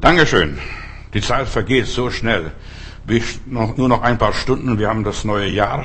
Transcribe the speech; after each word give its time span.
Dankeschön. 0.00 0.56
Die 1.12 1.20
Zeit 1.20 1.46
vergeht 1.46 1.86
so 1.86 2.08
schnell. 2.08 2.52
Nur 3.46 3.88
noch 3.88 4.00
ein 4.00 4.16
paar 4.16 4.32
Stunden, 4.32 4.78
wir 4.78 4.88
haben 4.88 5.04
das 5.04 5.24
neue 5.24 5.48
Jahr 5.48 5.84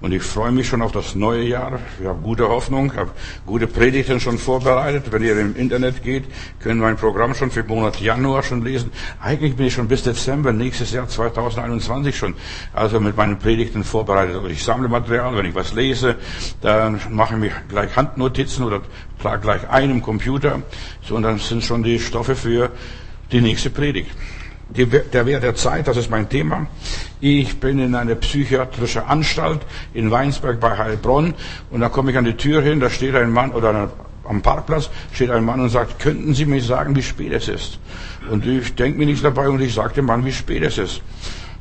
und 0.00 0.12
ich 0.12 0.22
freue 0.22 0.52
mich 0.52 0.68
schon 0.68 0.82
auf 0.82 0.92
das 0.92 1.16
neue 1.16 1.42
Jahr. 1.42 1.80
Ich 2.00 2.06
habe 2.06 2.20
gute 2.20 2.48
Hoffnung, 2.48 2.94
habe 2.94 3.10
gute 3.44 3.66
Predigten 3.66 4.20
schon 4.20 4.38
vorbereitet. 4.38 5.10
Wenn 5.10 5.24
ihr 5.24 5.40
im 5.40 5.56
Internet 5.56 6.04
geht, 6.04 6.24
können 6.60 6.80
wir 6.80 6.86
ein 6.86 6.96
Programm 6.96 7.34
schon 7.34 7.50
für 7.50 7.64
Monat 7.64 8.00
Januar 8.00 8.44
schon 8.44 8.62
lesen. 8.62 8.92
Eigentlich 9.20 9.56
bin 9.56 9.66
ich 9.66 9.72
schon 9.72 9.88
bis 9.88 10.04
Dezember 10.04 10.52
nächstes 10.52 10.92
Jahr 10.92 11.08
2021 11.08 12.16
schon, 12.16 12.34
also 12.72 13.00
mit 13.00 13.16
meinen 13.16 13.38
Predigten 13.38 13.82
vorbereitet. 13.82 14.36
Also 14.36 14.46
ich 14.46 14.62
sammle 14.62 14.88
Material, 14.88 15.34
wenn 15.34 15.46
ich 15.46 15.56
was 15.56 15.72
lese, 15.72 16.16
dann 16.60 17.00
mache 17.10 17.34
ich 17.34 17.40
mir 17.40 17.50
gleich 17.68 17.96
Handnotizen 17.96 18.64
oder 18.64 18.82
trage 19.20 19.40
gleich 19.40 19.68
einen 19.68 20.02
Computer. 20.02 20.62
So, 21.02 21.16
und 21.16 21.22
dann 21.22 21.38
sind 21.38 21.64
schon 21.64 21.82
die 21.82 21.98
Stoffe 21.98 22.36
für 22.36 22.70
die 23.32 23.40
nächste 23.40 23.70
Predigt. 23.70 24.10
Die, 24.68 24.84
der 24.86 25.26
Wert 25.26 25.44
der 25.44 25.54
Zeit, 25.54 25.86
das 25.86 25.96
ist 25.96 26.10
mein 26.10 26.28
Thema. 26.28 26.66
Ich 27.20 27.60
bin 27.60 27.78
in 27.78 27.94
einer 27.94 28.16
psychiatrischen 28.16 29.02
Anstalt 29.02 29.60
in 29.94 30.10
Weinsberg 30.10 30.58
bei 30.58 30.76
Heilbronn 30.76 31.34
und 31.70 31.80
da 31.80 31.88
komme 31.88 32.10
ich 32.10 32.18
an 32.18 32.24
die 32.24 32.36
Tür 32.36 32.62
hin, 32.62 32.80
da 32.80 32.90
steht 32.90 33.14
ein 33.14 33.30
Mann 33.30 33.52
oder 33.52 33.90
am 34.28 34.42
Parkplatz 34.42 34.90
steht 35.12 35.30
ein 35.30 35.44
Mann 35.44 35.60
und 35.60 35.68
sagt, 35.68 36.00
könnten 36.00 36.34
Sie 36.34 36.46
mir 36.46 36.60
sagen, 36.60 36.96
wie 36.96 37.02
spät 37.02 37.32
es 37.32 37.46
ist? 37.48 37.78
Und 38.28 38.44
ich 38.44 38.74
denke 38.74 38.98
mir 38.98 39.06
nichts 39.06 39.22
dabei 39.22 39.48
und 39.48 39.60
ich 39.60 39.72
sage 39.72 39.94
dem 39.94 40.06
Mann, 40.06 40.24
wie 40.24 40.32
spät 40.32 40.62
es 40.62 40.78
ist. 40.78 41.00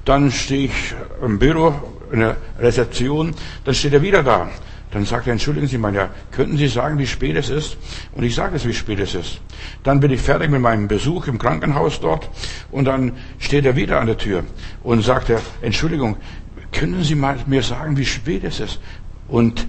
Dann 0.04 0.32
stehe 0.32 0.66
ich 0.66 0.96
im 1.24 1.40
Büro, 1.40 1.74
in 2.12 2.20
der 2.22 2.38
Rezeption, 2.60 3.34
dann 3.64 3.76
steht 3.76 3.94
er 3.94 4.02
wieder 4.02 4.24
da. 4.24 4.50
Dann 4.96 5.04
sagt 5.04 5.28
er, 5.28 5.34
entschuldigen 5.34 5.68
Sie, 5.68 5.78
mein 5.78 5.94
Herr, 5.94 6.10
könnten 6.32 6.56
Sie 6.56 6.70
sagen, 6.70 6.98
wie 7.00 7.06
spät 7.06 7.36
es 7.36 7.50
ist? 7.50 7.76
Und 8.14 8.24
ich 8.24 8.34
sage 8.34 8.56
es, 8.56 8.66
wie 8.66 8.74
spät 8.74 8.98
es 9.00 9.14
ist. 9.14 9.42
Dann 9.84 10.00
bin 10.00 10.10
ich 10.10 10.22
fertig 10.22 10.50
mit 10.50 10.62
meinem 10.62 10.88
Besuch 10.88 11.28
im 11.28 11.38
Krankenhaus 11.38 12.00
dort 12.00 12.30
und 12.72 12.86
dann 12.86 13.12
steht 13.38 13.66
er 13.66 13.76
wieder 13.76 14.00
an 14.00 14.08
der 14.08 14.18
Tür 14.18 14.46
und 14.84 15.02
sagt 15.02 15.30
er, 15.30 15.42
Entschuldigung, 15.62 16.16
können 16.72 17.04
Sie 17.04 17.16
mal 17.16 17.38
mir 17.46 17.62
sagen, 17.62 17.98
wie 17.98 18.06
spät 18.06 18.46
es 18.46 18.62
ist? 18.62 18.80
Und 19.28 19.68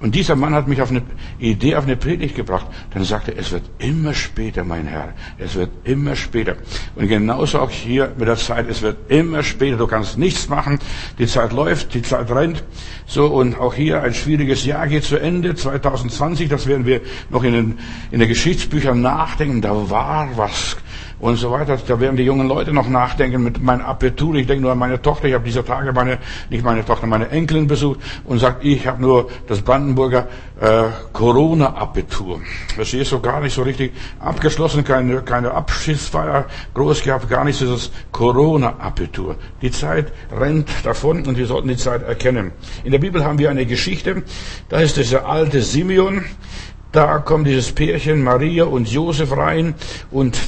und 0.00 0.14
dieser 0.14 0.36
Mann 0.36 0.54
hat 0.54 0.68
mich 0.68 0.80
auf 0.80 0.90
eine 0.90 1.02
Idee, 1.40 1.74
auf 1.74 1.84
eine 1.84 1.96
Predigt 1.96 2.36
gebracht. 2.36 2.66
Dann 2.90 3.02
sagte 3.02 3.32
er, 3.32 3.38
es 3.38 3.50
wird 3.50 3.64
immer 3.78 4.14
später, 4.14 4.62
mein 4.62 4.86
Herr. 4.86 5.12
Es 5.38 5.56
wird 5.56 5.70
immer 5.82 6.14
später. 6.14 6.56
Und 6.94 7.08
genauso 7.08 7.58
auch 7.58 7.70
hier 7.70 8.12
mit 8.16 8.28
der 8.28 8.36
Zeit, 8.36 8.68
es 8.68 8.80
wird 8.80 9.10
immer 9.10 9.42
später. 9.42 9.76
Du 9.76 9.88
kannst 9.88 10.16
nichts 10.16 10.48
machen. 10.48 10.78
Die 11.18 11.26
Zeit 11.26 11.52
läuft, 11.52 11.94
die 11.94 12.02
Zeit 12.02 12.30
rennt. 12.30 12.62
So, 13.06 13.26
und 13.26 13.58
auch 13.58 13.74
hier 13.74 14.00
ein 14.00 14.14
schwieriges 14.14 14.64
Jahr 14.64 14.86
geht 14.86 15.02
zu 15.02 15.16
Ende. 15.16 15.56
2020, 15.56 16.48
das 16.48 16.68
werden 16.68 16.86
wir 16.86 17.00
noch 17.30 17.42
in 17.42 17.52
den, 17.52 17.78
in 18.12 18.20
den 18.20 18.28
Geschichtsbüchern 18.28 19.00
nachdenken. 19.00 19.62
Da 19.62 19.90
war 19.90 20.28
was 20.36 20.76
und 21.20 21.36
so 21.36 21.50
weiter. 21.50 21.76
Da 21.76 22.00
werden 22.00 22.16
die 22.16 22.24
jungen 22.24 22.48
Leute 22.48 22.72
noch 22.72 22.88
nachdenken 22.88 23.42
mit 23.42 23.62
meinem 23.62 23.84
Abitur. 23.84 24.34
Ich 24.36 24.46
denke 24.46 24.62
nur 24.62 24.72
an 24.72 24.78
meine 24.78 25.00
Tochter. 25.00 25.28
Ich 25.28 25.34
habe 25.34 25.44
dieser 25.44 25.64
Tage 25.64 25.92
meine, 25.92 26.18
nicht 26.50 26.64
meine 26.64 26.84
Tochter, 26.84 27.06
meine 27.06 27.28
Enkelin 27.30 27.66
besucht 27.66 28.00
und 28.24 28.38
sagt, 28.38 28.64
ich 28.64 28.86
habe 28.86 29.02
nur 29.02 29.28
das 29.46 29.62
Brandenburger 29.62 30.28
äh, 30.60 30.84
Corona-Abitur. 31.12 32.40
Verstehst 32.74 33.12
du 33.12 33.20
gar 33.20 33.40
nicht 33.40 33.54
so 33.54 33.62
richtig 33.62 33.92
abgeschlossen, 34.20 34.84
keine, 34.84 35.22
keine 35.22 35.52
Abschiedsfeier 35.52 36.46
groß 36.74 37.02
gehabt, 37.02 37.28
gar 37.28 37.44
nichts, 37.44 37.60
dieses 37.60 37.90
Corona-Abitur. 38.12 39.36
Die 39.62 39.70
Zeit 39.70 40.12
rennt 40.32 40.68
davon 40.84 41.26
und 41.26 41.36
wir 41.36 41.46
sollten 41.46 41.68
die 41.68 41.76
Zeit 41.76 42.02
erkennen. 42.02 42.52
In 42.84 42.92
der 42.92 42.98
Bibel 42.98 43.24
haben 43.24 43.38
wir 43.38 43.50
eine 43.50 43.66
Geschichte, 43.66 44.22
da 44.68 44.80
ist 44.80 44.96
dieser 44.96 45.26
alte 45.26 45.62
Simeon, 45.62 46.24
da 46.92 47.18
kommt 47.18 47.46
dieses 47.46 47.72
Pärchen 47.72 48.22
Maria 48.22 48.64
und 48.64 48.90
Josef 48.90 49.36
rein 49.36 49.74
und 50.10 50.38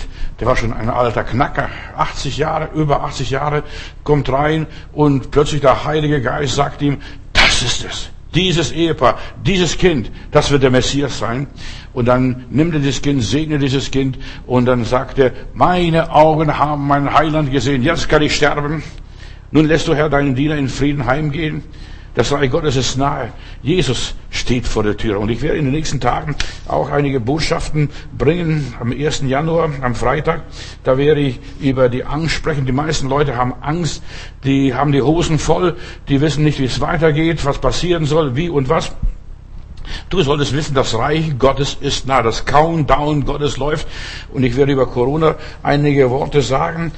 der 0.40 0.46
war 0.46 0.56
schon 0.56 0.72
ein 0.72 0.88
alter 0.88 1.22
Knacker, 1.22 1.68
80 1.96 2.38
Jahre, 2.38 2.70
über 2.74 3.04
80 3.04 3.30
Jahre, 3.30 3.62
kommt 4.04 4.32
rein 4.32 4.66
und 4.92 5.30
plötzlich 5.30 5.60
der 5.60 5.84
Heilige 5.84 6.22
Geist 6.22 6.54
sagt 6.54 6.80
ihm, 6.80 6.98
das 7.34 7.62
ist 7.62 7.84
es. 7.84 8.10
Dieses 8.34 8.72
Ehepaar, 8.72 9.18
dieses 9.44 9.76
Kind, 9.76 10.10
das 10.30 10.50
wird 10.50 10.62
der 10.62 10.70
Messias 10.70 11.18
sein. 11.18 11.48
Und 11.92 12.06
dann 12.06 12.46
nimmt 12.48 12.72
er 12.74 12.80
dieses 12.80 13.02
Kind, 13.02 13.22
segnet 13.22 13.60
dieses 13.60 13.90
Kind 13.90 14.18
und 14.46 14.66
dann 14.66 14.84
sagt 14.84 15.18
er, 15.18 15.32
meine 15.52 16.10
Augen 16.12 16.56
haben 16.56 16.86
meinen 16.86 17.12
Heiland 17.12 17.50
gesehen, 17.50 17.82
jetzt 17.82 18.08
kann 18.08 18.22
ich 18.22 18.34
sterben. 18.34 18.82
Nun 19.50 19.66
lässt 19.66 19.88
du 19.88 19.94
Herr 19.94 20.08
deinen 20.08 20.36
Diener 20.36 20.56
in 20.56 20.68
Frieden 20.68 21.06
heimgehen. 21.06 21.64
Das 22.14 22.32
Reich 22.32 22.50
Gottes 22.50 22.74
ist 22.74 22.96
nahe. 22.96 23.32
Jesus 23.62 24.14
steht 24.30 24.66
vor 24.66 24.82
der 24.82 24.96
Tür. 24.96 25.20
Und 25.20 25.30
ich 25.30 25.42
werde 25.42 25.58
in 25.58 25.66
den 25.66 25.74
nächsten 25.74 26.00
Tagen 26.00 26.34
auch 26.66 26.90
einige 26.90 27.20
Botschaften 27.20 27.88
bringen. 28.16 28.74
Am 28.80 28.90
1. 28.90 29.22
Januar, 29.26 29.70
am 29.80 29.94
Freitag, 29.94 30.42
da 30.82 30.98
werde 30.98 31.20
ich 31.20 31.38
über 31.60 31.88
die 31.88 32.04
Angst 32.04 32.34
sprechen. 32.34 32.66
Die 32.66 32.72
meisten 32.72 33.08
Leute 33.08 33.36
haben 33.36 33.54
Angst. 33.60 34.02
Die 34.42 34.74
haben 34.74 34.90
die 34.90 35.02
Hosen 35.02 35.38
voll. 35.38 35.76
Die 36.08 36.20
wissen 36.20 36.42
nicht, 36.42 36.58
wie 36.58 36.64
es 36.64 36.80
weitergeht, 36.80 37.44
was 37.44 37.58
passieren 37.58 38.06
soll, 38.06 38.34
wie 38.34 38.48
und 38.48 38.68
was. 38.68 38.92
Du 40.08 40.22
solltest 40.22 40.52
wissen, 40.52 40.74
das 40.74 40.94
Reich 40.94 41.38
Gottes 41.38 41.76
ist 41.80 42.08
nah. 42.08 42.22
Das 42.22 42.44
Countdown 42.44 43.24
Gottes 43.24 43.56
läuft. 43.56 43.86
Und 44.32 44.42
ich 44.42 44.56
werde 44.56 44.72
über 44.72 44.86
Corona 44.86 45.36
einige 45.62 46.10
Worte 46.10 46.42
sagen. 46.42 46.90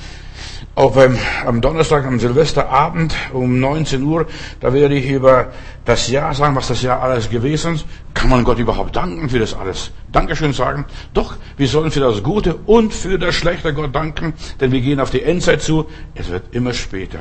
Auch 0.74 0.94
beim, 0.94 1.18
am 1.44 1.60
Donnerstag, 1.60 2.06
am 2.06 2.18
Silvesterabend 2.18 3.14
um 3.34 3.60
19 3.60 4.02
Uhr, 4.02 4.26
da 4.60 4.72
werde 4.72 4.94
ich 4.94 5.06
über 5.10 5.52
das 5.84 6.08
Jahr 6.08 6.32
sagen, 6.32 6.56
was 6.56 6.68
das 6.68 6.80
Jahr 6.80 7.02
alles 7.02 7.28
gewesen 7.28 7.74
ist. 7.74 7.84
Kann 8.14 8.30
man 8.30 8.42
Gott 8.42 8.58
überhaupt 8.58 8.96
danken 8.96 9.28
für 9.28 9.38
das 9.38 9.52
alles? 9.52 9.90
Dankeschön 10.10 10.54
sagen. 10.54 10.86
Doch, 11.12 11.36
wir 11.58 11.68
sollen 11.68 11.90
für 11.90 12.00
das 12.00 12.22
Gute 12.22 12.54
und 12.54 12.94
für 12.94 13.18
das 13.18 13.34
Schlechte 13.34 13.74
Gott 13.74 13.94
danken, 13.94 14.32
denn 14.62 14.72
wir 14.72 14.80
gehen 14.80 14.98
auf 14.98 15.10
die 15.10 15.22
Endzeit 15.22 15.60
zu. 15.60 15.90
Es 16.14 16.30
wird 16.30 16.54
immer 16.54 16.72
später. 16.72 17.18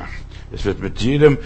Es 0.53 0.65
wird 0.65 0.81
mit 0.81 0.99
jedem 0.99 1.37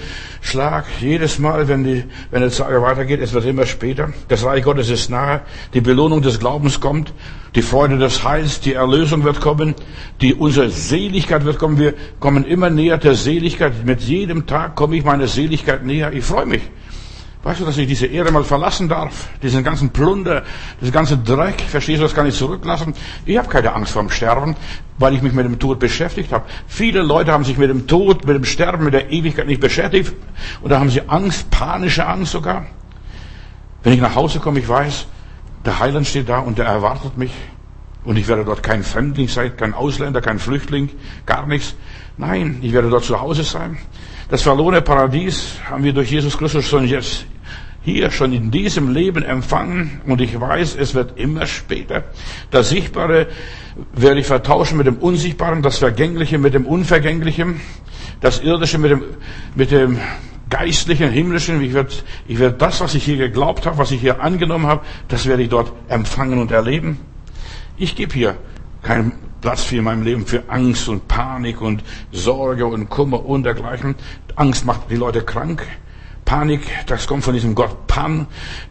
Schlag, 0.41 0.85
jedes 0.99 1.37
Mal, 1.37 1.67
wenn 1.67 1.83
die, 1.83 2.05
wenn 2.31 2.41
der 2.41 2.49
Sage 2.49 2.81
weitergeht, 2.81 3.21
es 3.21 3.33
wird 3.33 3.45
immer 3.45 3.67
später. 3.67 4.11
Das 4.29 4.43
Reich 4.43 4.63
Gottes 4.63 4.89
ist 4.89 5.11
nahe. 5.11 5.41
Die 5.75 5.81
Belohnung 5.81 6.23
des 6.23 6.39
Glaubens 6.39 6.79
kommt. 6.79 7.13
Die 7.53 7.61
Freude 7.61 7.99
des 7.99 8.23
Heils, 8.23 8.61
die 8.61 8.73
Erlösung 8.73 9.23
wird 9.23 9.41
kommen. 9.41 9.75
Die, 10.21 10.33
unsere 10.33 10.71
Seligkeit 10.71 11.45
wird 11.45 11.59
kommen. 11.59 11.77
Wir 11.77 11.93
kommen 12.19 12.45
immer 12.45 12.71
näher 12.71 12.97
der 12.97 13.13
Seligkeit. 13.13 13.85
Mit 13.85 14.01
jedem 14.01 14.47
Tag 14.47 14.75
komme 14.75 14.97
ich 14.97 15.03
meiner 15.03 15.27
Seligkeit 15.27 15.85
näher. 15.85 16.11
Ich 16.11 16.25
freue 16.25 16.47
mich. 16.47 16.63
Weißt 17.45 17.59
du, 17.59 17.65
dass 17.65 17.77
ich 17.77 17.85
diese 17.87 18.07
Erde 18.07 18.31
mal 18.31 18.43
verlassen 18.43 18.89
darf? 18.89 19.29
Diesen 19.43 19.63
ganzen 19.63 19.91
Plunder, 19.91 20.41
diesen 20.81 20.91
ganzen 20.91 21.23
Dreck, 21.23 21.61
verstehst 21.61 21.99
du, 21.99 22.05
das 22.05 22.15
kann 22.15 22.25
ich 22.25 22.33
zurücklassen? 22.33 22.95
Ich 23.23 23.37
habe 23.37 23.47
keine 23.47 23.71
Angst 23.73 23.91
vor 23.91 24.01
dem 24.01 24.09
Sterben, 24.09 24.55
weil 24.97 25.13
ich 25.13 25.21
mich 25.21 25.31
mit 25.31 25.45
dem 25.45 25.59
Tod 25.59 25.77
beschäftigt 25.77 26.31
habe. 26.31 26.45
Viele 26.65 27.03
Leute 27.03 27.31
haben 27.31 27.43
sich 27.43 27.59
mit 27.59 27.69
dem 27.69 27.85
Tod, 27.85 28.25
mit 28.25 28.35
dem 28.35 28.45
Sterben, 28.45 28.85
mit 28.85 28.95
der 28.95 29.11
Ewigkeit 29.11 29.45
nicht 29.45 29.61
beschäftigt. 29.61 30.11
Und 30.63 30.71
da 30.71 30.79
haben 30.79 30.89
sie 30.89 31.07
Angst, 31.07 31.51
panische 31.51 32.07
Angst 32.07 32.31
sogar. 32.31 32.65
Wenn 33.83 33.93
ich 33.93 34.01
nach 34.01 34.15
Hause 34.15 34.39
komme, 34.39 34.57
ich 34.57 34.67
weiß, 34.67 35.05
der 35.63 35.77
Heiland 35.79 36.07
steht 36.07 36.27
da 36.27 36.39
und 36.39 36.57
der 36.57 36.65
erwartet 36.65 37.15
mich. 37.15 37.31
Und 38.05 38.17
ich 38.17 38.27
werde 38.27 38.43
dort 38.43 38.63
kein 38.63 38.81
Fremdling 38.81 39.27
sein, 39.27 39.55
kein 39.55 39.75
Ausländer, 39.75 40.19
kein 40.19 40.39
Flüchtling, 40.39 40.89
gar 41.27 41.45
nichts. 41.45 41.75
Nein, 42.17 42.57
ich 42.63 42.73
werde 42.73 42.89
dort 42.89 43.03
zu 43.03 43.21
Hause 43.21 43.43
sein. 43.43 43.77
Das 44.29 44.41
verlorene 44.41 44.81
Paradies 44.81 45.59
haben 45.69 45.83
wir 45.83 45.93
durch 45.93 46.09
Jesus 46.09 46.35
Christus 46.35 46.65
schon 46.65 46.87
jetzt 46.87 47.27
hier 47.85 48.09
schon 48.09 48.33
in 48.33 48.49
diesem 48.49 48.91
Leben 48.91 49.23
empfangen 49.23 50.01
und 50.07 50.19
ich 50.19 50.41
weiß, 50.41 50.75
es 50.75 50.95
wird 50.95 51.19
immer 51.19 51.45
später. 51.45 52.03
Das 52.49 52.69
Sichtbare 52.69 53.27
werde 53.93 54.19
ich 54.19 54.25
vertauschen 54.25 54.79
mit 54.79 54.87
dem 54.87 54.97
Unsichtbaren, 54.97 55.61
das 55.61 55.77
Vergängliche 55.77 56.39
mit 56.39 56.55
dem 56.55 56.65
Unvergänglichen, 56.65 57.61
das 58.21 58.41
Irdische 58.41 58.79
mit 58.79 58.89
dem, 58.89 59.03
mit 59.53 59.69
dem 59.69 59.99
Geistlichen, 60.49 61.11
Himmlischen. 61.11 61.61
Ich 61.61 61.73
werde, 61.73 61.91
ich 62.27 62.39
werde 62.39 62.57
das, 62.57 62.81
was 62.81 62.95
ich 62.95 63.03
hier 63.03 63.17
geglaubt 63.17 63.67
habe, 63.67 63.77
was 63.77 63.91
ich 63.91 64.01
hier 64.01 64.19
angenommen 64.19 64.65
habe, 64.65 64.81
das 65.07 65.27
werde 65.27 65.43
ich 65.43 65.49
dort 65.49 65.71
empfangen 65.87 66.39
und 66.39 66.51
erleben. 66.51 66.97
Ich 67.77 67.95
gebe 67.95 68.15
hier 68.15 68.35
keinen 68.81 69.11
Platz 69.41 69.61
für 69.61 69.75
in 69.75 69.83
meinem 69.83 70.01
Leben 70.01 70.25
für 70.25 70.43
Angst 70.47 70.89
und 70.89 71.07
Panik 71.07 71.61
und 71.61 71.83
Sorge 72.11 72.65
und 72.65 72.89
Kummer 72.89 73.23
und 73.23 73.43
dergleichen. 73.43 73.93
Angst 74.35 74.65
macht 74.65 74.89
die 74.89 74.95
Leute 74.95 75.21
krank. 75.21 75.67
Panik, 76.25 76.61
das 76.87 77.05
kommt 77.05 77.23
von 77.23 77.35
diesem 77.35 77.53
Gott 77.53 77.85
Pan, 77.85 78.25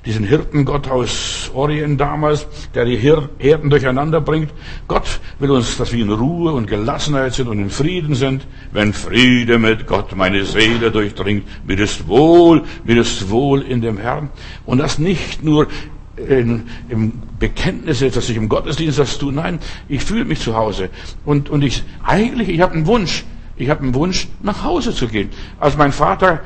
diesen 0.05 0.25
Hirtengott 0.25 0.89
aus 0.89 1.53
Orient 1.55 2.01
damals, 2.01 2.49
der 2.75 2.85
die 2.85 2.97
Herden 2.97 3.71
durcheinander 3.71 4.21
bringt. 4.21 4.51
Gott 4.89 5.21
will 5.39 5.53
uns, 5.53 5.77
dass 5.77 5.93
wir 5.93 6.05
in 6.05 6.11
Ruhe 6.11 6.53
und 6.53 6.67
Gelassenheit 6.67 7.33
sind 7.35 7.47
und 7.47 7.61
in 7.61 7.71
Frieden 7.71 8.17
sind. 8.17 8.45
Wenn 8.73 8.93
Friede 8.93 9.61
mit 9.61 9.87
Gott 9.87 10.17
meine 10.17 10.45
Seele 10.45 10.91
durchdringt, 10.91 11.47
mir 11.65 11.79
ist 11.79 12.09
wohl, 12.09 12.65
mir 12.83 13.01
ist 13.01 13.31
wohl 13.31 13.63
in 13.63 13.81
dem 13.81 13.99
Herrn. 13.99 14.31
Und 14.67 14.79
das 14.79 14.99
nicht 14.99 15.45
nur 15.45 15.69
in, 16.17 16.65
im 16.89 17.13
Bekenntnis, 17.39 18.01
dass 18.01 18.29
ich 18.29 18.37
im 18.37 18.49
Gottesdienst 18.49 18.99
das 18.99 19.17
tue. 19.19 19.33
Nein, 19.33 19.61
ich 19.89 20.03
fühle 20.03 20.25
mich 20.25 20.41
zu 20.41 20.57
Hause. 20.57 20.91
Und, 21.25 21.51
und 21.51 21.63
ich, 21.63 21.85
eigentlich, 22.03 22.49
ich 22.49 22.61
habe 22.61 22.75
einen 22.75 22.87
Wunsch. 22.87 23.25
Ich 23.57 23.71
habe 23.71 23.83
einen 23.83 23.95
Wunsch, 23.95 24.27
nach 24.43 24.65
Hause 24.65 24.93
zu 24.93 25.07
gehen. 25.07 25.31
Als 25.61 25.77
mein 25.77 25.93
Vater 25.93 26.41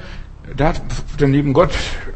der 0.54 0.68
hat 0.68 0.82
den 1.20 1.32
lieben 1.32 1.52
Gott 1.52 1.70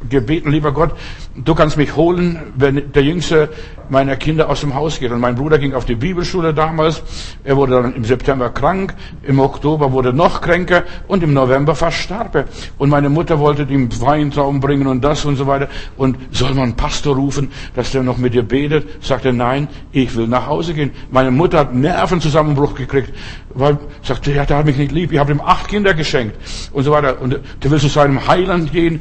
gebeten, 0.09 0.51
lieber 0.51 0.73
Gott, 0.73 0.95
du 1.35 1.55
kannst 1.55 1.77
mich 1.77 1.97
holen, 1.97 2.39
wenn 2.57 2.93
der 2.93 3.03
jüngste 3.03 3.51
meiner 3.89 4.17
Kinder 4.17 4.49
aus 4.49 4.61
dem 4.61 4.75
Haus 4.75 4.99
geht. 4.99 5.13
Und 5.13 5.21
mein 5.21 5.35
Bruder 5.35 5.59
ging 5.59 5.75
auf 5.75 5.85
die 5.85 5.95
Bibelschule 5.95 6.55
damals. 6.55 7.03
Er 7.45 7.57
wurde 7.57 7.83
dann 7.83 7.95
im 7.95 8.05
September 8.05 8.49
krank, 8.51 8.95
im 9.23 9.39
Oktober 9.39 9.93
wurde 9.93 10.13
noch 10.13 10.41
kränker 10.41 10.85
und 11.09 11.23
im 11.23 11.35
November 11.35 11.75
verstarb 11.75 12.35
er. 12.35 12.45
Und 12.79 12.89
meine 12.89 13.11
Mutter 13.11 13.39
wollte 13.39 13.65
ihm 13.65 13.89
Weintrauben 14.01 14.61
bringen 14.61 14.87
und 14.87 15.03
das 15.03 15.25
und 15.25 15.37
so 15.37 15.47
weiter. 15.47 15.69
Und 15.97 16.17
soll 16.31 16.51
man 16.51 16.65
einen 16.65 16.77
Pastor 16.77 17.17
rufen, 17.17 17.51
dass 17.75 17.93
der 17.93 18.03
noch 18.03 18.17
mit 18.17 18.35
dir 18.35 18.43
betet? 18.43 19.05
Sagte 19.05 19.33
nein, 19.33 19.69
ich 19.93 20.15
will 20.17 20.27
nach 20.27 20.47
Hause 20.47 20.75
gehen. 20.75 20.93
Meine 21.11 21.31
Mutter 21.31 21.59
hat 21.59 21.75
Nervenzusammenbruch 21.75 22.75
gekriegt, 22.75 23.13
weil 23.55 23.79
sagte, 24.03 24.33
ja, 24.33 24.47
der 24.47 24.59
hat 24.59 24.67
mich 24.67 24.79
nicht 24.79 24.93
lieb. 24.93 25.13
Ich 25.13 25.19
habe 25.19 25.33
ihm 25.33 25.41
acht 25.41 25.69
Kinder 25.69 25.93
geschenkt 25.93 26.37
und 26.73 26.85
so 26.85 26.93
weiter. 26.93 27.21
Und 27.21 27.39
der 27.63 27.71
will 27.71 27.79
zu 27.79 27.89
seinem 27.89 28.27
Heiland 28.27 28.73
gehen 28.73 29.01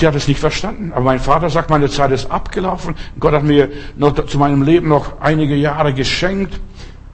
die 0.00 0.06
hat 0.06 0.14
es 0.14 0.28
nicht 0.28 0.40
verstanden. 0.40 0.92
Aber 0.92 1.04
mein 1.04 1.20
Vater 1.20 1.50
sagt, 1.50 1.70
meine 1.70 1.88
Zeit 1.88 2.10
ist 2.10 2.30
abgelaufen. 2.30 2.94
Gott 3.18 3.32
hat 3.32 3.44
mir 3.44 3.70
noch 3.96 4.26
zu 4.26 4.38
meinem 4.38 4.62
Leben 4.62 4.88
noch 4.88 5.20
einige 5.20 5.54
Jahre 5.54 5.94
geschenkt 5.94 6.60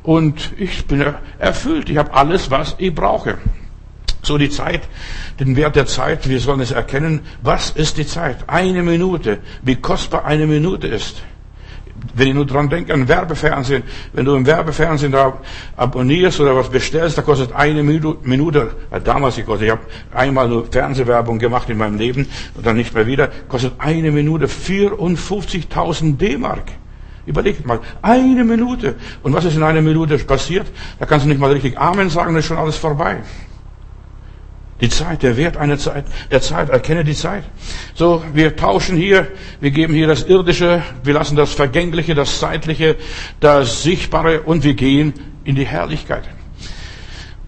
und 0.03 0.53
ich 0.57 0.87
bin 0.87 1.05
erfüllt. 1.39 1.89
Ich 1.91 1.97
habe 1.97 2.13
alles, 2.15 2.51
was 2.51 2.75
ich 2.79 2.95
brauche. 2.95 3.39
So 4.23 4.39
die 4.39 4.51
Zeit, 4.51 4.83
den 5.41 5.57
Wert 5.57 5.75
der 5.75 5.87
Zeit, 5.87 6.29
wir 6.29 6.39
sollen 6.39 6.61
es 6.61 6.71
erkennen. 6.71 7.21
Was 7.43 7.71
ist 7.71 7.99
die 7.99 8.07
Zeit? 8.07 8.49
Eine 8.49 8.83
Minute. 8.83 9.39
Wie 9.63 9.77
kostbar 9.77 10.25
eine 10.25 10.47
Minute 10.47 10.87
ist. 10.87 11.23
Wenn 12.15 12.29
ich 12.29 12.35
nur 12.35 12.47
dran 12.47 12.69
denke, 12.69 12.93
an 12.93 13.09
Werbefernsehen, 13.09 13.83
wenn 14.13 14.25
du 14.25 14.35
im 14.35 14.47
Werbefernsehen 14.47 15.13
da 15.13 15.39
abonnierst 15.77 16.41
oder 16.41 16.55
was 16.55 16.69
bestellst, 16.69 17.17
da 17.17 17.23
kostet 17.23 17.53
eine 17.53 17.83
Minute, 17.83 18.71
damals 19.05 19.37
gekostet, 19.37 19.67
ich 19.67 19.71
habe 19.73 19.83
einmal 20.13 20.49
nur 20.49 20.67
Fernsehwerbung 20.67 21.39
gemacht 21.39 21.71
in 21.71 21.79
meinem 21.79 21.97
Leben 21.97 22.29
und 22.55 22.67
dann 22.67 22.77
nicht 22.77 22.95
mehr 22.95 23.07
wieder, 23.07 23.31
kostet 23.49 23.75
eine 23.79 24.11
Minute 24.11 24.47
54.000 24.47 26.17
D-Mark. 26.17 26.65
Überlegt 27.25 27.65
mal, 27.65 27.81
eine 28.03 28.45
Minute. 28.45 28.97
Und 29.23 29.33
was 29.33 29.45
ist 29.45 29.57
in 29.57 29.63
einer 29.63 29.81
Minute 29.81 30.19
passiert? 30.19 30.67
Da 30.99 31.07
kannst 31.07 31.25
du 31.25 31.29
nicht 31.29 31.41
mal 31.41 31.53
richtig 31.53 31.79
Amen 31.79 32.11
sagen, 32.11 32.31
dann 32.31 32.41
ist 32.41 32.47
schon 32.47 32.59
alles 32.59 32.77
vorbei. 32.77 33.19
Die 34.83 34.89
Zeit, 34.89 35.23
der 35.23 35.37
Wert 35.37 35.57
einer 35.57 35.79
Zeit, 35.79 36.05
der 36.33 36.43
Zeit, 36.43 36.69
erkenne 36.69 37.05
die 37.05 37.15
Zeit. 37.15 37.45
So, 37.95 38.23
wir 38.35 38.57
tauschen 38.57 38.97
hier, 38.97 39.29
wir 39.61 39.71
geben 39.71 39.95
hier 39.95 40.09
das 40.09 40.25
Irdische, 40.25 40.83
wir 41.05 41.15
lassen 41.15 41.37
das 41.37 41.53
Vergängliche, 41.53 42.17
das 42.17 42.41
Zeitliche, 42.41 42.97
das 43.39 43.85
Sichtbare 43.85 44.43
und 44.43 44.65
wir 44.65 44.75
gehen 44.75 45.15
in 45.45 45.55
die 45.55 45.67
Herrlichkeit. 45.67 46.25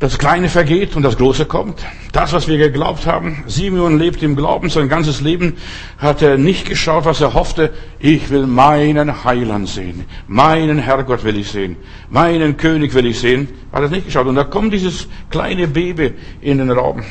Das 0.04 0.18
Kleine 0.18 0.50
vergeht 0.50 0.96
und 0.96 1.02
das 1.02 1.16
Große 1.16 1.46
kommt. 1.46 1.80
Das, 2.12 2.34
was 2.34 2.46
wir 2.46 2.58
geglaubt 2.58 3.06
haben, 3.06 3.42
Simeon 3.46 3.98
lebt 3.98 4.22
im 4.22 4.36
Glauben, 4.36 4.68
sein 4.68 4.90
ganzes 4.90 5.22
Leben 5.22 5.56
hat 5.96 6.20
er 6.20 6.36
nicht 6.36 6.68
geschaut, 6.68 7.06
was 7.06 7.22
er 7.22 7.32
hoffte. 7.32 7.72
Ich 8.00 8.28
will 8.28 8.46
meinen 8.46 9.24
Heiland 9.24 9.66
sehen. 9.66 10.04
Meinen 10.26 10.76
Herrgott 10.76 11.24
will 11.24 11.38
ich 11.38 11.50
sehen. 11.50 11.76
Meinen 12.10 12.58
König 12.58 12.92
will 12.92 13.06
ich 13.06 13.18
sehen. 13.18 13.48
Hat 13.72 13.80
er 13.80 13.88
nicht 13.88 14.04
geschaut. 14.04 14.26
Und 14.26 14.34
da 14.34 14.44
kommt 14.44 14.74
dieses 14.74 15.08
kleine 15.30 15.68
Baby 15.68 16.12
in 16.42 16.58
den 16.58 16.70
Raum. 16.70 17.02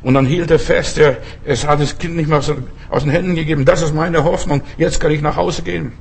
Und 0.00 0.14
dann 0.14 0.24
hielt 0.24 0.50
er 0.50 0.58
fest, 0.58 0.96
er, 0.96 1.18
es 1.44 1.66
hat 1.66 1.82
das 1.82 1.98
Kind 1.98 2.16
nicht 2.16 2.30
mehr 2.30 2.38
aus, 2.38 3.02
den 3.02 3.10
Händen 3.10 3.34
gegeben. 3.34 3.66
Das 3.66 3.82
ist 3.82 3.94
meine 3.94 4.24
Hoffnung. 4.24 4.62
Jetzt 4.78 4.98
kann 4.98 5.10
ich 5.10 5.20
nach 5.20 5.36
Hause 5.36 5.60
gehen. 5.60 5.92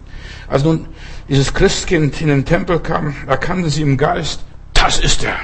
Als 0.47 0.63
nun 0.63 0.87
dieses 1.27 1.53
Christkind 1.53 2.21
in 2.21 2.29
den 2.29 2.45
Tempel 2.45 2.79
kam, 2.79 3.13
erkannten 3.27 3.69
sie 3.69 3.81
im 3.81 3.97
Geist, 3.97 4.45
das 4.73 5.01
ist 5.01 5.25
er. 5.25 5.35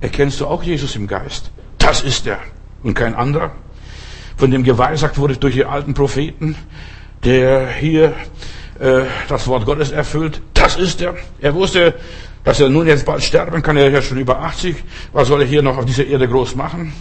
Erkennst 0.00 0.40
du 0.40 0.46
auch 0.46 0.62
Jesus 0.62 0.96
im 0.96 1.06
Geist? 1.06 1.50
Das 1.78 2.02
ist 2.02 2.26
er 2.26 2.38
und 2.82 2.94
kein 2.94 3.14
anderer, 3.14 3.52
von 4.36 4.50
dem 4.50 4.62
geweissagt 4.62 5.18
wurde 5.18 5.36
durch 5.36 5.54
die 5.54 5.64
alten 5.64 5.94
Propheten, 5.94 6.56
der 7.24 7.68
hier 7.68 8.14
äh, 8.78 9.02
das 9.28 9.46
Wort 9.46 9.64
Gottes 9.64 9.90
erfüllt. 9.90 10.42
Das 10.54 10.76
ist 10.76 11.00
er. 11.00 11.14
Er 11.40 11.54
wusste, 11.54 11.94
dass 12.44 12.60
er 12.60 12.68
nun 12.68 12.86
jetzt 12.86 13.06
bald 13.06 13.22
sterben 13.22 13.62
kann. 13.62 13.76
Er 13.76 13.88
ist 13.88 13.94
ja 13.94 14.02
schon 14.02 14.18
über 14.18 14.40
80. 14.40 14.76
Was 15.12 15.28
soll 15.28 15.40
er 15.40 15.46
hier 15.46 15.62
noch 15.62 15.78
auf 15.78 15.84
dieser 15.84 16.06
Erde 16.06 16.28
groß 16.28 16.54
machen? 16.54 16.92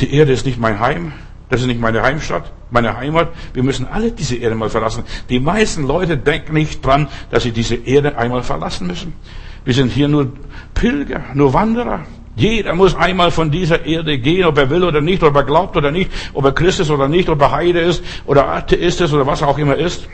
Die 0.00 0.12
Erde 0.14 0.32
ist 0.32 0.46
nicht 0.46 0.58
mein 0.58 0.80
Heim. 0.80 1.12
Das 1.48 1.60
ist 1.60 1.66
nicht 1.66 1.80
meine 1.80 2.02
Heimstadt, 2.02 2.52
meine 2.70 2.96
Heimat. 2.96 3.30
Wir 3.54 3.62
müssen 3.62 3.86
alle 3.86 4.12
diese 4.12 4.36
Erde 4.36 4.54
mal 4.54 4.68
verlassen. 4.68 5.04
Die 5.30 5.40
meisten 5.40 5.86
Leute 5.86 6.18
denken 6.18 6.52
nicht 6.52 6.84
dran, 6.84 7.08
dass 7.30 7.44
sie 7.44 7.52
diese 7.52 7.74
Erde 7.74 8.18
einmal 8.18 8.42
verlassen 8.42 8.86
müssen. 8.86 9.14
Wir 9.68 9.74
sind 9.74 9.92
hier 9.92 10.08
nur 10.08 10.32
Pilger, 10.72 11.20
nur 11.34 11.52
Wanderer. 11.52 12.00
Jeder 12.34 12.74
muss 12.74 12.94
einmal 12.94 13.30
von 13.30 13.50
dieser 13.50 13.84
Erde 13.84 14.18
gehen, 14.18 14.46
ob 14.46 14.56
er 14.56 14.70
will 14.70 14.82
oder 14.82 15.02
nicht, 15.02 15.22
ob 15.22 15.36
er 15.36 15.42
glaubt 15.42 15.76
oder 15.76 15.90
nicht, 15.90 16.10
ob 16.32 16.46
er 16.46 16.52
Christ 16.52 16.80
ist 16.80 16.90
oder 16.90 17.06
nicht, 17.06 17.28
ob 17.28 17.38
er 17.42 17.50
Heide 17.50 17.80
ist 17.80 18.02
oder 18.24 18.48
Atheist 18.48 19.02
ist 19.02 19.12
oder 19.12 19.26
was 19.26 19.42
auch 19.42 19.58
immer 19.58 19.76
ist. 19.76 20.08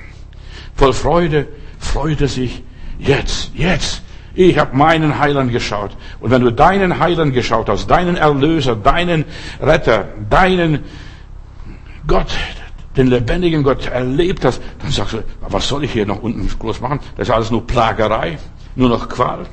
Voll 0.75 0.93
Freude 0.93 1.47
freut 1.79 2.21
er 2.21 2.27
sich 2.27 2.65
jetzt, 2.99 3.53
jetzt. 3.55 4.03
Ich 4.35 4.59
habe 4.59 4.77
meinen 4.77 5.21
Heiland 5.21 5.53
geschaut. 5.53 5.93
Und 6.19 6.33
wenn 6.33 6.43
du 6.43 6.51
deinen 6.51 6.99
Heiland 6.99 7.33
geschaut 7.33 7.69
hast, 7.69 7.89
deinen 7.89 8.17
Erlöser, 8.17 8.75
deinen 8.75 9.25
Retter, 9.63 10.09
deinen 10.29 10.81
Gott, 12.09 12.35
den 12.97 13.07
lebendigen 13.07 13.63
Gott 13.63 13.87
erlebt 13.87 14.45
hast, 14.45 14.61
dann 14.81 14.91
sagst 14.91 15.13
du, 15.13 15.23
was 15.49 15.69
soll 15.69 15.85
ich 15.85 15.93
hier 15.93 16.07
noch 16.07 16.23
unten 16.23 16.51
groß 16.59 16.81
machen? 16.81 16.99
Das 17.17 17.29
ist 17.29 17.35
alles 17.35 17.53
nur 17.53 17.65
Plagerei, 17.65 18.37
nur 18.77 18.89
noch 18.89 19.09
Qual. 19.09 19.47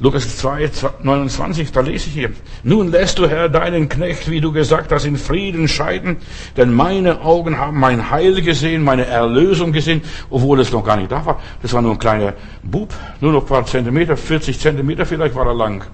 Lukas 0.00 0.38
2, 0.38 0.70
29, 1.02 1.72
da 1.72 1.80
lese 1.80 2.06
ich 2.06 2.14
hier. 2.14 2.30
Nun 2.62 2.92
lässt 2.92 3.18
du, 3.18 3.28
Herr, 3.28 3.48
deinen 3.48 3.88
Knecht, 3.88 4.30
wie 4.30 4.40
du 4.40 4.52
gesagt 4.52 4.92
hast, 4.92 5.04
in 5.04 5.16
Frieden 5.16 5.66
scheiden, 5.66 6.18
denn 6.56 6.72
meine 6.72 7.22
Augen 7.22 7.58
haben 7.58 7.80
mein 7.80 8.08
Heil 8.08 8.40
gesehen, 8.40 8.84
meine 8.84 9.06
Erlösung 9.06 9.72
gesehen, 9.72 10.02
obwohl 10.30 10.60
es 10.60 10.70
noch 10.70 10.84
gar 10.84 10.96
nicht 10.96 11.10
da 11.10 11.26
war. 11.26 11.40
Das 11.62 11.72
war 11.72 11.82
nur 11.82 11.92
ein 11.92 11.98
kleiner 11.98 12.34
Bub, 12.62 12.94
nur 13.20 13.32
noch 13.32 13.42
ein 13.42 13.48
paar 13.48 13.66
Zentimeter, 13.66 14.16
40 14.16 14.60
Zentimeter 14.60 15.04
vielleicht 15.04 15.34
war 15.34 15.46
er 15.46 15.54
lang. 15.54 15.84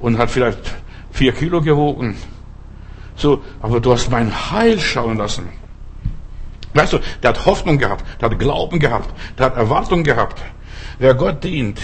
Und 0.00 0.16
hat 0.16 0.30
vielleicht 0.30 0.60
vier 1.10 1.32
Kilo 1.32 1.60
gewogen. 1.60 2.16
So, 3.14 3.42
aber 3.60 3.80
du 3.80 3.92
hast 3.92 4.10
mein 4.10 4.32
Heil 4.52 4.78
schauen 4.80 5.18
lassen. 5.18 5.50
Weißt 6.72 6.94
du, 6.94 6.98
der 7.22 7.30
hat 7.30 7.44
Hoffnung 7.44 7.76
gehabt, 7.76 8.04
der 8.20 8.30
hat 8.30 8.38
Glauben 8.38 8.78
gehabt, 8.78 9.12
der 9.36 9.46
hat 9.46 9.56
Erwartung 9.56 10.02
gehabt. 10.02 10.40
Wer 10.98 11.14
Gott 11.14 11.44
dient, 11.44 11.80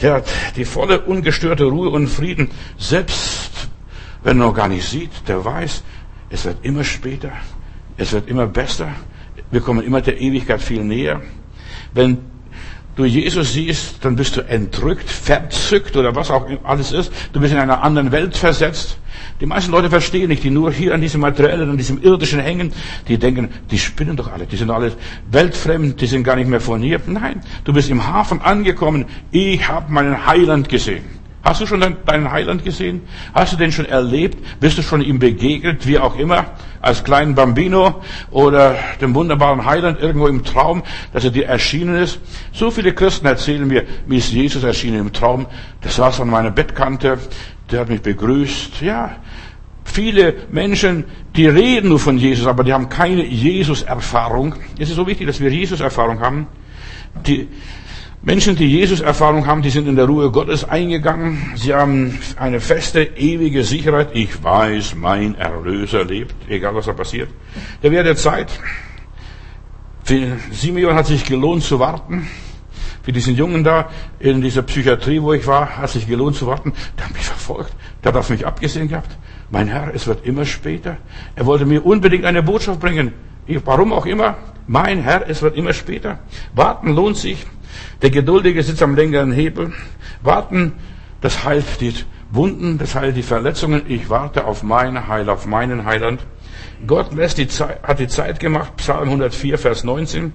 der 0.00 0.14
hat 0.14 0.28
die 0.56 0.64
volle 0.64 1.00
ungestörte 1.00 1.64
Ruhe 1.64 1.90
und 1.90 2.08
Frieden, 2.08 2.50
selbst 2.78 3.68
wenn 4.22 4.40
er 4.40 4.46
noch 4.46 4.54
gar 4.54 4.68
nicht 4.68 4.88
sieht, 4.88 5.10
der 5.28 5.44
weiß, 5.44 5.82
es 6.30 6.44
wird 6.44 6.64
immer 6.64 6.84
später, 6.84 7.32
es 7.96 8.12
wird 8.12 8.28
immer 8.28 8.46
besser, 8.46 8.88
wir 9.50 9.60
kommen 9.60 9.84
immer 9.84 10.00
der 10.00 10.20
Ewigkeit 10.20 10.62
viel 10.62 10.84
näher. 10.84 11.22
Wenn 11.92 12.18
du 12.96 13.04
Jesus 13.04 13.52
siehst, 13.52 14.04
dann 14.04 14.16
bist 14.16 14.36
du 14.36 14.40
entrückt, 14.42 15.08
verzückt 15.08 15.96
oder 15.96 16.14
was 16.14 16.30
auch 16.30 16.46
alles 16.64 16.92
ist. 16.92 17.12
Du 17.32 17.40
bist 17.40 17.52
in 17.52 17.58
einer 17.58 17.82
anderen 17.82 18.12
Welt 18.12 18.36
versetzt. 18.36 18.98
Die 19.40 19.46
meisten 19.46 19.70
Leute 19.70 19.90
verstehen 19.90 20.28
nicht, 20.28 20.44
die 20.44 20.50
nur 20.50 20.70
hier 20.72 20.94
an 20.94 21.00
diesem 21.00 21.20
Materiellen, 21.20 21.70
an 21.70 21.76
diesem 21.76 22.02
Irdischen 22.02 22.40
hängen, 22.40 22.72
die 23.08 23.18
denken, 23.18 23.48
die 23.70 23.78
spinnen 23.78 24.16
doch 24.16 24.30
alle, 24.30 24.46
die 24.46 24.56
sind 24.56 24.70
alle 24.70 24.92
weltfremd, 25.30 26.00
die 26.00 26.06
sind 26.06 26.24
gar 26.24 26.36
nicht 26.36 26.48
mehr 26.48 26.60
von 26.60 26.82
hier. 26.82 27.00
Nein, 27.06 27.40
du 27.64 27.72
bist 27.72 27.90
im 27.90 28.06
Hafen 28.06 28.40
angekommen, 28.40 29.06
ich 29.30 29.66
habe 29.66 29.92
meinen 29.92 30.26
Heiland 30.26 30.68
gesehen. 30.68 31.19
Hast 31.42 31.62
du 31.62 31.66
schon 31.66 31.80
deinen 31.80 32.30
Heiland 32.30 32.64
gesehen? 32.64 33.00
Hast 33.32 33.54
du 33.54 33.56
den 33.56 33.72
schon 33.72 33.86
erlebt? 33.86 34.38
Bist 34.60 34.76
du 34.76 34.82
schon 34.82 35.00
ihm 35.00 35.18
begegnet, 35.18 35.86
wie 35.86 35.98
auch 35.98 36.18
immer, 36.18 36.44
als 36.82 37.02
kleinen 37.02 37.34
Bambino 37.34 38.02
oder 38.30 38.76
dem 39.00 39.14
wunderbaren 39.14 39.64
Heiland 39.64 40.00
irgendwo 40.00 40.26
im 40.26 40.44
Traum, 40.44 40.82
dass 41.14 41.24
er 41.24 41.30
dir 41.30 41.46
erschienen 41.46 41.94
ist? 41.96 42.20
So 42.52 42.70
viele 42.70 42.92
Christen 42.92 43.26
erzählen 43.26 43.66
mir, 43.66 43.84
wie 44.06 44.18
ist 44.18 44.32
Jesus 44.32 44.64
erschienen 44.64 45.00
im 45.00 45.12
Traum. 45.14 45.46
Das 45.80 45.96
saß 45.96 46.20
an 46.20 46.28
meiner 46.28 46.50
Bettkante, 46.50 47.18
der 47.70 47.80
hat 47.80 47.88
mich 47.88 48.02
begrüßt. 48.02 48.82
Ja, 48.82 49.16
viele 49.84 50.34
Menschen, 50.50 51.04
die 51.36 51.46
reden 51.46 51.88
nur 51.88 52.00
von 52.00 52.18
Jesus, 52.18 52.46
aber 52.46 52.64
die 52.64 52.74
haben 52.74 52.90
keine 52.90 53.24
Jesus-Erfahrung. 53.24 54.56
Es 54.78 54.90
ist 54.90 54.96
so 54.96 55.06
wichtig, 55.06 55.26
dass 55.26 55.40
wir 55.40 55.50
Jesus-Erfahrung 55.50 56.20
haben. 56.20 56.46
Die, 57.26 57.48
Menschen, 58.22 58.54
die 58.54 58.66
Jesus-Erfahrung 58.66 59.46
haben, 59.46 59.62
die 59.62 59.70
sind 59.70 59.88
in 59.88 59.96
der 59.96 60.04
Ruhe 60.04 60.30
Gottes 60.30 60.68
eingegangen. 60.68 61.52
Sie 61.54 61.72
haben 61.72 62.18
eine 62.36 62.60
feste, 62.60 63.02
ewige 63.02 63.64
Sicherheit. 63.64 64.10
Ich 64.12 64.44
weiß, 64.44 64.94
mein 64.94 65.36
Erlöser 65.36 66.04
lebt, 66.04 66.34
egal 66.46 66.74
was 66.74 66.84
da 66.84 66.92
passiert. 66.92 67.30
Der 67.82 67.90
wäre 67.90 68.04
der 68.04 68.16
Zeit. 68.16 68.60
Für 70.04 70.36
Simeon 70.52 70.94
hat 70.94 71.06
sich 71.06 71.24
gelohnt 71.24 71.62
zu 71.62 71.78
warten. 71.78 72.28
Für 73.02 73.12
diesen 73.12 73.36
Jungen 73.36 73.64
da 73.64 73.88
in 74.18 74.42
dieser 74.42 74.62
Psychiatrie, 74.62 75.22
wo 75.22 75.32
ich 75.32 75.46
war, 75.46 75.78
hat 75.78 75.88
sich 75.88 76.06
gelohnt 76.06 76.36
zu 76.36 76.46
warten. 76.46 76.74
Der 76.98 77.06
hat 77.06 77.14
mich 77.14 77.24
verfolgt. 77.24 77.74
Der 78.04 78.12
hat 78.12 78.18
auf 78.18 78.28
mich 78.28 78.46
abgesehen 78.46 78.88
gehabt. 78.88 79.16
Mein 79.48 79.68
Herr, 79.68 79.94
es 79.94 80.06
wird 80.06 80.26
immer 80.26 80.44
später. 80.44 80.98
Er 81.36 81.46
wollte 81.46 81.64
mir 81.64 81.86
unbedingt 81.86 82.26
eine 82.26 82.42
Botschaft 82.42 82.80
bringen. 82.80 83.14
Ich, 83.46 83.64
warum 83.64 83.94
auch 83.94 84.04
immer. 84.04 84.36
Mein 84.66 85.00
Herr, 85.02 85.26
es 85.26 85.40
wird 85.40 85.56
immer 85.56 85.72
später. 85.72 86.18
Warten 86.54 86.94
lohnt 86.94 87.16
sich. 87.16 87.46
Der 88.02 88.10
Geduldige 88.10 88.62
sitzt 88.62 88.82
am 88.82 88.94
längeren 88.94 89.32
Hebel. 89.32 89.72
Warten, 90.22 90.72
das 91.20 91.44
heilt 91.44 91.80
die 91.80 91.94
Wunden, 92.30 92.78
das 92.78 92.94
heilt 92.94 93.16
die 93.16 93.22
Verletzungen. 93.22 93.82
Ich 93.88 94.08
warte 94.08 94.44
auf 94.44 94.62
mein 94.62 95.08
Heil, 95.08 95.28
auf 95.28 95.46
meinen 95.46 95.84
Heiland. 95.84 96.20
Gott 96.86 97.12
lässt 97.12 97.38
die 97.38 97.48
Zeit, 97.48 97.82
hat 97.82 97.98
die 97.98 98.08
Zeit 98.08 98.40
gemacht, 98.40 98.76
Psalm 98.76 99.08
104, 99.08 99.58
Vers 99.58 99.84
19. 99.84 100.32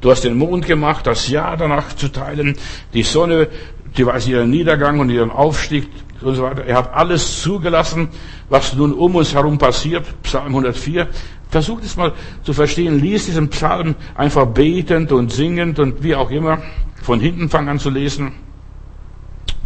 Du 0.00 0.10
hast 0.10 0.24
den 0.24 0.36
Mond 0.36 0.66
gemacht, 0.66 1.06
das 1.06 1.28
Jahr 1.28 1.56
danach 1.56 1.94
zu 1.94 2.08
teilen, 2.08 2.56
die 2.94 3.02
Sonne, 3.02 3.48
die 3.96 4.06
weiß 4.06 4.26
ihren 4.28 4.50
Niedergang 4.50 5.00
und 5.00 5.10
ihren 5.10 5.30
Aufstieg 5.30 5.88
und 6.20 6.34
so 6.34 6.42
weiter. 6.42 6.64
Er 6.64 6.76
hat 6.76 6.94
alles 6.94 7.42
zugelassen, 7.42 8.08
was 8.48 8.74
nun 8.74 8.92
um 8.94 9.14
uns 9.16 9.34
herum 9.34 9.58
passiert. 9.58 10.06
Psalm 10.22 10.48
104. 10.48 11.08
Versucht 11.50 11.84
es 11.84 11.96
mal 11.96 12.12
zu 12.42 12.52
verstehen. 12.52 13.00
Lies 13.00 13.26
diesen 13.26 13.48
Psalm 13.50 13.94
einfach 14.14 14.46
betend 14.46 15.12
und 15.12 15.32
singend 15.32 15.78
und 15.78 16.02
wie 16.02 16.14
auch 16.14 16.30
immer. 16.30 16.58
Von 17.02 17.20
hinten 17.20 17.48
fang 17.48 17.68
an 17.68 17.78
zu 17.78 17.90
lesen. 17.90 18.32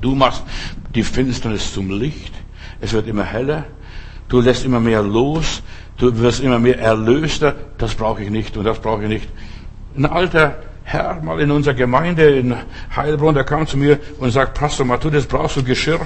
Du 0.01 0.15
machst 0.15 0.43
die 0.95 1.03
Finsternis 1.03 1.73
zum 1.73 1.91
Licht. 1.91 2.33
Es 2.81 2.93
wird 2.93 3.07
immer 3.07 3.25
heller. 3.25 3.65
Du 4.29 4.41
lässt 4.41 4.65
immer 4.65 4.81
mehr 4.81 5.03
los. 5.03 5.63
Du 5.99 6.19
wirst 6.19 6.41
immer 6.41 6.59
mehr 6.59 6.79
erlöster. 6.79 7.55
Das 7.79 7.95
brauche 7.95 8.23
ich 8.23 8.31
nicht 8.31 8.57
und 8.57 8.65
das 8.65 8.81
brauche 8.81 9.05
ich 9.05 9.09
nicht. 9.09 9.29
Ein 9.97 10.07
alter 10.07 10.59
Herr 10.89 11.21
mal 11.21 11.41
in 11.41 11.51
unserer 11.51 11.75
Gemeinde 11.75 12.31
in 12.39 12.55
Heilbronn, 12.95 13.35
der 13.35 13.43
kam 13.43 13.67
zu 13.67 13.77
mir 13.77 13.99
und 14.21 14.31
sagt, 14.31 14.55
Pastor 14.55 14.87
Matthäus, 14.87 15.27
brauchst 15.27 15.57
du 15.57 15.65
Geschirr? 15.65 15.99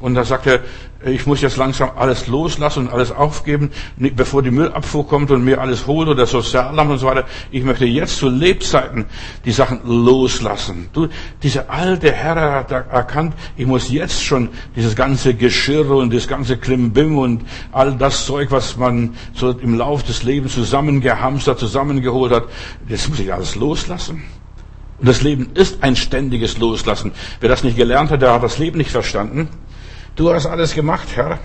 Und 0.00 0.14
da 0.14 0.24
sagt 0.24 0.46
er, 0.46 0.60
ich 1.06 1.26
muss 1.26 1.40
jetzt 1.42 1.56
langsam 1.56 1.90
alles 1.96 2.26
loslassen 2.28 2.86
und 2.86 2.92
alles 2.92 3.12
aufgeben, 3.12 3.70
bevor 3.96 4.42
die 4.42 4.50
Müllabfuhr 4.50 5.06
kommt 5.06 5.30
und 5.30 5.44
mir 5.44 5.60
alles 5.60 5.86
holt 5.86 6.08
oder 6.08 6.26
Sozialamt 6.26 6.90
und 6.90 6.98
so 6.98 7.06
weiter. 7.06 7.24
Ich 7.50 7.62
möchte 7.62 7.84
jetzt 7.84 8.16
zu 8.16 8.28
Lebzeiten 8.28 9.04
die 9.44 9.52
Sachen 9.52 9.80
loslassen. 9.84 10.88
Du, 10.92 11.08
dieser 11.42 11.70
alte 11.70 12.10
Herr 12.12 12.52
hat 12.52 12.70
erkannt, 12.70 13.34
ich 13.56 13.66
muss 13.66 13.90
jetzt 13.90 14.24
schon 14.24 14.48
dieses 14.76 14.96
ganze 14.96 15.34
Geschirr 15.34 15.90
und 15.90 16.12
das 16.12 16.26
ganze 16.26 16.56
Klimbim 16.56 17.18
und 17.18 17.42
all 17.72 17.96
das 17.96 18.24
Zeug, 18.24 18.50
was 18.50 18.76
man 18.76 19.14
so 19.34 19.50
im 19.50 19.76
Lauf 19.76 20.02
des 20.02 20.22
Lebens 20.22 20.54
zusammengehamstert, 20.54 21.58
zusammengeholt 21.58 22.32
hat, 22.32 22.44
das 22.88 23.08
muss 23.08 23.18
ich 23.20 23.32
alles 23.32 23.56
loslassen. 23.56 24.22
Und 25.04 25.08
das 25.08 25.20
Leben 25.20 25.50
ist 25.52 25.82
ein 25.82 25.96
ständiges 25.96 26.56
Loslassen. 26.56 27.12
Wer 27.38 27.50
das 27.50 27.62
nicht 27.62 27.76
gelernt 27.76 28.10
hat, 28.10 28.22
der 28.22 28.32
hat 28.32 28.42
das 28.42 28.56
Leben 28.56 28.78
nicht 28.78 28.90
verstanden. 28.90 29.50
Du 30.16 30.32
hast 30.32 30.46
alles 30.46 30.72
gemacht, 30.74 31.08
Herr. 31.14 31.40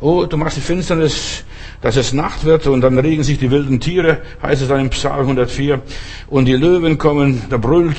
Oh, 0.00 0.24
du 0.24 0.36
machst 0.36 0.56
die 0.56 0.60
Finsternis, 0.60 1.44
dass 1.82 1.94
es 1.94 2.12
Nacht 2.12 2.44
wird 2.44 2.66
und 2.66 2.80
dann 2.80 2.98
regen 2.98 3.22
sich 3.22 3.38
die 3.38 3.52
wilden 3.52 3.78
Tiere, 3.78 4.22
heißt 4.42 4.60
es 4.60 4.66
dann 4.66 4.80
im 4.80 4.90
Psalm 4.90 5.20
104. 5.20 5.82
Und 6.26 6.46
die 6.46 6.56
Löwen 6.56 6.98
kommen, 6.98 7.44
da 7.48 7.58
brüllen 7.58 7.94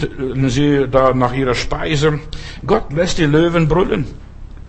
sie 0.49 0.89
da 0.91 1.13
nach 1.13 1.31
ihrer 1.31 1.55
Speise. 1.55 2.19
Gott 2.65 2.91
lässt 2.91 3.17
die 3.17 3.27
Löwen 3.27 3.69
brüllen. 3.69 4.07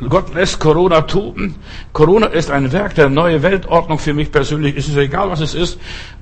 Gott 0.09 0.33
lässt 0.33 0.61
Corona 0.61 1.01
toben. 1.01 1.57
Corona 1.93 2.29
ist 2.29 2.53
ein 2.53 2.71
Werk 2.71 2.95
der 2.95 3.09
neuen 3.09 3.43
Weltordnung 3.43 3.99
für 3.99 4.15
mich 4.15 4.31
persönlich. 4.31 4.77
Es 4.77 4.87
ist 4.87 4.97
egal, 4.97 5.31
was 5.31 5.41
es 5.41 5.57
ist. 5.57 5.81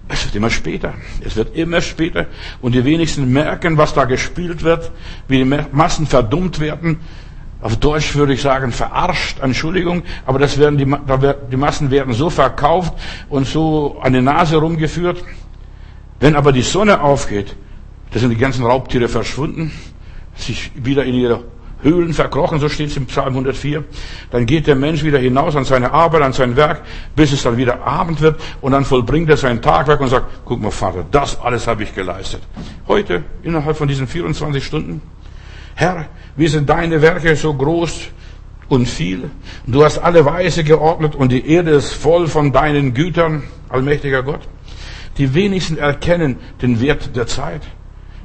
Es 0.08 0.24
wird 0.24 0.36
immer 0.36 0.50
später. 0.50 0.94
Es 1.20 1.36
wird 1.36 1.56
immer 1.56 1.80
später. 1.80 2.26
Und 2.60 2.74
die 2.74 2.84
wenigsten 2.84 3.32
merken, 3.32 3.76
was 3.76 3.94
da 3.94 4.04
gespielt 4.04 4.62
wird, 4.62 4.92
wie 5.26 5.38
die 5.38 5.44
Massen 5.44 6.06
verdummt 6.06 6.60
werden. 6.60 7.00
Auf 7.60 7.76
Deutsch 7.78 8.14
würde 8.14 8.34
ich 8.34 8.42
sagen, 8.42 8.70
verarscht, 8.70 9.40
Entschuldigung, 9.40 10.02
aber 10.26 10.38
das 10.38 10.58
werden 10.58 10.78
die, 10.78 10.86
die 11.50 11.56
Massen 11.56 11.90
werden 11.90 12.12
so 12.12 12.30
verkauft 12.30 12.94
und 13.28 13.46
so 13.46 13.98
an 14.00 14.12
die 14.12 14.20
Nase 14.20 14.56
rumgeführt. 14.58 15.24
Wenn 16.20 16.36
aber 16.36 16.52
die 16.52 16.62
Sonne 16.62 17.00
aufgeht, 17.00 17.56
da 18.12 18.20
sind 18.20 18.30
die 18.30 18.36
ganzen 18.36 18.64
Raubtiere 18.64 19.08
verschwunden, 19.08 19.72
sich 20.36 20.70
wieder 20.76 21.04
in 21.04 21.14
ihre 21.14 21.44
Höhlen 21.86 22.12
verkrochen, 22.12 22.58
so 22.58 22.68
steht 22.68 22.90
es 22.90 22.96
im 22.96 23.06
Psalm 23.06 23.28
104. 23.28 23.84
Dann 24.30 24.44
geht 24.44 24.66
der 24.66 24.74
Mensch 24.74 25.04
wieder 25.04 25.18
hinaus 25.18 25.54
an 25.54 25.64
seine 25.64 25.92
Arbeit, 25.92 26.22
an 26.22 26.32
sein 26.32 26.56
Werk, 26.56 26.82
bis 27.14 27.32
es 27.32 27.44
dann 27.44 27.56
wieder 27.56 27.86
Abend 27.86 28.20
wird 28.20 28.40
und 28.60 28.72
dann 28.72 28.84
vollbringt 28.84 29.30
er 29.30 29.36
sein 29.36 29.62
Tagwerk 29.62 30.00
und 30.00 30.08
sagt, 30.08 30.26
guck 30.44 30.60
mal 30.60 30.72
Vater, 30.72 31.06
das 31.10 31.40
alles 31.40 31.66
habe 31.66 31.84
ich 31.84 31.94
geleistet. 31.94 32.42
Heute, 32.88 33.22
innerhalb 33.42 33.76
von 33.76 33.86
diesen 33.86 34.08
24 34.08 34.64
Stunden, 34.64 35.00
Herr, 35.76 36.06
wie 36.36 36.48
sind 36.48 36.68
deine 36.68 37.02
Werke 37.02 37.36
so 37.36 37.54
groß 37.54 38.08
und 38.68 38.86
viel? 38.86 39.30
Du 39.66 39.84
hast 39.84 39.98
alle 39.98 40.24
Weise 40.24 40.64
geordnet 40.64 41.14
und 41.14 41.30
die 41.30 41.48
Erde 41.48 41.70
ist 41.70 41.92
voll 41.92 42.26
von 42.26 42.50
deinen 42.50 42.94
Gütern, 42.94 43.44
allmächtiger 43.68 44.22
Gott. 44.22 44.40
Die 45.18 45.34
wenigsten 45.34 45.78
erkennen 45.78 46.36
den 46.60 46.80
Wert 46.80 47.14
der 47.14 47.26
Zeit. 47.26 47.62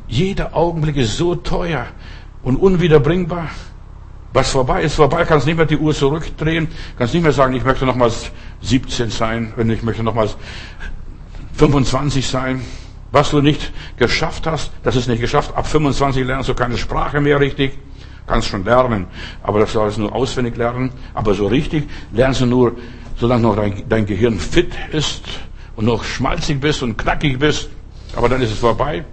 Jeder 0.08 0.56
Augenblick 0.56 0.98
ist 0.98 1.16
so 1.16 1.36
teuer 1.36 1.88
und 2.44 2.58
unwiederbringbar. 2.58 3.50
Was 4.34 4.52
vorbei 4.52 4.84
ist, 4.84 4.96
vorbei, 4.96 5.26
kannst 5.26 5.46
nicht 5.46 5.58
mehr 5.58 5.66
die 5.66 5.78
Uhr 5.78 5.94
zurückdrehen, 5.94 6.70
kannst 6.98 7.14
nicht 7.14 7.24
mehr 7.24 7.34
sagen, 7.34 7.54
ich 7.54 7.66
möchte 7.66 7.86
nochmals 7.86 8.32
17 8.62 9.10
sein, 9.10 9.52
wenn 9.58 9.70
ich 9.70 9.84
möchte 9.84 10.04
nochmals 10.04 10.38
25 11.54 12.26
sein. 12.26 12.62
Was 13.12 13.32
du 13.32 13.42
nicht 13.42 13.74
geschafft 13.98 14.48
hast, 14.48 14.72
das 14.84 14.96
ist 14.96 15.10
nicht 15.10 15.20
geschafft. 15.20 15.54
Ab 15.56 15.68
25 15.68 16.26
lernst 16.26 16.48
du 16.48 16.54
keine 16.54 16.78
Sprache 16.78 17.20
mehr 17.20 17.42
richtig. 17.42 17.78
Kannst 18.26 18.48
schon 18.48 18.64
lernen, 18.64 19.08
aber 19.44 19.60
das 19.60 19.74
sollst 19.74 19.98
du 19.98 20.04
nur 20.04 20.16
auswendig 20.16 20.56
lernen. 20.56 20.92
Aber 21.14 21.34
so 21.34 21.48
richtig 21.48 21.90
lernst 22.14 22.40
du 22.40 22.46
nur, 22.46 22.78
solange 23.18 23.42
noch 23.42 23.58
dein, 23.58 23.84
dein 23.90 24.06
Gehirn 24.06 24.40
fit 24.40 24.72
ist 24.94 25.24
und 25.76 25.86
noch 25.86 26.06
schmalzig 26.06 26.62
bist 26.62 26.84
und 26.84 26.98
knackig 26.98 27.38
bist. 27.38 27.70
Aber 28.16 28.30
dann 28.30 28.42
ist 28.42 28.52
es 28.52 28.60
vorbei. 28.60 29.04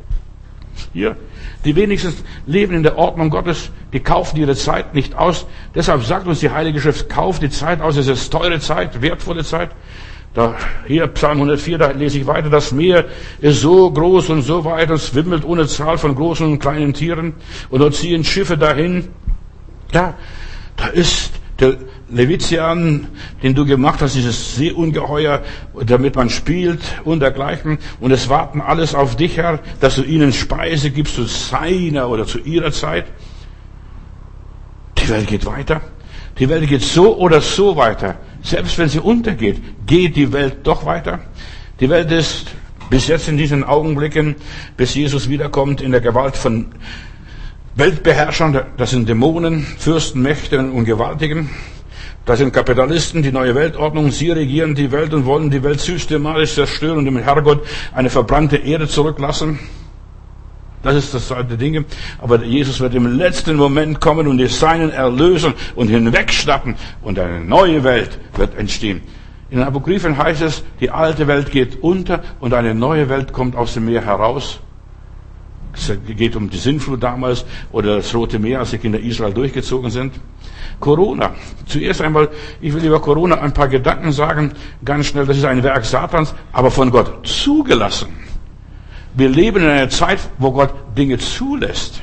Hier, 0.93 1.17
die 1.65 1.75
wenigsten 1.77 2.15
leben 2.47 2.75
in 2.75 2.83
der 2.83 2.97
Ordnung 2.97 3.31
Gottes, 3.31 3.71
die 3.93 4.01
kaufen 4.01 4.37
ihre 4.37 4.55
Zeit 4.55 4.95
nicht 4.95 5.17
aus. 5.17 5.47
Deshalb 5.75 6.05
sagt 6.05 6.27
uns 6.27 6.41
die 6.41 6.51
Heilige 6.51 6.81
Schrift, 6.81 7.09
kauft 7.09 7.43
die 7.43 7.51
Zeit 7.51 7.81
aus, 7.81 7.97
es 7.97 8.07
ist 8.09 8.31
teure 8.31 8.61
Zeit, 8.61 9.01
wertvolle 9.03 9.45
Zeit. 9.45 9.71
Da, 10.35 10.55
hier 10.87 11.07
Psalm 11.09 11.39
104, 11.39 11.79
da 11.79 11.91
lese 11.91 12.19
ich 12.19 12.27
weiter, 12.27 12.51
das 12.51 12.71
Meer 12.71 13.07
ist 13.41 13.61
so 13.61 13.91
groß 13.91 14.29
und 14.31 14.43
so 14.43 14.65
weit, 14.65 14.91
es 14.91 15.15
wimmelt 15.15 15.45
ohne 15.45 15.67
Zahl 15.67 15.99
von 15.99 16.15
großen 16.15 16.47
und 16.47 16.59
kleinen 16.59 16.93
Tieren 16.95 17.35
und 17.71 17.81
dort 17.81 17.95
ziehen 17.95 18.23
Schiffe 18.25 18.57
dahin. 18.57 19.09
Da, 19.91 20.15
da 20.77 20.87
ist 20.89 21.33
der 21.59 21.79
Levitian, 22.11 23.07
den 23.43 23.55
du 23.55 23.67
gemacht 23.67 24.01
hast, 24.01 24.15
dieses 24.15 24.57
Seeungeheuer, 24.57 25.43
damit 25.85 26.17
man 26.17 26.31
spielt 26.31 26.81
und 27.05 27.21
dergleichen. 27.21 27.79
Und 28.01 28.13
es 28.13 28.29
warten 28.29 28.61
alles 28.61 28.95
auf 28.95 29.17
dich, 29.17 29.37
Herr, 29.37 29.61
dass 29.81 29.97
du 29.97 30.03
ihnen 30.03 30.33
Speise 30.33 30.91
gibst 30.91 31.17
zu 31.17 31.25
seiner 31.25 32.09
oder 32.09 32.27
zu 32.27 32.39
ihrer 32.39 32.73
Zeit. 32.73 33.07
Die 34.99 35.09
Welt 35.09 35.27
geht 35.27 35.45
weiter. 35.45 35.81
Die 36.39 36.49
Welt 36.49 36.69
geht 36.69 36.83
so 36.83 37.17
oder 37.17 37.41
so 37.41 37.77
weiter. 37.77 38.17
Selbst 38.43 38.79
wenn 38.79 38.89
sie 38.89 39.01
untergeht, 39.01 39.61
geht 39.87 40.17
die 40.17 40.33
Welt 40.33 40.59
doch 40.63 40.87
weiter. 40.87 41.21
Die 41.81 41.91
Welt 41.91 42.11
ist 42.11 42.47
bis 42.91 43.07
jetzt 43.07 43.29
in 43.29 43.37
diesen 43.37 43.65
Augenblicken, 43.65 44.37
bis 44.77 44.95
Jesus 44.95 45.29
wiederkommt, 45.29 45.81
in 45.81 45.91
der 45.91 46.01
Gewalt 46.01 46.37
von 46.37 46.67
Weltbeherrschern. 47.75 48.67
Das 48.77 48.91
sind 48.91 49.09
Dämonen, 49.09 49.63
Fürsten, 49.63 50.23
Mächte 50.23 50.59
und 50.59 50.85
Gewaltigen. 50.85 51.51
Das 52.29 52.41
sind 52.41 52.53
Kapitalisten, 52.53 53.23
die 53.23 53.33
neue 53.33 53.55
Weltordnung. 53.55 54.11
Sie 54.11 54.31
regieren 54.31 54.75
die 54.75 54.93
Welt 54.93 55.15
und 55.15 55.25
wollen 55.25 55.49
die 55.49 55.63
Welt 55.63 55.81
systematisch 55.81 56.57
zerstören 56.57 56.99
und 56.99 57.07
dem 57.07 57.17
Herrgott 57.17 57.65
eine 57.95 58.11
verbrannte 58.11 58.59
Erde 58.59 58.87
zurücklassen. 58.87 59.59
Das 60.83 60.95
ist 60.95 61.15
das 61.15 61.29
zweite 61.29 61.57
Ding. 61.57 61.87
Aber 62.19 62.45
Jesus 62.45 62.81
wird 62.81 62.95
im 62.95 63.17
letzten 63.17 63.57
Moment 63.57 64.03
kommen 64.03 64.27
und 64.27 64.37
die 64.37 64.47
Seinen 64.47 64.91
erlösen 64.91 65.55
und 65.75 65.89
hinwegschnappen 65.89 66.75
und 67.01 67.19
eine 67.19 67.41
neue 67.41 67.83
Welt 67.83 68.19
wird 68.37 68.59
entstehen. 68.59 69.01
In 69.49 69.61
den 69.61 69.67
Apokryphen 69.67 70.19
heißt 70.19 70.43
es, 70.43 70.65
die 70.81 70.91
alte 70.91 71.29
Welt 71.29 71.51
geht 71.51 71.83
unter 71.83 72.23
und 72.41 72.53
eine 72.53 72.75
neue 72.75 73.09
Welt 73.09 73.33
kommt 73.33 73.57
aus 73.57 73.73
dem 73.73 73.87
Meer 73.87 74.05
heraus. 74.05 74.61
Es 75.79 75.93
geht 76.17 76.37
um 76.37 76.51
die 76.51 76.57
Sintflut 76.57 77.03
damals 77.03 77.45
oder 77.73 77.97
das 77.97 78.15
Rote 78.15 78.39
Meer, 78.39 78.61
als 78.61 78.71
die 78.71 78.79
Kinder 78.79 78.99
Israel 78.99 79.33
durchgezogen 79.33 79.91
sind. 79.91 80.15
Corona. 80.81 81.35
Zuerst 81.67 82.01
einmal, 82.01 82.29
ich 82.61 82.73
will 82.73 82.85
über 82.85 83.01
Corona 83.01 83.41
ein 83.41 83.53
paar 83.53 83.69
Gedanken 83.69 84.13
sagen, 84.13 84.53
ganz 84.85 85.07
schnell. 85.07 85.27
Das 85.27 85.37
ist 85.37 85.45
ein 85.45 85.63
Werk 85.63 85.85
Satans, 85.85 86.35
aber 86.53 86.71
von 86.71 86.91
Gott 86.91 87.27
zugelassen. 87.27 88.09
Wir 89.15 89.29
leben 89.29 89.63
in 89.63 89.69
einer 89.69 89.89
Zeit, 89.89 90.21
wo 90.39 90.53
Gott 90.53 90.73
Dinge 90.97 91.19
zulässt. 91.19 92.01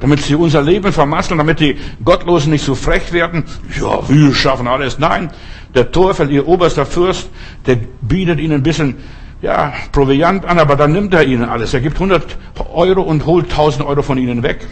Damit 0.00 0.20
sie 0.20 0.36
unser 0.36 0.62
Leben 0.62 0.92
vermasseln, 0.92 1.38
damit 1.38 1.60
die 1.60 1.76
Gottlosen 2.04 2.52
nicht 2.52 2.64
so 2.64 2.74
frech 2.74 3.12
werden. 3.12 3.44
Ja, 3.80 4.08
wir 4.08 4.32
schaffen 4.32 4.68
alles. 4.68 4.98
Nein, 4.98 5.30
der 5.74 5.90
Teufel, 5.90 6.30
ihr 6.30 6.46
oberster 6.46 6.86
Fürst, 6.86 7.28
der 7.66 7.78
bietet 8.00 8.38
ihnen 8.38 8.54
ein 8.54 8.62
bisschen 8.62 8.96
ja, 9.40 9.72
Proviant 9.92 10.44
an, 10.44 10.58
aber 10.58 10.76
dann 10.76 10.92
nimmt 10.92 11.14
er 11.14 11.24
ihnen 11.24 11.48
alles. 11.48 11.72
Er 11.74 11.80
gibt 11.80 11.96
100 11.96 12.36
Euro 12.72 13.02
und 13.02 13.24
holt 13.26 13.50
1000 13.50 13.86
Euro 13.86 14.02
von 14.02 14.18
ihnen 14.18 14.42
weg. 14.42 14.66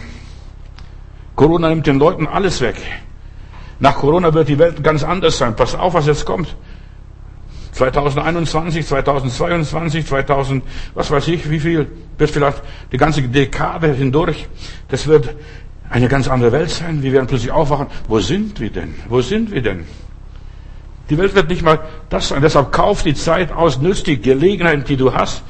Corona 1.35 1.69
nimmt 1.69 1.87
den 1.87 1.99
Leuten 1.99 2.27
alles 2.27 2.61
weg. 2.61 2.75
Nach 3.79 3.95
Corona 3.95 4.33
wird 4.33 4.49
die 4.49 4.57
Welt 4.57 4.83
ganz 4.83 5.03
anders 5.03 5.37
sein. 5.37 5.55
Pass 5.55 5.75
auf, 5.75 5.93
was 5.93 6.07
jetzt 6.07 6.25
kommt. 6.25 6.55
2021, 7.73 8.87
2022, 8.87 10.05
2000, 10.07 10.63
was 10.95 11.11
weiß 11.11 11.27
ich, 11.27 11.49
wie 11.49 11.59
viel, 11.59 11.85
bis 12.17 12.31
vielleicht 12.31 12.63
die 12.91 12.97
ganze 12.97 13.21
Dekade 13.21 13.93
hindurch. 13.93 14.47
Das 14.87 15.05
wird 15.05 15.35
eine 15.89 16.07
ganz 16.07 16.27
andere 16.27 16.51
Welt 16.51 16.71
sein. 16.71 17.03
Wir 17.03 17.13
werden 17.13 17.27
plötzlich 17.27 17.51
aufwachen. 17.51 17.87
Wo 18.07 18.19
sind 18.19 18.59
wir 18.59 18.71
denn? 18.71 18.95
Wo 19.07 19.21
sind 19.21 19.51
wir 19.51 19.61
denn? 19.61 19.85
Die 21.09 21.17
Welt 21.17 21.35
wird 21.35 21.49
nicht 21.49 21.63
mal 21.63 21.79
das 22.09 22.29
sein. 22.29 22.41
Deshalb 22.41 22.71
kauf 22.71 23.03
die 23.03 23.13
Zeit 23.13 23.51
aus, 23.51 23.79
nützt 23.79 24.07
die 24.07 24.21
Gelegenheiten, 24.21 24.83
die 24.83 24.97
du 24.97 25.13
hast. 25.13 25.43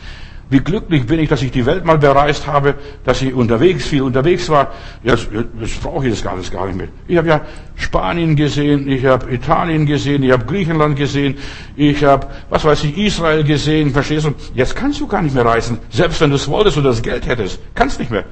Wie 0.50 0.60
glücklich 0.60 1.06
bin 1.06 1.20
ich, 1.20 1.28
dass 1.28 1.42
ich 1.42 1.52
die 1.52 1.66
Welt 1.66 1.84
mal 1.84 1.98
bereist 1.98 2.48
habe, 2.48 2.76
dass 3.04 3.22
ich 3.22 3.34
unterwegs, 3.34 3.86
viel 3.86 4.02
unterwegs 4.02 4.48
war. 4.48 4.72
Jetzt, 5.04 5.28
jetzt 5.60 5.84
brauche 5.84 6.08
ich 6.08 6.14
das 6.14 6.26
alles 6.26 6.50
gar 6.50 6.68
nicht 6.68 6.78
mehr. 6.78 6.88
Ich 7.06 7.18
habe 7.18 7.28
ja 7.28 7.42
Spanien 7.76 8.38
gesehen, 8.38 8.88
ich 8.88 9.06
habe 9.06 9.30
Italien 9.30 9.86
gesehen, 9.86 10.24
ich 10.24 10.32
habe 10.32 10.46
Griechenland 10.46 10.96
gesehen, 10.96 11.38
ich 11.76 12.02
habe, 12.02 12.28
was 12.50 12.64
weiß 12.64 12.86
ich, 12.86 12.98
Israel 12.98 13.44
gesehen, 13.44 13.92
verstehst 13.92 14.26
du? 14.26 14.34
Jetzt 14.56 14.74
kannst 14.74 15.02
du 15.02 15.08
gar 15.08 15.22
nicht 15.22 15.36
mehr 15.36 15.46
reisen. 15.46 15.80
Selbst 15.90 16.22
wenn 16.22 16.30
du 16.30 16.38
es 16.38 16.48
wolltest 16.48 16.78
oder 16.78 16.90
das 16.90 17.02
Geld 17.02 17.28
hättest, 17.28 17.60
kannst 17.76 18.00
nicht 18.00 18.12
mehr. 18.12 18.24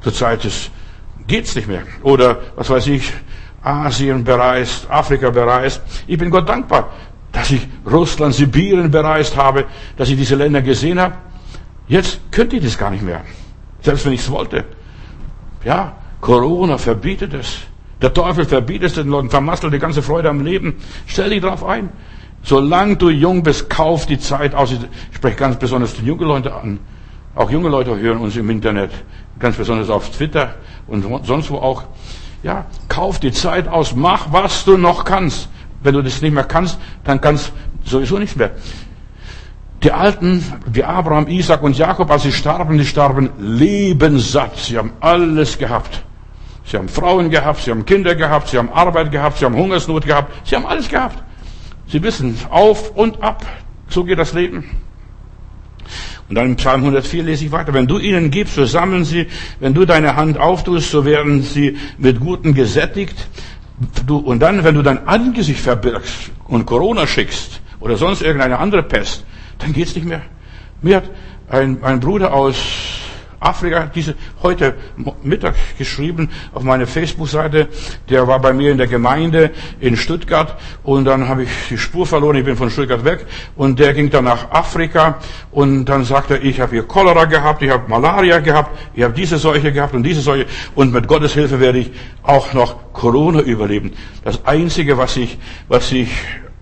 Zurzeit 0.00 0.44
ist, 0.44 0.72
geht's 1.28 1.54
nicht 1.54 1.68
mehr. 1.68 1.82
Oder, 2.02 2.40
was 2.56 2.70
weiß 2.70 2.88
ich, 2.88 3.12
Asien 3.62 4.24
bereist, 4.24 4.90
Afrika 4.90 5.30
bereist. 5.30 5.82
Ich 6.06 6.18
bin 6.18 6.30
Gott 6.30 6.48
dankbar, 6.48 6.90
dass 7.30 7.50
ich 7.50 7.66
Russland, 7.90 8.34
Sibirien 8.34 8.90
bereist 8.90 9.36
habe, 9.36 9.66
dass 9.96 10.08
ich 10.08 10.16
diese 10.16 10.34
Länder 10.34 10.62
gesehen 10.62 11.00
habe. 11.00 11.14
Jetzt 11.88 12.20
könnte 12.30 12.56
ich 12.56 12.64
das 12.64 12.76
gar 12.76 12.90
nicht 12.90 13.02
mehr. 13.02 13.22
Selbst 13.80 14.04
wenn 14.04 14.12
ich 14.12 14.20
es 14.20 14.30
wollte. 14.30 14.64
Ja, 15.64 15.96
Corona 16.20 16.78
verbietet 16.78 17.34
es. 17.34 17.58
Der 18.00 18.12
Teufel 18.12 18.44
verbietet 18.44 18.88
es 18.88 18.94
den 18.94 19.08
Leuten, 19.08 19.30
vermasselt 19.30 19.72
die 19.72 19.78
ganze 19.78 20.02
Freude 20.02 20.28
am 20.28 20.44
Leben. 20.44 20.74
Stell 21.06 21.30
dich 21.30 21.40
darauf 21.40 21.64
ein. 21.64 21.90
Solange 22.42 22.96
du 22.96 23.10
jung 23.10 23.44
bist, 23.44 23.70
kauf 23.70 24.06
die 24.06 24.18
Zeit 24.18 24.54
aus. 24.54 24.72
Ich 24.72 24.80
spreche 25.16 25.36
ganz 25.36 25.56
besonders 25.56 25.94
die 25.94 26.04
jungen 26.04 26.26
Leute 26.26 26.52
an. 26.52 26.80
Auch 27.34 27.50
junge 27.50 27.68
Leute 27.68 27.96
hören 27.98 28.18
uns 28.18 28.36
im 28.36 28.50
Internet, 28.50 28.90
ganz 29.38 29.56
besonders 29.56 29.88
auf 29.88 30.10
Twitter 30.10 30.56
und 30.88 31.04
sonst 31.24 31.50
wo 31.50 31.56
auch. 31.56 31.84
Ja, 32.42 32.66
kauf 32.88 33.20
die 33.20 33.32
Zeit 33.32 33.68
aus, 33.68 33.94
mach 33.94 34.32
was 34.32 34.64
du 34.64 34.76
noch 34.76 35.04
kannst. 35.04 35.48
Wenn 35.82 35.94
du 35.94 36.02
das 36.02 36.22
nicht 36.22 36.34
mehr 36.34 36.44
kannst, 36.44 36.78
dann 37.04 37.20
kannst 37.20 37.52
du 37.84 37.90
sowieso 37.90 38.18
nicht 38.18 38.36
mehr. 38.36 38.50
Die 39.82 39.92
Alten, 39.92 40.44
wie 40.66 40.84
Abraham, 40.84 41.26
Isaac 41.26 41.62
und 41.62 41.76
Jakob, 41.76 42.10
als 42.10 42.22
sie 42.22 42.32
starben, 42.32 42.78
die 42.78 42.86
starben 42.86 43.30
lebenssatt. 43.38 44.56
Sie 44.56 44.78
haben 44.78 44.92
alles 45.00 45.58
gehabt. 45.58 46.04
Sie 46.64 46.76
haben 46.76 46.88
Frauen 46.88 47.30
gehabt, 47.30 47.62
sie 47.62 47.72
haben 47.72 47.84
Kinder 47.84 48.14
gehabt, 48.14 48.48
sie 48.48 48.58
haben 48.58 48.72
Arbeit 48.72 49.10
gehabt, 49.10 49.38
sie 49.38 49.44
haben 49.44 49.56
Hungersnot 49.56 50.06
gehabt, 50.06 50.32
sie 50.46 50.54
haben 50.54 50.66
alles 50.66 50.88
gehabt. 50.88 51.22
Sie 51.88 52.02
wissen, 52.02 52.38
auf 52.50 52.92
und 52.92 53.22
ab, 53.22 53.44
so 53.88 54.04
geht 54.04 54.18
das 54.18 54.32
Leben. 54.32 54.64
Und 56.32 56.36
dann 56.36 56.46
im 56.46 56.56
Psalm 56.56 56.80
104 56.80 57.24
lese 57.24 57.44
ich 57.44 57.52
weiter. 57.52 57.74
Wenn 57.74 57.86
du 57.86 57.98
ihnen 57.98 58.30
gibst, 58.30 58.54
so 58.54 58.64
sammeln 58.64 59.04
sie. 59.04 59.26
Wenn 59.60 59.74
du 59.74 59.84
deine 59.84 60.16
Hand 60.16 60.38
auftust, 60.38 60.90
so 60.90 61.04
werden 61.04 61.42
sie 61.42 61.76
mit 61.98 62.20
Guten 62.20 62.54
gesättigt. 62.54 63.28
Du, 64.06 64.16
und 64.16 64.40
dann, 64.40 64.64
wenn 64.64 64.74
du 64.74 64.80
dein 64.80 65.06
Angesicht 65.06 65.60
verbirgst 65.60 66.30
und 66.48 66.64
Corona 66.64 67.06
schickst 67.06 67.60
oder 67.80 67.98
sonst 67.98 68.22
irgendeine 68.22 68.58
andere 68.60 68.82
Pest, 68.82 69.26
dann 69.58 69.74
geht's 69.74 69.94
nicht 69.94 70.06
mehr. 70.06 70.22
Mir 70.80 70.96
hat 70.96 71.10
ein, 71.50 71.84
ein 71.84 72.00
Bruder 72.00 72.32
aus 72.32 72.56
Afrika 73.42 73.90
diese 73.94 74.14
heute 74.42 74.74
Mittag 75.22 75.54
geschrieben 75.78 76.30
auf 76.54 76.62
meine 76.62 76.86
Facebook-Seite. 76.86 77.68
Der 78.08 78.26
war 78.26 78.40
bei 78.40 78.52
mir 78.52 78.72
in 78.72 78.78
der 78.78 78.86
Gemeinde 78.86 79.50
in 79.80 79.96
Stuttgart 79.96 80.56
und 80.82 81.04
dann 81.04 81.28
habe 81.28 81.44
ich 81.44 81.50
die 81.70 81.78
Spur 81.78 82.06
verloren. 82.06 82.36
Ich 82.36 82.44
bin 82.44 82.56
von 82.56 82.70
Stuttgart 82.70 83.04
weg 83.04 83.26
und 83.56 83.78
der 83.78 83.94
ging 83.94 84.10
dann 84.10 84.24
nach 84.24 84.50
Afrika 84.50 85.18
und 85.50 85.84
dann 85.86 86.04
sagte 86.04 86.34
er, 86.34 86.42
ich 86.42 86.60
habe 86.60 86.72
hier 86.72 86.84
Cholera 86.84 87.24
gehabt, 87.24 87.62
ich 87.62 87.70
habe 87.70 87.88
Malaria 87.88 88.38
gehabt, 88.38 88.76
ich 88.94 89.02
habe 89.02 89.14
diese 89.14 89.38
Seuche 89.38 89.72
gehabt 89.72 89.94
und 89.94 90.02
diese 90.02 90.20
Seuche 90.20 90.46
und 90.74 90.92
mit 90.92 91.08
Gottes 91.08 91.34
Hilfe 91.34 91.60
werde 91.60 91.78
ich 91.78 91.92
auch 92.22 92.52
noch 92.52 92.92
Corona 92.92 93.40
überleben. 93.40 93.92
Das 94.24 94.44
einzige, 94.46 94.98
was 94.98 95.16
ich, 95.16 95.38
was 95.68 95.90
ich 95.92 96.10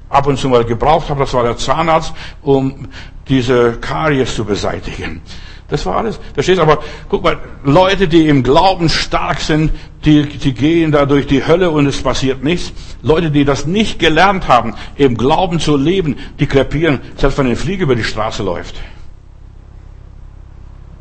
ab 0.08 0.26
und 0.26 0.38
zu 0.38 0.48
mal 0.48 0.64
gebraucht 0.64 1.08
habe, 1.08 1.20
das 1.20 1.32
war 1.34 1.44
der 1.44 1.56
Zahnarzt, 1.56 2.12
um 2.42 2.88
diese 3.28 3.78
Karies 3.80 4.34
zu 4.34 4.44
beseitigen. 4.44 5.22
Das 5.70 5.86
war 5.86 5.96
alles. 5.96 6.18
Verstehst 6.34 6.58
du? 6.58 6.62
Aber 6.62 6.82
guck 7.08 7.22
mal, 7.22 7.38
Leute, 7.64 8.08
die 8.08 8.26
im 8.26 8.42
Glauben 8.42 8.88
stark 8.88 9.40
sind, 9.40 9.70
die, 10.04 10.24
die 10.24 10.52
gehen 10.52 10.92
da 10.92 11.06
durch 11.06 11.26
die 11.26 11.46
Hölle 11.46 11.70
und 11.70 11.86
es 11.86 12.02
passiert 12.02 12.42
nichts. 12.42 12.72
Leute, 13.02 13.30
die 13.30 13.44
das 13.44 13.66
nicht 13.66 13.98
gelernt 13.98 14.48
haben, 14.48 14.74
im 14.96 15.16
Glauben 15.16 15.60
zu 15.60 15.76
leben, 15.76 16.16
die 16.38 16.46
krepieren, 16.46 17.00
selbst 17.16 17.38
wenn 17.38 17.46
eine 17.46 17.56
Fliege 17.56 17.84
über 17.84 17.94
die 17.94 18.04
Straße 18.04 18.42
läuft. 18.42 18.74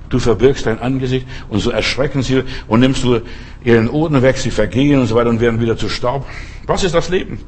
Du 0.10 0.20
verbirgst 0.20 0.66
dein 0.66 0.80
Angesicht 0.80 1.28
und 1.50 1.60
so 1.60 1.70
erschrecken 1.70 2.24
sie 2.24 2.44
und 2.68 2.80
nimmst 2.80 3.04
du 3.04 3.22
ihren 3.64 3.90
Oden 3.90 4.22
weg, 4.22 4.38
sie 4.38 4.52
vergehen 4.52 5.00
und 5.00 5.08
so 5.08 5.16
weiter 5.16 5.30
und 5.30 5.40
werden 5.40 5.60
wieder 5.60 5.78
zu 5.78 5.88
Staub. 5.88 6.26
Was 6.66 6.84
ist 6.84 6.96
das 6.96 7.10
Leben? 7.10 7.40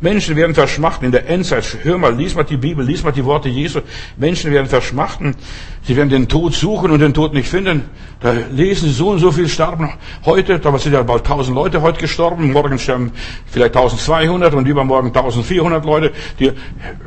Menschen 0.00 0.34
werden 0.34 0.54
verschmachten 0.54 1.04
in 1.04 1.12
der 1.12 1.28
Endzeit. 1.28 1.78
Hör 1.82 1.98
mal, 1.98 2.14
lies 2.14 2.34
mal 2.34 2.44
die 2.44 2.56
Bibel, 2.56 2.84
lies 2.84 3.02
mal 3.02 3.12
die 3.12 3.24
Worte 3.24 3.48
Jesu. 3.50 3.80
Menschen 4.16 4.50
werden 4.50 4.66
verschmachten. 4.66 5.34
Sie 5.82 5.94
werden 5.94 6.08
den 6.08 6.28
Tod 6.28 6.54
suchen 6.54 6.90
und 6.90 7.00
den 7.00 7.12
Tod 7.12 7.34
nicht 7.34 7.48
finden. 7.48 7.84
Da 8.20 8.32
lesen 8.50 8.88
sie 8.88 8.94
so 8.94 9.10
und 9.10 9.18
so 9.18 9.30
viel 9.30 9.48
sterben 9.48 9.92
heute. 10.24 10.58
Da 10.58 10.76
sind 10.78 10.94
ja 10.94 11.02
bald 11.02 11.22
1000 11.22 11.54
Leute 11.54 11.82
heute 11.82 12.00
gestorben. 12.00 12.50
Morgen 12.52 12.78
sterben 12.78 13.12
vielleicht 13.46 13.76
1200 13.76 14.54
und 14.54 14.66
übermorgen 14.66 15.08
1400 15.08 15.84
Leute. 15.84 16.12
Die 16.38 16.50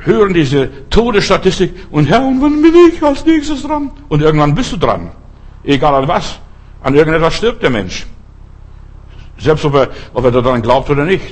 hören 0.01 0.33
diese 0.33 0.69
Todesstatistik 0.89 1.73
und 1.89 2.05
Herr, 2.05 2.23
und 2.23 2.41
wann 2.41 2.61
bin 2.61 2.73
ich 2.91 3.01
als 3.01 3.25
nächstes 3.25 3.63
dran? 3.63 3.89
Und 4.09 4.21
irgendwann 4.21 4.53
bist 4.53 4.71
du 4.71 4.77
dran. 4.77 5.11
Egal 5.63 5.95
an 5.95 6.07
was. 6.07 6.39
An 6.83 6.93
irgendetwas 6.93 7.33
stirbt 7.33 7.63
der 7.63 7.69
Mensch. 7.69 8.05
Selbst 9.37 9.65
ob 9.65 9.73
er, 9.73 9.89
ob 10.13 10.25
er 10.25 10.31
daran 10.31 10.61
glaubt 10.61 10.89
oder 10.89 11.05
nicht. 11.05 11.23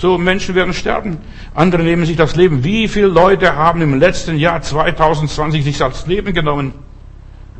So 0.00 0.16
Menschen 0.16 0.54
werden 0.54 0.72
sterben. 0.72 1.18
Andere 1.54 1.82
nehmen 1.82 2.06
sich 2.06 2.16
das 2.16 2.34
Leben. 2.34 2.64
Wie 2.64 2.88
viele 2.88 3.08
Leute 3.08 3.54
haben 3.54 3.82
im 3.82 3.98
letzten 4.00 4.38
Jahr 4.38 4.62
2020 4.62 5.62
sich 5.62 5.76
das 5.76 6.06
Leben 6.06 6.32
genommen? 6.32 6.72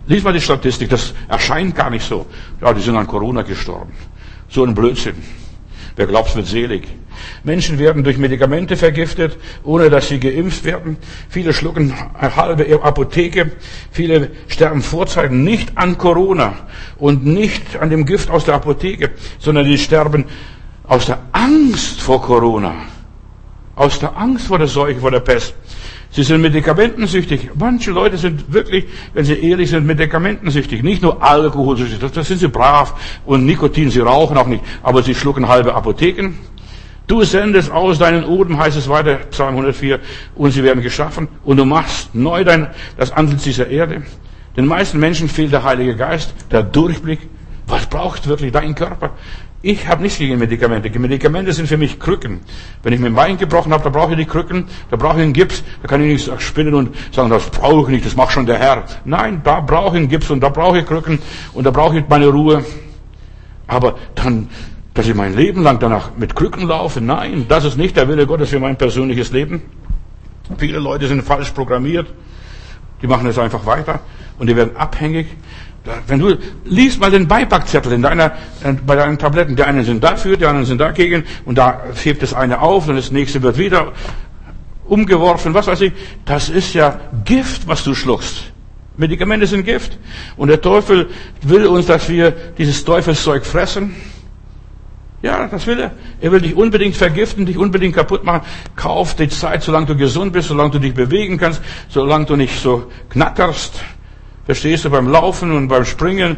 Lies 0.07 0.23
mal 0.23 0.33
die 0.33 0.41
Statistik. 0.41 0.89
Das 0.89 1.13
erscheint 1.29 1.77
gar 1.77 1.91
nicht 1.91 2.09
so. 2.09 2.25
Ja, 2.63 2.73
die 2.73 2.81
sind 2.81 2.97
an 2.97 3.07
Corona 3.07 3.43
gestorben. 3.43 3.93
So 4.49 4.65
ein 4.65 4.75
Blödsinn. 4.75 5.17
Wer 5.97 6.07
glaubt, 6.07 6.35
wird 6.35 6.47
selig. 6.47 6.89
Menschen 7.45 7.79
werden 7.79 8.05
durch 8.05 8.17
Medikamente 8.17 8.79
vergiftet, 8.79 9.37
ohne 9.63 9.91
dass 9.91 10.09
sie 10.09 10.19
geimpft 10.19 10.65
werden. 10.65 10.97
Viele 11.29 11.53
schlucken 11.53 11.93
eine 12.19 12.37
halbe 12.37 12.83
Apotheke. 12.83 13.53
Viele 13.91 14.31
sterben 14.49 14.81
vorzeitig 14.81 15.33
nicht 15.33 15.77
an 15.77 15.99
Corona 15.99 16.55
und 16.97 17.27
nicht 17.27 17.77
an 17.77 17.91
dem 17.91 18.07
Gift 18.07 18.31
aus 18.31 18.47
der 18.47 18.55
Apotheke, 18.55 19.11
sondern 19.39 19.67
die 19.67 19.77
sterben 19.77 20.25
aus 20.91 21.07
der 21.07 21.21
Angst 21.31 22.01
vor 22.01 22.21
Corona, 22.21 22.75
aus 23.77 24.01
der 24.01 24.17
Angst 24.17 24.49
vor 24.49 24.59
der 24.59 24.67
Seuche, 24.67 24.99
vor 24.99 25.13
der 25.13 25.21
Pest. 25.21 25.55
Sie 26.11 26.25
sind 26.25 26.41
medikamentensüchtig. 26.41 27.51
Manche 27.55 27.93
Leute 27.93 28.19
sind 28.19 28.53
wirklich, 28.53 28.87
wenn 29.15 29.25
sie 29.25 29.35
ehrlich 29.35 29.71
sind, 29.71 29.87
medikamentensüchtig. 29.87 30.83
Nicht 30.83 31.01
nur 31.01 31.23
alkoholsüchtig, 31.23 32.01
das, 32.01 32.11
das 32.11 32.27
sind 32.27 32.39
sie 32.39 32.49
brav. 32.49 33.21
Und 33.25 33.47
Nikotin, 33.47 33.89
sie 33.89 34.01
rauchen 34.01 34.37
auch 34.37 34.49
nicht. 34.49 34.65
Aber 34.83 35.05
sie 35.05 35.15
schlucken 35.15 35.47
halbe 35.47 35.77
Apotheken. 35.77 36.37
Du 37.07 37.23
sendest 37.23 37.71
aus 37.71 38.01
deinen 38.01 38.25
Oden, 38.25 38.59
heißt 38.59 38.77
es 38.77 38.89
weiter, 38.89 39.15
Psalm 39.31 39.51
104, 39.51 40.01
und 40.35 40.51
sie 40.51 40.65
werden 40.65 40.83
geschaffen. 40.83 41.29
Und 41.45 41.59
du 41.59 41.65
machst 41.65 42.17
neu 42.17 42.43
dein, 42.43 42.67
das 42.97 43.13
Antlitz 43.13 43.45
dieser 43.45 43.69
Erde. 43.69 44.03
Den 44.57 44.67
meisten 44.67 44.99
Menschen 44.99 45.29
fehlt 45.29 45.53
der 45.53 45.63
Heilige 45.63 45.95
Geist, 45.95 46.35
der 46.51 46.65
Durchblick. 46.65 47.21
Was 47.69 47.87
braucht 47.87 48.27
wirklich 48.27 48.51
dein 48.51 48.75
Körper? 48.75 49.13
Ich 49.63 49.87
habe 49.89 50.03
nichts 50.03 50.19
gegen 50.19 50.39
Medikamente. 50.39 50.99
Medikamente 50.99 51.53
sind 51.53 51.69
für 51.69 51.77
mich 51.77 52.01
Krücken. 52.01 52.41
Wenn 52.83 52.95
ich 52.95 52.99
mir 52.99 53.11
mein 53.11 53.27
Bein 53.27 53.37
gebrochen 53.37 53.75
habe, 53.75 53.85
da 53.85 53.91
brauche 53.91 54.13
ich 54.13 54.17
die 54.17 54.25
Krücken, 54.25 54.65
da 54.91 54.97
brauche 54.97 55.19
ich 55.19 55.23
einen 55.23 55.35
Gips, 55.35 55.63
da 55.83 55.89
kann 55.89 56.01
ich 56.03 56.27
nicht 56.27 56.43
spinnen 56.43 56.73
und 56.73 56.97
sagen, 57.13 57.29
das 57.29 57.51
brauche 57.51 57.91
ich 57.91 57.97
nicht, 57.97 58.07
das 58.07 58.17
macht 58.17 58.33
schon 58.33 58.47
der 58.47 58.59
Herr. 58.59 58.85
Nein, 59.05 59.43
da 59.45 59.61
brauche 59.61 59.97
ich 59.97 60.01
einen 60.01 60.09
Gips 60.09 60.31
und 60.31 60.41
da 60.41 60.49
brauche 60.49 60.79
ich 60.79 60.87
Krücken 60.87 61.19
und 61.53 61.65
da 61.65 61.71
brauche 61.71 61.99
ich 61.99 62.09
meine 62.09 62.29
Ruhe. 62.29 62.65
Aber 63.67 63.97
dann, 64.15 64.49
dass 64.95 65.07
ich 65.07 65.15
mein 65.15 65.37
Leben 65.37 65.63
lang 65.63 65.79
danach 65.79 66.17
mit 66.17 66.35
Krücken 66.35 66.67
laufe, 66.67 67.03
nein, 67.03 67.45
das 67.47 67.67
ist 67.67 67.77
nicht 67.77 67.99
der 67.99 68.09
Wille 68.09 68.27
Gottes 68.27 68.49
für 68.49 68.61
mein 68.61 68.77
persönliches 68.77 69.31
Leben. 69.31 69.61
Viele 70.57 70.79
Leute 70.79 71.07
sind 71.07 71.23
falsch 71.23 71.51
programmiert. 71.51 72.07
Die 73.03 73.07
machen 73.07 73.27
es 73.27 73.39
einfach 73.39 73.67
weiter 73.67 74.01
und 74.39 74.47
die 74.47 74.57
werden 74.57 74.77
abhängig 74.77 75.27
wenn 76.07 76.19
du 76.19 76.37
liest 76.65 77.01
mal 77.01 77.11
den 77.11 77.27
Beipackzettel 77.27 77.93
in 77.93 78.03
deiner, 78.03 78.33
bei 78.87 78.97
deinen 78.97 79.19
Tabletten, 79.19 79.57
die 79.57 79.63
einen 79.63 79.85
sind 79.85 80.05
dafür, 80.05 80.37
die 80.37 80.45
anderen 80.45 80.67
sind 80.67 80.79
dagegen, 80.79 81.25
und 81.45 81.57
da 81.57 81.83
hebt 82.03 82.23
das 82.23 82.35
eine 82.35 82.61
auf 82.61 82.87
und 82.89 82.97
das 82.97 83.11
nächste 83.11 83.43
wird 83.43 83.57
wieder 83.57 83.93
umgeworfen, 84.87 85.55
was 85.55 85.69
weiß 85.69 85.81
ich. 85.83 85.93
Das 86.25 86.49
ist 86.49 86.75
ja 86.75 87.01
Gift, 87.25 87.67
was 87.67 87.85
du 87.85 87.95
schluckst. 87.95 88.53
Medikamente 88.97 89.47
sind 89.47 89.65
Gift. 89.65 89.97
Und 90.37 90.49
der 90.49 90.61
Teufel 90.61 91.09
will 91.43 91.67
uns, 91.67 91.87
dass 91.87 92.09
wir 92.09 92.33
dieses 92.59 92.85
Teufelszeug 92.85 93.47
fressen. 93.47 93.95
Ja, 95.23 95.47
das 95.47 95.67
will 95.67 95.79
er. 95.79 95.93
Er 96.21 96.33
will 96.33 96.41
dich 96.41 96.55
unbedingt 96.55 96.97
vergiften, 96.97 97.47
dich 97.47 97.57
unbedingt 97.57 97.95
kaputt 97.95 98.25
machen. 98.25 98.43
Kauf 98.75 99.15
die 99.15 99.29
Zeit, 99.29 99.63
solange 99.63 99.87
du 99.87 99.97
gesund 99.97 100.33
bist, 100.33 100.49
solange 100.49 100.71
du 100.71 100.79
dich 100.79 100.95
bewegen 100.95 101.39
kannst, 101.39 101.63
solange 101.89 102.27
du 102.27 102.37
nicht 102.37 102.61
so 102.61 102.91
knackerst. 103.11 103.81
Verstehst 104.51 104.85
du, 104.85 104.91
beim 104.91 105.07
Laufen 105.07 105.53
und 105.53 105.69
beim 105.69 105.85
Springen, 105.85 106.37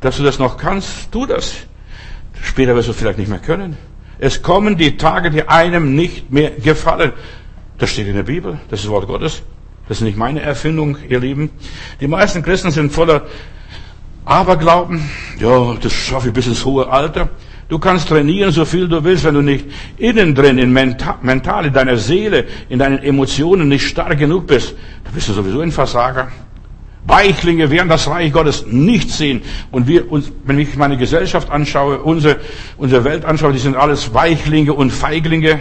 dass 0.00 0.16
du 0.16 0.22
das 0.22 0.38
noch 0.38 0.56
kannst, 0.56 1.12
tu 1.12 1.26
das. 1.26 1.52
Später 2.42 2.74
wirst 2.74 2.88
du 2.88 2.94
vielleicht 2.94 3.18
nicht 3.18 3.28
mehr 3.28 3.40
können. 3.40 3.76
Es 4.18 4.40
kommen 4.40 4.78
die 4.78 4.96
Tage, 4.96 5.30
die 5.30 5.46
einem 5.46 5.94
nicht 5.94 6.32
mehr 6.32 6.52
gefallen. 6.52 7.12
Das 7.76 7.90
steht 7.90 8.06
in 8.06 8.14
der 8.14 8.22
Bibel. 8.22 8.58
Das 8.70 8.80
ist 8.80 8.86
das 8.86 8.90
Wort 8.90 9.06
Gottes. 9.06 9.42
Das 9.86 9.98
ist 9.98 10.02
nicht 10.02 10.16
meine 10.16 10.40
Erfindung, 10.40 10.96
ihr 11.10 11.20
Lieben. 11.20 11.50
Die 12.00 12.06
meisten 12.06 12.42
Christen 12.42 12.70
sind 12.70 12.90
voller 12.90 13.26
Aberglauben. 14.24 15.06
Ja, 15.38 15.74
das 15.74 15.92
schaffe 15.92 16.28
ich 16.28 16.32
bis 16.32 16.46
ins 16.46 16.64
hohe 16.64 16.88
Alter. 16.88 17.28
Du 17.68 17.78
kannst 17.78 18.08
trainieren, 18.08 18.50
so 18.50 18.64
viel 18.64 18.88
du 18.88 19.04
willst, 19.04 19.24
wenn 19.24 19.34
du 19.34 19.42
nicht 19.42 19.66
innen 19.98 20.34
drin, 20.34 20.56
in 20.56 20.72
mental, 20.72 21.16
mental, 21.20 21.66
in 21.66 21.74
deiner 21.74 21.98
Seele, 21.98 22.46
in 22.70 22.78
deinen 22.78 23.00
Emotionen 23.00 23.68
nicht 23.68 23.86
stark 23.86 24.18
genug 24.18 24.46
bist, 24.46 24.74
dann 25.04 25.12
bist 25.12 25.28
du 25.28 25.34
sowieso 25.34 25.60
ein 25.60 25.70
Versager. 25.70 26.28
Weichlinge 27.04 27.70
werden 27.70 27.88
das 27.88 28.08
Reich 28.08 28.32
Gottes 28.32 28.64
nicht 28.66 29.10
sehen. 29.10 29.42
Und 29.70 29.86
wir 29.88 30.10
uns, 30.10 30.30
wenn 30.44 30.58
ich 30.58 30.76
meine 30.76 30.96
Gesellschaft 30.96 31.50
anschaue, 31.50 31.98
unsere, 31.98 32.40
unsere 32.76 33.04
Welt 33.04 33.24
anschaue, 33.24 33.52
die 33.52 33.58
sind 33.58 33.76
alles 33.76 34.14
Weichlinge 34.14 34.72
und 34.72 34.90
Feiglinge. 34.90 35.60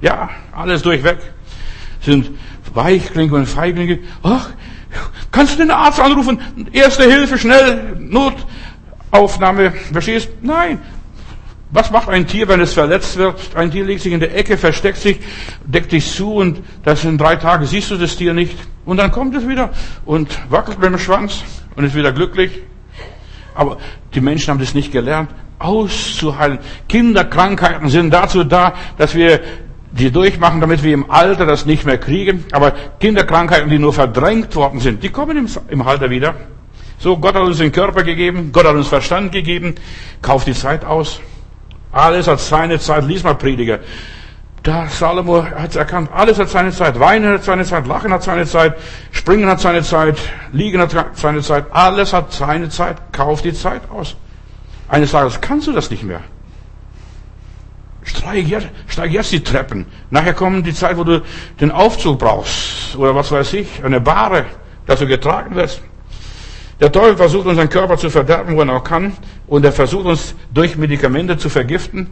Ja, 0.00 0.28
alles 0.52 0.82
durchweg. 0.82 1.18
Sind 2.00 2.30
Weichlinge 2.74 3.34
und 3.34 3.46
Feiglinge. 3.46 4.00
Ach, 4.22 4.50
kannst 5.32 5.54
du 5.54 5.58
den 5.58 5.70
Arzt 5.70 6.00
anrufen? 6.00 6.38
Erste 6.72 7.04
Hilfe, 7.04 7.38
schnell, 7.38 7.96
Notaufnahme. 7.98 9.72
Verstehst? 9.92 10.28
Nein. 10.42 10.80
Was 11.70 11.90
macht 11.90 12.08
ein 12.08 12.26
Tier, 12.26 12.48
wenn 12.48 12.60
es 12.60 12.72
verletzt 12.72 13.18
wird? 13.18 13.54
Ein 13.54 13.70
Tier 13.70 13.84
legt 13.84 14.00
sich 14.00 14.12
in 14.12 14.20
der 14.20 14.34
Ecke, 14.34 14.56
versteckt 14.56 14.98
sich, 14.98 15.18
deckt 15.64 15.90
sich 15.90 16.10
zu 16.10 16.34
und 16.34 16.62
das 16.82 17.04
in 17.04 17.18
drei 17.18 17.36
Tagen 17.36 17.66
siehst 17.66 17.90
du 17.90 17.96
das 17.96 18.16
Tier 18.16 18.32
nicht. 18.32 18.56
Und 18.86 18.96
dann 18.96 19.12
kommt 19.12 19.34
es 19.34 19.46
wieder 19.46 19.70
und 20.06 20.28
wackelt 20.50 20.78
mit 20.78 20.88
dem 20.88 20.98
Schwanz 20.98 21.42
und 21.76 21.84
ist 21.84 21.94
wieder 21.94 22.12
glücklich. 22.12 22.62
Aber 23.54 23.76
die 24.14 24.22
Menschen 24.22 24.50
haben 24.50 24.60
das 24.60 24.72
nicht 24.72 24.92
gelernt, 24.92 25.30
auszuhalten. 25.58 26.60
Kinderkrankheiten 26.88 27.90
sind 27.90 28.14
dazu 28.14 28.44
da, 28.44 28.72
dass 28.96 29.14
wir 29.14 29.40
die 29.90 30.10
durchmachen, 30.10 30.60
damit 30.60 30.82
wir 30.82 30.94
im 30.94 31.10
Alter 31.10 31.44
das 31.44 31.66
nicht 31.66 31.84
mehr 31.84 31.98
kriegen. 31.98 32.44
Aber 32.52 32.72
Kinderkrankheiten, 32.98 33.68
die 33.68 33.78
nur 33.78 33.92
verdrängt 33.92 34.54
worden 34.54 34.80
sind, 34.80 35.02
die 35.02 35.10
kommen 35.10 35.36
im, 35.36 35.48
im 35.68 35.82
Alter 35.82 36.08
wieder. 36.08 36.34
So, 36.98 37.18
Gott 37.18 37.34
hat 37.34 37.42
uns 37.42 37.58
den 37.58 37.72
Körper 37.72 38.04
gegeben, 38.04 38.50
Gott 38.52 38.66
hat 38.66 38.74
uns 38.74 38.88
Verstand 38.88 39.32
gegeben, 39.32 39.74
kauft 40.22 40.46
die 40.46 40.54
Zeit 40.54 40.84
aus. 40.84 41.20
Alles 41.92 42.26
hat 42.26 42.40
seine 42.40 42.78
Zeit. 42.78 43.04
Lies 43.04 43.22
mal 43.22 43.34
Prediger. 43.34 43.80
Da 44.62 44.86
Salomo 44.88 45.44
hat 45.44 45.76
erkannt, 45.76 46.10
alles 46.12 46.38
hat 46.38 46.48
seine 46.48 46.72
Zeit. 46.72 46.98
Weinen 46.98 47.34
hat 47.34 47.44
seine 47.44 47.64
Zeit, 47.64 47.86
Lachen 47.86 48.12
hat 48.12 48.22
seine 48.22 48.44
Zeit, 48.44 48.76
Springen 49.12 49.48
hat 49.48 49.60
seine 49.60 49.82
Zeit, 49.82 50.18
Liegen 50.52 50.80
hat 50.80 50.94
seine 51.14 51.42
Zeit. 51.42 51.66
Alles 51.70 52.12
hat 52.12 52.32
seine 52.32 52.68
Zeit. 52.68 52.96
Kauf 53.12 53.40
die 53.42 53.54
Zeit 53.54 53.82
aus. 53.90 54.16
Eines 54.88 55.12
Tages 55.12 55.40
kannst 55.40 55.66
du 55.68 55.72
das 55.72 55.90
nicht 55.90 56.02
mehr. 56.02 56.20
Steig 58.02 58.46
jetzt, 58.46 58.68
steig 58.86 59.10
jetzt 59.10 59.32
die 59.32 59.42
Treppen. 59.42 59.86
Nachher 60.10 60.32
kommt 60.32 60.66
die 60.66 60.74
Zeit, 60.74 60.96
wo 60.96 61.04
du 61.04 61.22
den 61.60 61.70
Aufzug 61.70 62.18
brauchst. 62.18 62.96
Oder 62.96 63.14
was 63.14 63.30
weiß 63.30 63.52
ich, 63.52 63.84
eine 63.84 64.00
Bahre, 64.00 64.46
dass 64.86 64.98
du 64.98 65.06
getragen 65.06 65.54
wirst. 65.54 65.82
Der 66.80 66.90
Teufel 66.90 67.16
versucht 67.16 67.46
unseren 67.46 67.68
Körper 67.68 67.96
zu 67.96 68.08
verderben, 68.08 68.56
wo 68.56 68.62
er 68.62 68.76
auch 68.76 68.84
kann. 68.84 69.12
Und 69.48 69.64
er 69.64 69.72
versucht 69.72 70.06
uns 70.06 70.34
durch 70.52 70.76
Medikamente 70.76 71.38
zu 71.38 71.48
vergiften. 71.48 72.08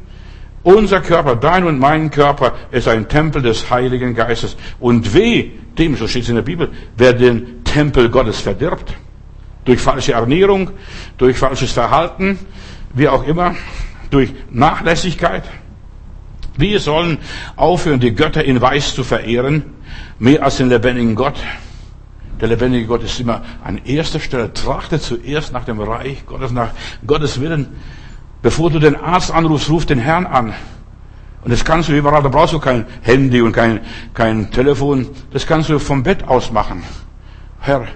Unser 0.62 1.00
Körper, 1.00 1.36
dein 1.36 1.64
und 1.64 1.78
mein 1.78 2.10
Körper, 2.10 2.54
ist 2.72 2.88
ein 2.88 3.08
Tempel 3.08 3.42
des 3.42 3.70
Heiligen 3.70 4.14
Geistes. 4.14 4.56
Und 4.80 5.14
weh 5.14 5.50
dem, 5.78 5.96
so 5.96 6.08
steht 6.08 6.24
es 6.24 6.28
in 6.28 6.34
der 6.34 6.42
Bibel, 6.42 6.70
wer 6.96 7.12
den 7.12 7.62
Tempel 7.62 8.08
Gottes 8.08 8.40
verdirbt. 8.40 8.94
Durch 9.64 9.80
falsche 9.80 10.12
Ernährung, 10.12 10.70
durch 11.18 11.36
falsches 11.36 11.72
Verhalten, 11.72 12.38
wie 12.94 13.08
auch 13.08 13.26
immer, 13.26 13.54
durch 14.10 14.32
Nachlässigkeit. 14.50 15.44
Wir 16.56 16.80
sollen 16.80 17.18
aufhören, 17.56 18.00
die 18.00 18.14
Götter 18.14 18.42
in 18.42 18.60
Weiß 18.60 18.94
zu 18.94 19.04
verehren, 19.04 19.62
mehr 20.18 20.42
als 20.42 20.56
den 20.56 20.68
lebendigen 20.68 21.14
Gott. 21.14 21.36
Der 22.40 22.48
lebendige 22.48 22.86
Gott 22.86 23.02
ist 23.02 23.18
immer 23.18 23.42
an 23.64 23.80
erster 23.84 24.20
Stelle. 24.20 24.52
Trachte 24.52 25.00
zuerst 25.00 25.52
nach 25.52 25.64
dem 25.64 25.80
Reich 25.80 26.26
Gottes, 26.26 26.52
nach 26.52 26.70
Gottes 27.06 27.40
Willen. 27.40 27.68
Bevor 28.42 28.70
du 28.70 28.78
den 28.78 28.96
Arzt 28.96 29.32
anrufst, 29.32 29.70
ruf 29.70 29.86
den 29.86 29.98
Herrn 29.98 30.26
an. 30.26 30.54
Und 31.42 31.52
das 31.52 31.64
kannst 31.64 31.88
du 31.88 31.96
überall, 31.96 32.22
da 32.22 32.28
brauchst 32.28 32.54
du 32.54 32.58
kein 32.58 32.86
Handy 33.02 33.40
und 33.40 33.52
kein, 33.52 33.80
kein 34.14 34.50
Telefon. 34.50 35.08
Das 35.32 35.46
kannst 35.46 35.68
du 35.68 35.78
vom 35.78 36.02
Bett 36.02 36.26
aus 36.26 36.50
machen. 36.50 36.82
Herr, 37.60 37.86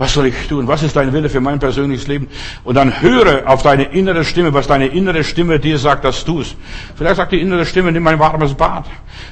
was 0.00 0.14
soll 0.14 0.28
ich 0.28 0.48
tun? 0.48 0.66
Was 0.66 0.82
ist 0.82 0.96
dein 0.96 1.12
Wille 1.12 1.28
für 1.28 1.42
mein 1.42 1.58
persönliches 1.58 2.06
Leben? 2.06 2.26
Und 2.64 2.74
dann 2.74 3.02
höre 3.02 3.46
auf 3.46 3.60
deine 3.60 3.84
innere 3.84 4.24
Stimme, 4.24 4.54
was 4.54 4.66
deine 4.66 4.86
innere 4.86 5.22
Stimme 5.22 5.60
dir 5.60 5.76
sagt, 5.76 6.06
dass 6.06 6.24
du's. 6.24 6.56
Vielleicht 6.96 7.16
sagt 7.16 7.32
die 7.32 7.40
innere 7.42 7.66
Stimme, 7.66 7.92
nimm 7.92 8.06
ein 8.06 8.18
warmes 8.18 8.54
Bad. 8.54 8.86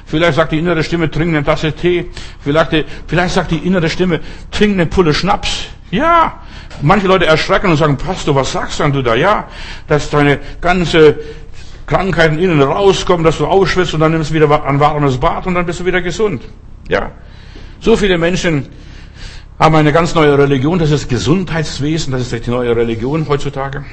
Vielleicht 0.05 0.35
sagt 0.35 0.51
die 0.51 0.59
innere 0.59 0.83
Stimme, 0.83 1.09
trink 1.09 1.29
eine 1.29 1.43
Tasse 1.43 1.71
Tee. 1.73 2.11
Vielleicht, 2.39 2.85
vielleicht 3.07 3.33
sagt 3.33 3.49
die 3.49 3.57
innere 3.57 3.89
Stimme, 3.89 4.19
trink 4.51 4.73
eine 4.73 4.85
Pulle 4.85 5.11
Schnaps. 5.11 5.69
Ja. 5.89 6.39
Manche 6.83 7.07
Leute 7.07 7.25
erschrecken 7.25 7.71
und 7.71 7.77
sagen, 7.77 7.97
Pastor, 7.97 8.35
was 8.35 8.51
sagst 8.51 8.79
denn 8.79 8.93
du 8.93 9.01
da? 9.01 9.15
Ja, 9.15 9.47
dass 9.87 10.11
deine 10.11 10.37
ganze 10.61 11.17
Krankheiten 11.87 12.37
innen 12.37 12.61
rauskommen, 12.61 13.23
dass 13.23 13.39
du 13.39 13.47
ausschwitzt 13.47 13.95
und 13.95 14.01
dann 14.01 14.11
nimmst 14.11 14.29
du 14.29 14.35
wieder 14.35 14.63
ein 14.63 14.79
warmes 14.79 15.17
Bad 15.17 15.47
und 15.47 15.55
dann 15.55 15.65
bist 15.65 15.79
du 15.79 15.85
wieder 15.85 16.03
gesund. 16.03 16.43
Ja. 16.87 17.09
So 17.79 17.97
viele 17.97 18.19
Menschen 18.19 18.67
haben 19.59 19.75
eine 19.75 19.91
ganz 19.91 20.15
neue 20.15 20.37
Religion, 20.37 20.79
das 20.79 20.89
ist 20.89 21.09
Gesundheitswesen, 21.09 22.13
das 22.13 22.31
ist 22.31 22.45
die 22.45 22.49
neue 22.49 22.75
Religion 22.75 23.27
heutzutage. 23.27 23.83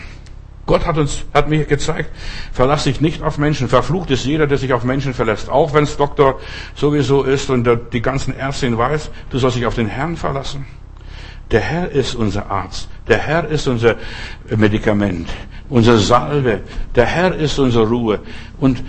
Gott 0.64 0.86
hat 0.86 0.96
uns, 0.96 1.24
hat 1.34 1.48
mir 1.48 1.64
gezeigt, 1.64 2.10
verlass 2.52 2.84
dich 2.84 3.00
nicht 3.00 3.22
auf 3.22 3.38
Menschen. 3.38 3.68
Verflucht 3.68 4.10
ist 4.10 4.24
jeder, 4.24 4.46
der 4.46 4.58
sich 4.58 4.72
auf 4.72 4.84
Menschen 4.84 5.14
verlässt. 5.14 5.48
Auch 5.48 5.74
wenn 5.74 5.84
es 5.84 5.96
Doktor 5.96 6.40
sowieso 6.74 7.22
ist 7.22 7.50
und 7.50 7.68
die 7.92 8.02
ganzen 8.02 8.36
Ärzte 8.36 8.76
weiß, 8.76 9.10
du 9.30 9.38
sollst 9.38 9.56
dich 9.56 9.66
auf 9.66 9.74
den 9.74 9.86
Herrn 9.86 10.16
verlassen. 10.16 10.66
Der 11.52 11.60
Herr 11.60 11.90
ist 11.90 12.16
unser 12.16 12.50
Arzt. 12.50 12.88
Der 13.06 13.18
Herr 13.18 13.46
ist 13.46 13.68
unser 13.68 13.96
Medikament, 14.56 15.28
unser 15.68 15.98
Salve. 15.98 16.62
Der 16.96 17.06
Herr 17.06 17.34
ist 17.36 17.58
unsere 17.60 17.88
Ruhe. 17.88 18.20
Und 18.58 18.82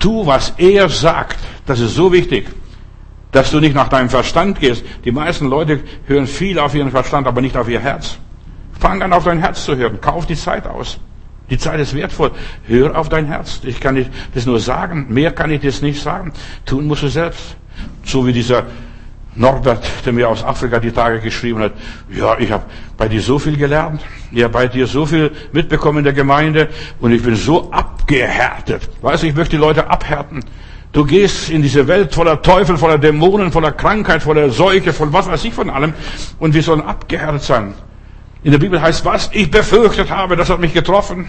tu, 0.00 0.26
was 0.26 0.54
er 0.56 0.88
sagt. 0.88 1.38
Das 1.66 1.78
ist 1.78 1.94
so 1.94 2.12
wichtig 2.12 2.48
dass 3.32 3.50
du 3.50 3.60
nicht 3.60 3.74
nach 3.74 3.88
deinem 3.88 4.10
Verstand 4.10 4.60
gehst. 4.60 4.84
Die 5.04 5.12
meisten 5.12 5.46
Leute 5.46 5.80
hören 6.06 6.26
viel 6.26 6.58
auf 6.58 6.74
ihren 6.74 6.90
Verstand, 6.90 7.26
aber 7.26 7.40
nicht 7.40 7.56
auf 7.56 7.68
ihr 7.68 7.80
Herz. 7.80 8.18
Fang 8.78 9.02
an, 9.02 9.12
auf 9.12 9.24
dein 9.24 9.38
Herz 9.38 9.64
zu 9.64 9.76
hören. 9.76 10.00
Kauf 10.00 10.26
die 10.26 10.36
Zeit 10.36 10.66
aus. 10.66 10.98
Die 11.50 11.58
Zeit 11.58 11.80
ist 11.80 11.94
wertvoll. 11.94 12.30
Hör 12.66 12.96
auf 12.96 13.08
dein 13.08 13.26
Herz. 13.26 13.60
Ich 13.64 13.80
kann 13.80 13.96
dir 13.96 14.06
das 14.34 14.46
nur 14.46 14.60
sagen. 14.60 15.06
Mehr 15.08 15.32
kann 15.32 15.50
ich 15.50 15.60
das 15.60 15.82
nicht 15.82 16.00
sagen. 16.00 16.32
Tun 16.64 16.86
musst 16.86 17.02
du 17.02 17.08
selbst. 17.08 17.56
So 18.04 18.26
wie 18.26 18.32
dieser 18.32 18.66
Norbert, 19.34 19.84
der 20.04 20.12
mir 20.12 20.28
aus 20.28 20.44
Afrika 20.44 20.78
die 20.78 20.92
Tage 20.92 21.20
geschrieben 21.20 21.60
hat. 21.60 21.72
Ja, 22.08 22.38
ich 22.38 22.50
habe 22.50 22.64
bei 22.96 23.08
dir 23.08 23.20
so 23.20 23.38
viel 23.38 23.56
gelernt. 23.56 24.00
Ja, 24.30 24.48
bei 24.48 24.68
dir 24.68 24.86
so 24.86 25.06
viel 25.06 25.32
mitbekommen 25.52 25.98
in 25.98 26.04
der 26.04 26.12
Gemeinde. 26.12 26.68
Und 27.00 27.12
ich 27.12 27.22
bin 27.22 27.34
so 27.34 27.70
abgehärtet. 27.70 28.88
Weißt 29.02 29.22
du, 29.22 29.26
ich 29.26 29.34
möchte 29.34 29.56
die 29.56 29.60
Leute 29.60 29.88
abhärten. 29.90 30.40
Du 30.92 31.04
gehst 31.04 31.50
in 31.50 31.62
diese 31.62 31.86
Welt 31.86 32.12
voller 32.12 32.42
Teufel, 32.42 32.76
voller 32.76 32.98
Dämonen, 32.98 33.52
voller 33.52 33.70
Krankheit, 33.70 34.22
voller 34.22 34.50
Seuche, 34.50 34.92
von 34.92 35.12
was 35.12 35.28
weiß 35.28 35.44
ich 35.44 35.54
von 35.54 35.70
allem. 35.70 35.94
Und 36.40 36.52
wir 36.52 36.62
sollen 36.62 36.80
abgehärtet 36.80 37.42
sein. 37.42 37.74
In 38.42 38.50
der 38.50 38.58
Bibel 38.58 38.80
heißt 38.80 39.04
was? 39.04 39.30
Ich 39.32 39.50
befürchtet 39.50 40.10
habe, 40.10 40.36
das 40.36 40.50
hat 40.50 40.58
mich 40.58 40.74
getroffen. 40.74 41.28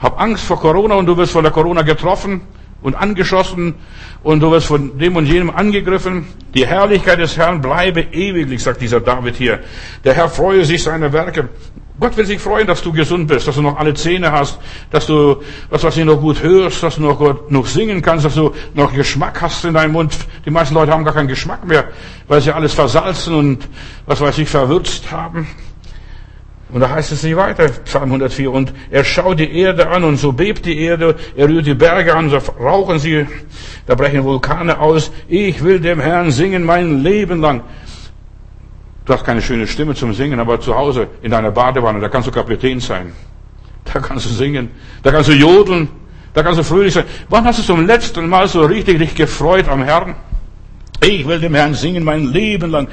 Hab 0.00 0.20
Angst 0.20 0.44
vor 0.44 0.60
Corona 0.60 0.96
und 0.96 1.06
du 1.06 1.16
wirst 1.16 1.32
von 1.32 1.42
der 1.42 1.52
Corona 1.52 1.82
getroffen 1.82 2.42
und 2.82 2.94
angeschossen 2.94 3.74
und 4.22 4.40
du 4.40 4.50
wirst 4.50 4.66
von 4.66 4.98
dem 4.98 5.16
und 5.16 5.24
jenem 5.26 5.50
angegriffen. 5.50 6.26
Die 6.54 6.66
Herrlichkeit 6.66 7.18
des 7.18 7.36
Herrn 7.36 7.62
bleibe 7.62 8.02
ewiglich, 8.02 8.62
sagt 8.62 8.82
dieser 8.82 9.00
David 9.00 9.36
hier. 9.36 9.60
Der 10.04 10.14
Herr 10.14 10.28
freue 10.28 10.64
sich 10.64 10.82
seiner 10.82 11.12
Werke. 11.12 11.48
Gott 12.00 12.16
will 12.16 12.26
sich 12.26 12.40
freuen, 12.40 12.66
dass 12.66 12.82
du 12.82 12.92
gesund 12.92 13.26
bist, 13.26 13.48
dass 13.48 13.56
du 13.56 13.62
noch 13.62 13.76
alle 13.76 13.92
Zähne 13.92 14.30
hast, 14.30 14.60
dass 14.90 15.06
du, 15.06 15.42
was 15.68 15.82
weiß 15.82 15.96
ich, 15.96 16.04
noch 16.04 16.20
gut 16.20 16.42
hörst, 16.42 16.82
dass 16.82 16.94
du 16.94 17.02
noch 17.02 17.18
gut, 17.18 17.50
noch 17.50 17.66
singen 17.66 18.02
kannst, 18.02 18.24
dass 18.24 18.36
du 18.36 18.52
noch 18.74 18.92
Geschmack 18.92 19.42
hast 19.42 19.64
in 19.64 19.74
deinem 19.74 19.92
Mund. 19.92 20.16
Die 20.44 20.50
meisten 20.50 20.74
Leute 20.74 20.92
haben 20.92 21.04
gar 21.04 21.14
keinen 21.14 21.26
Geschmack 21.26 21.66
mehr, 21.66 21.88
weil 22.28 22.40
sie 22.40 22.52
alles 22.52 22.72
versalzen 22.72 23.34
und, 23.34 23.68
was 24.06 24.20
weiß 24.20 24.38
ich, 24.38 24.48
verwürzt 24.48 25.10
haben. 25.10 25.48
Und 26.70 26.80
da 26.80 26.90
heißt 26.90 27.12
es 27.12 27.22
nicht 27.22 27.36
weiter, 27.36 27.68
Psalm 27.84 28.04
104, 28.04 28.52
und 28.52 28.74
er 28.90 29.02
schaut 29.02 29.40
die 29.40 29.58
Erde 29.58 29.88
an 29.88 30.04
und 30.04 30.18
so 30.18 30.32
bebt 30.32 30.66
die 30.66 30.78
Erde, 30.78 31.16
er 31.34 31.48
rührt 31.48 31.66
die 31.66 31.74
Berge 31.74 32.14
an, 32.14 32.28
so 32.28 32.36
rauchen 32.36 32.98
sie, 32.98 33.26
da 33.86 33.94
brechen 33.94 34.22
Vulkane 34.22 34.78
aus. 34.78 35.10
Ich 35.28 35.64
will 35.64 35.80
dem 35.80 35.98
Herrn 35.98 36.30
singen 36.30 36.64
mein 36.64 37.02
Leben 37.02 37.40
lang. 37.40 37.62
Du 39.08 39.14
hast 39.14 39.24
keine 39.24 39.40
schöne 39.40 39.66
Stimme 39.66 39.94
zum 39.94 40.12
Singen, 40.12 40.38
aber 40.38 40.60
zu 40.60 40.76
Hause 40.76 41.08
in 41.22 41.30
deiner 41.30 41.50
Badewanne, 41.50 41.98
da 41.98 42.10
kannst 42.10 42.28
du 42.28 42.30
Kapitän 42.30 42.78
sein. 42.78 43.14
Da 43.82 44.00
kannst 44.00 44.26
du 44.26 44.28
singen, 44.28 44.68
da 45.02 45.10
kannst 45.10 45.30
du 45.30 45.32
jodeln, 45.32 45.88
da 46.34 46.42
kannst 46.42 46.58
du 46.58 46.62
fröhlich 46.62 46.92
sein. 46.92 47.04
Wann 47.30 47.42
hast 47.46 47.58
du 47.58 47.62
zum 47.62 47.86
letzten 47.86 48.28
Mal 48.28 48.46
so 48.48 48.66
richtig 48.66 48.98
dich 48.98 49.14
gefreut 49.14 49.66
am 49.66 49.82
Herrn? 49.82 50.14
Ich 51.02 51.26
will 51.26 51.40
dem 51.40 51.54
Herrn 51.54 51.72
singen 51.72 52.04
mein 52.04 52.24
Leben 52.26 52.70
lang. 52.70 52.88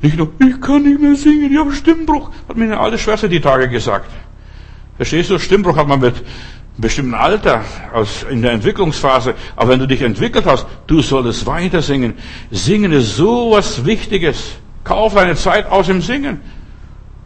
Nicht 0.00 0.16
nur, 0.16 0.32
ich 0.40 0.60
kann 0.60 0.82
nicht 0.82 1.00
mehr 1.00 1.14
singen, 1.14 1.52
ich 1.52 1.56
habe 1.56 1.72
Stimmbruch, 1.72 2.32
hat 2.48 2.56
mir 2.56 2.64
eine 2.64 2.80
alte 2.80 2.98
Schwester 2.98 3.28
die 3.28 3.40
Tage 3.40 3.68
gesagt. 3.68 4.10
Verstehst 4.96 5.30
du? 5.30 5.38
Stimmbruch 5.38 5.76
hat 5.76 5.86
man 5.86 6.00
mit 6.00 6.24
bestimmten 6.76 7.14
Alter, 7.14 7.64
aus, 7.92 8.26
in 8.28 8.42
der 8.42 8.50
Entwicklungsphase. 8.50 9.34
Aber 9.54 9.68
wenn 9.68 9.78
du 9.78 9.86
dich 9.86 10.02
entwickelt 10.02 10.44
hast, 10.44 10.66
du 10.88 11.02
solltest 11.02 11.46
weiter 11.46 11.82
singen. 11.82 12.14
Singen 12.50 12.90
ist 12.90 13.14
so 13.14 13.52
was 13.52 13.84
Wichtiges. 13.84 14.56
Kauf 14.84 15.16
eine 15.16 15.36
Zeit 15.36 15.70
aus 15.70 15.88
im 15.88 16.00
Singen. 16.00 16.40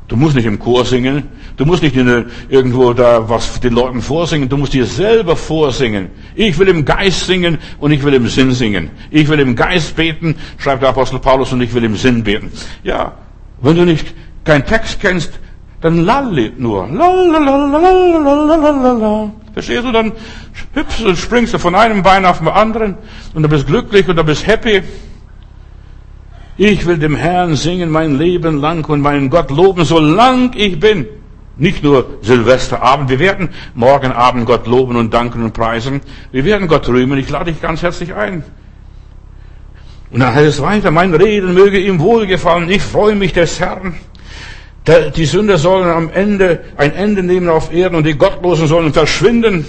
Du 0.08 0.16
musst 0.16 0.36
nicht 0.36 0.46
im 0.46 0.58
Chor 0.58 0.84
singen. 0.84 1.24
Du 1.56 1.64
musst 1.64 1.82
nicht 1.82 1.96
der, 1.96 2.26
irgendwo 2.48 2.92
da 2.92 3.28
was 3.28 3.58
den 3.60 3.72
Leuten 3.72 4.00
vorsingen. 4.00 4.48
Du 4.48 4.56
musst 4.56 4.72
dir 4.72 4.86
selber 4.86 5.34
vorsingen. 5.34 6.10
Ich 6.36 6.56
will 6.58 6.68
im 6.68 6.84
Geist 6.84 7.26
singen 7.26 7.58
und 7.80 7.90
ich 7.90 8.04
will 8.04 8.14
im 8.14 8.28
Sinn 8.28 8.52
singen. 8.52 8.90
Ich 9.10 9.28
will 9.28 9.40
im 9.40 9.56
Geist 9.56 9.96
beten, 9.96 10.36
schreibt 10.58 10.82
der 10.82 10.90
Apostel 10.90 11.18
Paulus, 11.18 11.52
und 11.52 11.60
ich 11.60 11.74
will 11.74 11.82
im 11.82 11.96
Sinn 11.96 12.22
beten. 12.22 12.52
Ja, 12.84 13.14
wenn 13.60 13.74
du 13.76 13.84
nicht 13.84 14.14
keinen 14.44 14.64
Text 14.64 15.00
kennst, 15.00 15.40
dann 15.80 16.04
lallet 16.04 16.60
nur. 16.60 16.86
Lalalala. 16.88 17.72
Verstehst 19.54 19.84
du? 19.84 19.92
Dann 19.92 20.12
hüpfst 20.74 21.02
und 21.04 21.16
springst 21.16 21.54
du 21.54 21.58
von 21.58 21.74
einem 21.74 22.02
Bein 22.02 22.26
auf 22.26 22.38
den 22.38 22.48
anderen 22.48 22.96
und 23.34 23.42
du 23.42 23.48
bist 23.48 23.66
glücklich 23.66 24.06
und 24.08 24.16
du 24.16 24.24
bist 24.24 24.46
happy. 24.46 24.82
Ich 26.58 26.86
will 26.86 26.96
dem 26.96 27.16
Herrn 27.16 27.54
singen 27.54 27.90
mein 27.90 28.18
Leben 28.18 28.60
lang 28.60 28.84
und 28.88 29.00
meinen 29.02 29.28
Gott 29.28 29.50
loben, 29.50 29.84
solang 29.84 30.52
ich 30.54 30.80
bin. 30.80 31.06
Nicht 31.58 31.82
nur 31.82 32.18
Silvesterabend. 32.22 33.10
Wir 33.10 33.18
werden 33.18 33.50
morgen 33.74 34.12
Abend 34.12 34.46
Gott 34.46 34.66
loben 34.66 34.96
und 34.96 35.12
danken 35.12 35.42
und 35.42 35.52
preisen. 35.52 36.00
Wir 36.32 36.44
werden 36.44 36.68
Gott 36.68 36.88
rühmen. 36.88 37.18
Ich 37.18 37.28
lade 37.28 37.52
dich 37.52 37.60
ganz 37.60 37.82
herzlich 37.82 38.14
ein. 38.14 38.42
Und 40.10 40.20
dann 40.20 40.34
heißt 40.34 40.48
es 40.48 40.62
weiter, 40.62 40.90
mein 40.90 41.14
Reden 41.14 41.52
möge 41.52 41.78
ihm 41.78 41.98
wohlgefallen. 42.00 42.70
Ich 42.70 42.82
freue 42.82 43.14
mich 43.14 43.32
des 43.32 43.60
Herrn. 43.60 43.94
Die 45.16 45.24
Sünder 45.24 45.58
sollen 45.58 45.88
am 45.90 46.10
Ende 46.10 46.60
ein 46.76 46.94
Ende 46.94 47.22
nehmen 47.22 47.48
auf 47.48 47.72
Erden 47.72 47.96
und 47.96 48.06
die 48.06 48.16
Gottlosen 48.16 48.68
sollen 48.68 48.92
verschwinden. 48.92 49.66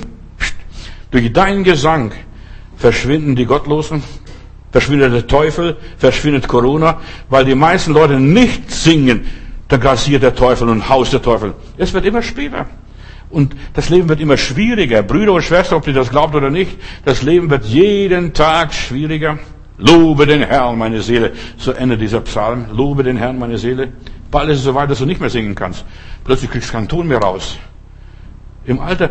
Durch 1.09 1.33
deinen 1.33 1.63
Gesang 1.63 2.11
verschwinden 2.75 3.35
die 3.35 3.45
Gottlosen, 3.45 4.03
verschwindet 4.71 5.13
der 5.13 5.27
Teufel, 5.27 5.77
verschwindet 5.97 6.47
Corona, 6.47 6.99
weil 7.29 7.45
die 7.45 7.55
meisten 7.55 7.93
Leute 7.93 8.19
nicht 8.19 8.71
singen, 8.71 9.25
da 9.67 9.77
grassiert 9.77 10.23
der 10.23 10.35
Teufel 10.35 10.69
und 10.69 10.87
haust 10.87 11.13
der 11.13 11.21
Teufel. 11.21 11.53
Es 11.77 11.93
wird 11.93 12.05
immer 12.05 12.21
später. 12.21 12.65
Und 13.29 13.55
das 13.73 13.89
Leben 13.89 14.07
wird 14.07 14.21
immer 14.21 14.37
schwieriger. 14.37 15.03
Brüder 15.03 15.33
und 15.33 15.41
Schwestern, 15.41 15.79
ob 15.79 15.87
ihr 15.87 15.93
das 15.93 16.09
glaubt 16.09 16.33
oder 16.35 16.49
nicht, 16.49 16.77
das 17.03 17.23
Leben 17.23 17.49
wird 17.49 17.65
jeden 17.65 18.33
Tag 18.33 18.73
schwieriger. 18.73 19.37
Lobe 19.77 20.25
den 20.25 20.43
Herrn, 20.43 20.77
meine 20.77 21.01
Seele. 21.01 21.33
So 21.57 21.71
endet 21.71 22.01
dieser 22.01 22.21
Psalm. 22.21 22.67
Lobe 22.71 23.03
den 23.03 23.17
Herrn, 23.17 23.37
meine 23.37 23.57
Seele. 23.57 23.89
Bald 24.31 24.49
ist 24.49 24.59
es 24.59 24.63
so 24.63 24.73
weit, 24.75 24.89
dass 24.89 24.99
du 24.99 25.05
nicht 25.05 25.19
mehr 25.19 25.29
singen 25.29 25.55
kannst. 25.55 25.85
Plötzlich 26.23 26.49
kriegst 26.49 26.69
du 26.69 26.73
keinen 26.73 26.87
Ton 26.87 27.07
mehr 27.07 27.19
raus. 27.19 27.57
Im 28.65 28.79
Alter, 28.79 29.09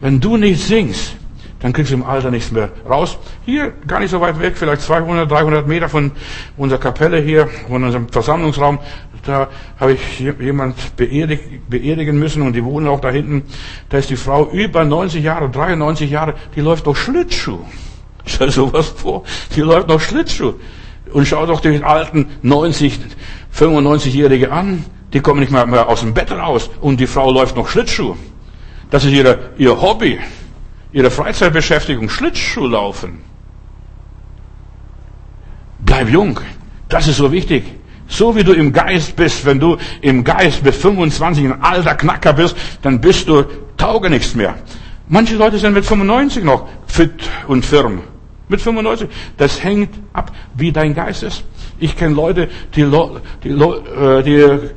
wenn 0.00 0.20
du 0.20 0.36
nicht 0.36 0.62
singst, 0.62 1.16
dann 1.62 1.72
kriegst 1.72 1.92
du 1.92 1.94
im 1.94 2.04
Alter 2.04 2.30
nichts 2.30 2.50
mehr 2.50 2.70
raus. 2.88 3.16
Hier, 3.46 3.72
gar 3.86 4.00
nicht 4.00 4.10
so 4.10 4.20
weit 4.20 4.40
weg, 4.40 4.54
vielleicht 4.56 4.82
200, 4.82 5.30
300 5.30 5.66
Meter 5.66 5.88
von 5.88 6.10
unserer 6.56 6.80
Kapelle 6.80 7.20
hier, 7.20 7.48
von 7.68 7.84
unserem 7.84 8.08
Versammlungsraum, 8.08 8.80
da 9.24 9.48
habe 9.78 9.92
ich 9.92 10.18
jemand 10.18 10.96
beerdig, 10.96 11.40
beerdigen 11.68 12.18
müssen 12.18 12.42
und 12.42 12.54
die 12.54 12.64
wohnen 12.64 12.88
auch 12.88 12.98
da 12.98 13.10
hinten. 13.10 13.44
Da 13.88 13.98
ist 13.98 14.10
die 14.10 14.16
Frau 14.16 14.50
über 14.50 14.84
90 14.84 15.22
Jahre, 15.22 15.48
93 15.48 16.10
Jahre, 16.10 16.34
die 16.56 16.60
läuft 16.60 16.88
doch 16.88 16.96
Schlittschuh. 16.96 17.60
Stell 18.26 18.48
dir 18.48 18.52
sowas 18.52 18.88
vor, 18.88 19.22
die 19.54 19.60
läuft 19.60 19.88
noch 19.88 20.00
Schlittschuh. 20.00 20.54
Und 21.12 21.28
schau 21.28 21.46
doch 21.46 21.60
die 21.60 21.82
alten 21.84 22.30
90, 22.42 22.98
95-Jährige 23.56 24.50
an, 24.50 24.84
die 25.12 25.20
kommen 25.20 25.40
nicht 25.40 25.52
mal 25.52 25.66
mehr 25.66 25.88
aus 25.88 26.00
dem 26.00 26.14
Bett 26.14 26.32
raus 26.32 26.70
und 26.80 26.98
die 26.98 27.06
Frau 27.06 27.30
läuft 27.30 27.54
noch 27.54 27.68
Schlittschuh. 27.68 28.16
Das 28.90 29.04
ist 29.04 29.12
ihre, 29.12 29.50
ihr 29.58 29.80
Hobby, 29.80 30.18
ihre 30.92 31.10
Freizeitbeschäftigung, 31.10 32.08
Schlittschuh 32.08 32.66
laufen. 32.66 33.20
Bleib 35.80 36.08
jung. 36.08 36.38
Das 36.88 37.08
ist 37.08 37.16
so 37.16 37.32
wichtig. 37.32 37.64
So 38.06 38.36
wie 38.36 38.44
du 38.44 38.52
im 38.52 38.72
Geist 38.72 39.16
bist, 39.16 39.46
wenn 39.46 39.58
du 39.58 39.78
im 40.02 40.22
Geist 40.22 40.62
bis 40.62 40.76
25 40.76 41.44
ein 41.46 41.62
alter 41.62 41.94
Knacker 41.94 42.34
bist, 42.34 42.56
dann 42.82 43.00
bist 43.00 43.28
du 43.28 43.44
tauge 43.76 44.10
nichts 44.10 44.34
mehr. 44.34 44.54
Manche 45.08 45.36
Leute 45.36 45.58
sind 45.58 45.72
mit 45.72 45.84
95 45.84 46.44
noch 46.44 46.68
fit 46.86 47.28
und 47.48 47.64
firm. 47.64 48.02
Mit 48.48 48.60
95. 48.60 49.08
Das 49.38 49.62
hängt 49.64 49.90
ab, 50.12 50.30
wie 50.54 50.72
dein 50.72 50.94
Geist 50.94 51.22
ist. 51.22 51.44
Ich 51.78 51.96
kenne 51.96 52.14
Leute, 52.14 52.48
die, 52.76 52.84
die, 53.42 53.48
äh, 53.48 54.22
die 54.22 54.70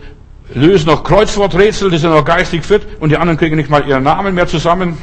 lösen 0.53 0.87
noch 0.87 1.03
Kreuzworträtsel, 1.03 1.91
die 1.91 1.97
sind 1.97 2.11
noch 2.11 2.23
geistig 2.23 2.63
fit 2.63 2.83
und 2.99 3.09
die 3.09 3.17
anderen 3.17 3.37
kriegen 3.37 3.57
nicht 3.57 3.69
mal 3.69 3.85
ihren 3.85 4.03
Namen 4.03 4.33
mehr 4.33 4.47
zusammen 4.47 4.97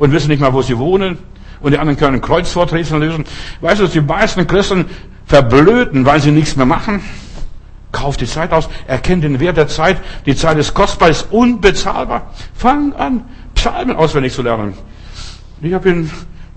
und 0.00 0.12
wissen 0.12 0.28
nicht 0.28 0.40
mal, 0.40 0.52
wo 0.54 0.62
sie 0.62 0.78
wohnen 0.78 1.18
und 1.60 1.72
die 1.72 1.78
anderen 1.78 1.98
können 1.98 2.20
Kreuzworträtsel 2.22 2.98
lösen. 2.98 3.24
Weißt 3.60 3.80
du, 3.82 3.86
die 3.86 4.00
meisten 4.00 4.46
Christen 4.46 4.86
verblöden, 5.26 6.06
weil 6.06 6.20
sie 6.20 6.32
nichts 6.32 6.56
mehr 6.56 6.66
machen? 6.66 7.02
Kauf 7.92 8.16
die 8.16 8.26
Zeit 8.26 8.52
aus, 8.52 8.68
erkenn 8.86 9.20
den 9.20 9.40
Wert 9.40 9.58
der 9.58 9.68
Zeit. 9.68 9.98
Die 10.24 10.34
Zeit 10.34 10.56
ist 10.56 10.72
kostbar, 10.72 11.10
ist 11.10 11.26
unbezahlbar. 11.30 12.30
Fang 12.54 12.94
an, 12.94 13.24
Psalmen 13.54 13.94
auswendig 13.94 14.32
zu 14.32 14.42
lernen. 14.42 14.72
Ich 15.60 15.74
habe 15.74 15.90
in 15.90 16.10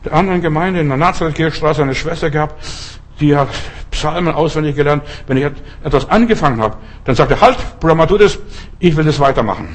der 0.06 0.14
anderen 0.14 0.42
Gemeinde 0.42 0.80
in 0.80 0.88
der 0.88 0.98
Nazareth-Kirchstraße 0.98 1.82
eine 1.82 1.96
Schwester 1.96 2.30
gehabt, 2.30 2.64
die 3.20 3.36
hat 3.36 3.50
Psalmen 3.92 4.34
auswendig 4.34 4.78
gelernt. 4.78 5.04
Wenn 5.28 5.36
ich 5.36 5.44
etwas 5.84 6.10
angefangen 6.10 6.62
habe, 6.62 6.78
dann 7.04 7.16
sagte 7.16 7.42
halt, 7.42 7.58
Bruder 7.82 7.96
Matthäus, 7.96 8.40
ich 8.80 8.96
will 8.96 9.04
das 9.04 9.20
weitermachen. 9.20 9.68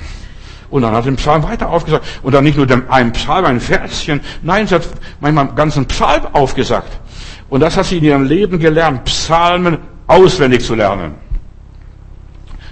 Und 0.71 0.83
dann 0.83 0.95
hat 0.95 1.05
sie 1.05 1.11
den 1.11 1.17
Psalm 1.17 1.43
weiter 1.43 1.71
aufgesagt. 1.71 2.07
Und 2.23 2.35
dann 2.35 2.45
nicht 2.45 2.57
nur 2.57 2.67
dem 2.67 2.91
einen 2.91 3.13
Psalm, 3.13 3.45
ein 3.47 3.61
Verschen. 3.61 4.21
Nein, 4.43 4.67
sie 4.67 4.75
hat 4.75 4.89
manchmal 5.21 5.47
einen 5.47 5.57
ganzen 5.57 5.87
Psalm 5.87 6.27
aufgesagt. 6.33 7.01
Und 7.49 7.61
das 7.61 7.77
hat 7.77 7.87
sie 7.87 7.99
in 7.99 8.05
ihrem 8.05 8.25
Leben 8.25 8.59
gelernt, 8.59 9.05
Psalmen 9.05 9.79
auswendig 10.07 10.65
zu 10.65 10.75
lernen. 10.75 11.15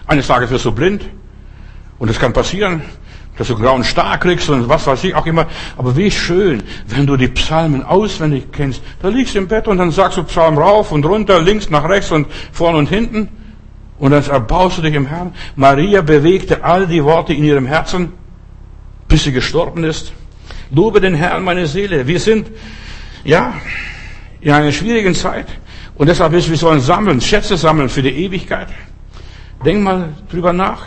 Eines 0.07 0.27
Tages 0.27 0.51
wirst 0.51 0.65
du 0.65 0.73
blind. 0.73 1.05
Und 1.99 2.11
es 2.11 2.19
kann 2.19 2.33
passieren 2.33 2.83
dass 3.37 3.49
du 3.49 3.57
grauen 3.57 3.85
Star 3.85 4.19
kriegst 4.19 4.49
und 4.49 4.69
was 4.69 4.87
weiß 4.87 5.05
ich 5.05 5.15
auch 5.15 5.27
immer. 5.27 5.47
Aber 5.77 5.97
wie 5.97 6.11
schön, 6.11 6.63
wenn 6.87 7.07
du 7.07 7.17
die 7.17 7.29
Psalmen 7.29 7.83
auswendig 7.83 8.47
kennst. 8.53 8.83
Da 9.03 9.09
liegst 9.09 9.35
du 9.35 9.39
im 9.39 9.49
Bett 9.49 9.69
und 9.69 9.79
dann 9.79 9.91
sagst 9.91 10.19
du 10.19 10.25
Psalm 10.25 10.59
rauf 10.59 10.93
und 10.93 11.05
runter, 11.05 11.41
links 11.41 11.71
nach 11.71 11.89
rechts 11.89 12.11
und 12.11 12.27
vorn 12.53 12.77
und 12.77 12.89
hinten. 12.89 13.29
Und 13.99 14.11
dann 14.11 14.25
erbaust 14.25 14.79
du 14.79 14.83
dich 14.83 14.95
im 14.95 15.07
Herrn. 15.07 15.33
Maria 15.55 16.03
bewegte 16.03 16.63
all 16.63 16.87
die 16.87 17.03
Worte 17.03 17.33
in 17.33 17.45
ihrem 17.45 17.67
Herzen, 17.67 18.13
bis 19.09 19.25
sie 19.25 19.33
gestorben 19.33 19.85
ist. 19.85 20.13
Lobe 20.71 21.01
den 21.01 21.15
Herrn, 21.15 21.45
meine 21.45 21.67
Seele. 21.67 22.07
Wir 22.07 22.21
sind, 22.21 22.49
ja, 23.25 23.55
in 24.41 24.53
einer 24.53 24.73
schwierigen 24.73 25.15
Zeit. 25.15 25.47
Und 25.95 26.09
deshalb 26.09 26.35
ist, 26.35 26.51
wir 26.51 26.57
sollen 26.57 26.81
sammeln, 26.81 27.21
Schätze 27.21 27.57
sammeln 27.57 27.89
für 27.89 28.03
die 28.03 28.11
Ewigkeit. 28.11 28.69
Denk 29.65 29.83
mal 29.83 30.11
drüber 30.31 30.53
nach. 30.53 30.85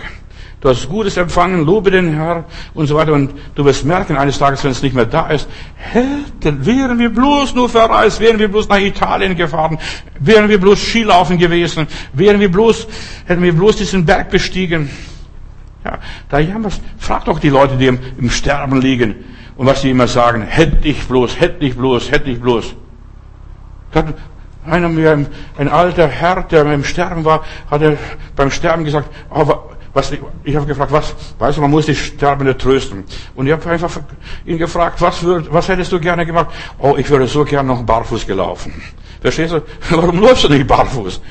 Du 0.62 0.67
hast 0.67 0.89
Gutes 0.89 1.15
empfangen, 1.15 1.65
lobe 1.65 1.89
den 1.89 2.13
Herr 2.13 2.43
und 2.74 2.88
so 2.88 2.95
weiter. 2.95 3.13
Und 3.13 3.32
du 3.56 3.63
wirst 3.63 3.86
merken 3.86 4.17
eines 4.17 4.38
Tages, 4.38 4.63
wenn 4.63 4.72
es 4.72 4.82
nicht 4.82 4.93
mehr 4.93 5.06
da 5.06 5.28
ist, 5.30 5.48
hätten, 5.76 6.65
wären 6.65 7.00
wir 7.00 7.10
bloß 7.10 7.56
nur 7.56 7.69
verreist, 7.69 8.19
wären 8.19 8.39
wir 8.39 8.50
bloß 8.50 8.67
nach 8.67 8.80
Italien 8.80 9.38
gefahren, 9.38 9.80
wären 10.19 10.50
wir 10.50 10.60
bloß 10.60 10.78
Skilaufen 10.78 11.38
gewesen, 11.38 11.88
wären 12.12 12.41
wir 12.41 12.52
bloß, 12.52 12.88
hätten 13.26 13.41
wir 13.41 13.54
bloß 13.54 13.78
diesen 13.78 14.06
Berg 14.06 14.30
bestiegen. 14.30 14.89
Ja, 15.86 15.98
da 16.28 16.39
jammerst, 16.39 16.82
frag 16.98 17.24
doch 17.24 17.39
die 17.39 17.50
Leute, 17.50 17.78
die 17.78 17.88
im, 17.88 18.00
im 18.17 18.30
Sterben 18.30 18.82
liegen 18.82 19.15
und 19.56 19.65
was 19.65 19.82
die 19.82 19.91
immer 19.91 20.08
sagen, 20.08 20.41
hätte 20.41 20.89
ich 20.89 21.08
bloß, 21.08 21.39
hätte 21.39 21.65
ich 21.65 21.78
bloß, 21.78 22.12
hätte 22.12 22.30
ich 22.30 22.41
bloß. 22.41 22.76
Dann, 23.93 24.13
einer 24.65 24.89
mir, 24.89 25.26
ein 25.58 25.67
alter 25.69 26.10
Herr, 26.10 26.43
der 26.43 26.65
im 26.65 26.84
Sterben 26.84 27.24
war, 27.24 27.45
hat 27.72 27.82
er 27.82 27.98
beim 28.36 28.52
Sterben 28.52 28.84
gesagt, 28.84 29.10
aber 29.30 29.68
was, 29.93 30.12
ich 30.43 30.56
habe 30.56 30.65
gefragt, 30.65 30.91
was, 30.91 31.15
weißt 31.39 31.58
du, 31.58 31.62
man 31.62 31.71
muss 31.71 31.86
die 31.86 31.95
Sterbende 31.95 32.58
trösten. 32.58 33.04
Und 33.36 33.47
ich 33.47 33.54
habe 33.54 33.69
einfach 33.69 33.99
ihn 34.45 34.58
gefragt, 34.58 35.02
was, 35.02 35.23
würd, 35.23 35.52
was 35.52 35.67
hättest 35.67 35.91
du 35.91 35.99
gerne 35.99 36.25
gemacht? 36.25 36.47
Oh, 36.78 36.95
ich 36.97 37.10
würde 37.10 37.28
so 37.28 37.43
gerne 37.43 37.69
noch 37.69 37.84
barfuß 37.84 38.28
gelaufen. 38.28 38.73
Verstehst 39.21 39.54
du? 39.54 39.62
Warum 39.89 40.19
läufst 40.19 40.43
du 40.43 40.49
nicht 40.49 40.67
barfuß? 40.67 41.21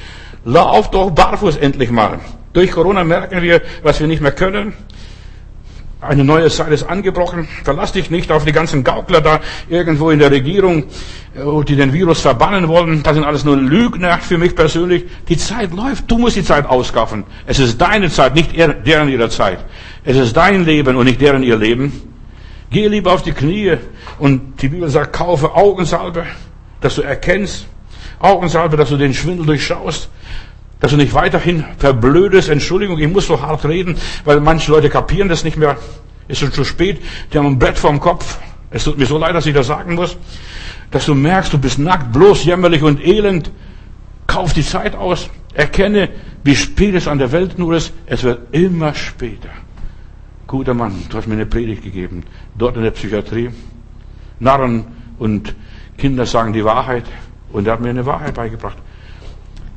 Lauf 0.45 0.91
doch 0.91 1.11
barfuß 1.11 1.57
endlich 1.57 1.91
mal. 1.91 2.19
Durch 2.53 2.73
Corona 2.73 3.05
merken 3.05 3.43
wir, 3.43 3.63
was 3.83 4.01
wir 4.01 4.07
nicht 4.07 4.23
mehr 4.23 4.33
können. 4.33 4.75
Eine 6.01 6.23
neue 6.23 6.49
Zeit 6.49 6.71
ist 6.71 6.85
angebrochen. 6.85 7.49
Verlass 7.65 7.91
dich 7.91 8.09
nicht 8.09 8.31
auf 8.31 8.45
die 8.45 8.53
ganzen 8.53 8.85
Gaukler 8.85 9.21
da 9.21 9.41
irgendwo 9.69 10.11
in 10.11 10.21
der 10.21 10.31
Regierung, 10.31 10.85
äh, 11.35 11.65
die 11.67 11.75
den 11.75 11.93
Virus 11.93 12.21
verbannen 12.21 12.69
wollen. 12.69 13.03
Das 13.03 13.15
sind 13.15 13.25
alles 13.25 13.45
nur 13.45 13.57
Lügner 13.57 14.19
für 14.19 14.39
mich 14.39 14.55
persönlich. 14.55 15.07
Die 15.29 15.37
Zeit 15.37 15.75
läuft. 15.75 16.09
Du 16.09 16.19
musst 16.19 16.37
die 16.37 16.45
Zeit 16.45 16.67
auskaffen. 16.67 17.25
Es 17.47 17.59
ist 17.59 17.81
deine 17.81 18.11
Zeit, 18.11 18.37
nicht 18.37 18.57
deren 18.57 19.09
ihrer 19.09 19.29
Zeit. 19.29 19.59
Es 20.05 20.17
ist 20.17 20.37
dein 20.37 20.65
Leben 20.65 20.95
und 20.95 21.07
nicht 21.07 21.21
deren 21.21 21.43
ihr 21.43 21.57
Leben. 21.57 21.93
Geh 22.71 22.87
lieber 22.87 23.13
auf 23.13 23.23
die 23.23 23.33
Knie 23.33 23.79
und 24.21 24.63
die 24.63 24.69
Bibel 24.69 24.89
sagt, 24.89 25.15
kaufe 25.15 25.53
Augensalbe, 25.53 26.27
dass 26.81 26.95
du 26.95 27.03
erkennst. 27.03 27.67
Augensalbe, 28.21 28.77
dass 28.77 28.91
du 28.91 28.97
den 28.97 29.15
Schwindel 29.15 29.47
durchschaust 29.47 30.11
dass 30.81 30.91
du 30.91 30.97
nicht 30.97 31.15
weiterhin 31.15 31.65
verblödest. 31.79 32.49
Entschuldigung, 32.49 32.99
ich 32.99 33.09
muss 33.09 33.27
so 33.27 33.41
hart 33.41 33.65
reden, 33.65 33.97
weil 34.25 34.41
manche 34.41 34.71
Leute 34.71 34.89
kapieren 34.89 35.29
das 35.29 35.45
nicht 35.45 35.57
mehr. 35.57 35.77
ist 36.29 36.41
schon 36.41 36.53
zu 36.53 36.65
spät, 36.65 37.01
die 37.33 37.39
haben 37.39 37.47
ein 37.47 37.59
Brett 37.59 37.79
vorm 37.79 38.01
Kopf. 38.01 38.39
Es 38.71 38.85
tut 38.85 38.99
mir 38.99 39.07
so 39.07 39.19
leid, 39.19 39.35
dass 39.35 39.47
ich 39.47 39.55
das 39.55 39.67
sagen 39.67 39.95
muss, 39.95 40.17
dass 40.91 41.07
du 41.07 41.15
merkst, 41.15 41.53
du 41.53 41.59
bist 41.59 41.79
nackt, 41.79 42.13
bloß 42.13 42.45
jämmerlich 42.45 42.83
und 42.83 43.05
elend. 43.05 43.51
Kauf 44.27 44.53
die 44.53 44.63
Zeit 44.63 44.95
aus. 44.95 45.31
Erkenne, 45.55 46.11
wie 46.45 46.55
spät 46.55 46.95
es 46.95 47.09
an 47.09 47.19
der 47.19 47.33
Welt 47.33 47.59
nur 47.59 47.75
ist. 47.75 47.93
Es 48.07 48.23
wird 48.23 48.55
immer 48.55 48.95
später. 48.95 49.49
Guter 50.47 50.75
Mann, 50.75 50.93
du 51.09 51.17
hast 51.17 51.27
mir 51.27 51.35
eine 51.35 51.47
Predigt 51.47 51.83
gegeben. 51.83 52.25
Dort 52.57 52.77
in 52.77 52.83
der 52.83 52.91
Psychiatrie. 52.91 53.51
Narren 54.39 54.87
und 55.19 55.55
Kinder 55.97 56.27
sagen 56.27 56.53
die 56.53 56.65
Wahrheit. 56.65 57.05
Und 57.53 57.67
er 57.67 57.73
hat 57.73 57.81
mir 57.81 57.89
eine 57.89 58.05
Wahrheit 58.05 58.35
beigebracht. 58.35 58.77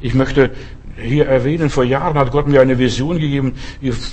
Ich 0.01 0.13
möchte 0.13 0.51
hier 0.97 1.27
erwähnen, 1.27 1.69
vor 1.69 1.83
Jahren 1.83 2.17
hat 2.17 2.31
Gott 2.31 2.47
mir 2.47 2.61
eine 2.61 2.77
Vision 2.77 3.19
gegeben 3.19 3.53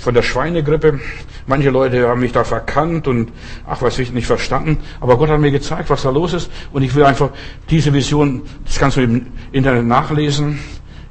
von 0.01 0.15
der 0.15 0.23
Schweinegrippe. 0.23 1.01
Manche 1.47 1.71
Leute 1.71 2.09
haben 2.09 2.21
mich 2.21 2.33
da 2.33 2.45
verkannt 2.45 3.09
und 3.09 3.33
ach, 3.67 3.83
was 3.83 3.99
ich 3.99 4.13
nicht 4.13 4.27
verstanden. 4.27 4.79
Aber 5.01 5.17
Gott 5.17 5.31
hat 5.31 5.41
mir 5.41 5.51
gezeigt, 5.51 5.91
was 5.91 6.03
da 6.03 6.11
los 6.11 6.33
ist. 6.33 6.51
Und 6.73 6.83
ich 6.83 6.95
will 6.95 7.05
einfach 7.05 7.31
diese 7.71 7.93
Vision, 7.93 8.43
das 8.65 8.79
kannst 8.79 8.97
du 8.97 9.03
im 9.03 9.27
Internet 9.53 9.87
nachlesen, 9.87 10.59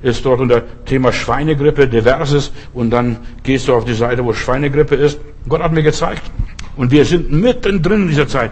ist 0.01 0.25
dort 0.25 0.39
unter 0.41 0.63
Thema 0.85 1.11
Schweinegrippe, 1.11 1.87
diverses. 1.87 2.51
Und 2.73 2.91
dann 2.91 3.17
gehst 3.43 3.67
du 3.67 3.73
auf 3.73 3.85
die 3.85 3.93
Seite, 3.93 4.23
wo 4.23 4.33
Schweinegrippe 4.33 4.95
ist. 4.95 5.19
Gott 5.47 5.61
hat 5.61 5.71
mir 5.71 5.83
gezeigt. 5.83 6.23
Und 6.75 6.91
wir 6.91 7.05
sind 7.05 7.31
mittendrin 7.31 8.03
in 8.03 8.07
dieser 8.09 8.27
Zeit. 8.27 8.51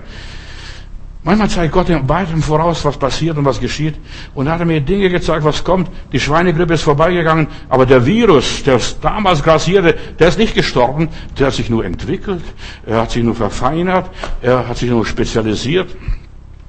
Manchmal 1.25 1.49
zeigt 1.49 1.73
Gott 1.73 1.89
im 1.89 2.43
Voraus, 2.43 2.85
was 2.85 2.97
passiert 2.97 3.35
und 3.35 3.45
was 3.45 3.59
geschieht. 3.59 3.95
Und 4.35 4.45
er 4.45 4.59
hat 4.59 4.65
mir 4.65 4.79
Dinge 4.79 5.09
gezeigt, 5.09 5.43
was 5.43 5.63
kommt. 5.63 5.89
Die 6.11 6.19
Schweinegrippe 6.19 6.75
ist 6.75 6.83
vorbeigegangen, 6.83 7.47
aber 7.67 7.87
der 7.87 8.05
Virus, 8.05 8.61
der 8.61 8.79
damals 9.01 9.41
grassierte, 9.41 9.95
der 10.19 10.27
ist 10.27 10.37
nicht 10.37 10.53
gestorben, 10.53 11.09
der 11.39 11.47
hat 11.47 11.55
sich 11.55 11.67
nur 11.67 11.83
entwickelt, 11.83 12.43
er 12.85 13.01
hat 13.01 13.09
sich 13.09 13.23
nur 13.23 13.33
verfeinert, 13.33 14.11
er 14.43 14.67
hat 14.67 14.77
sich 14.77 14.87
nur 14.87 15.03
spezialisiert. 15.03 15.95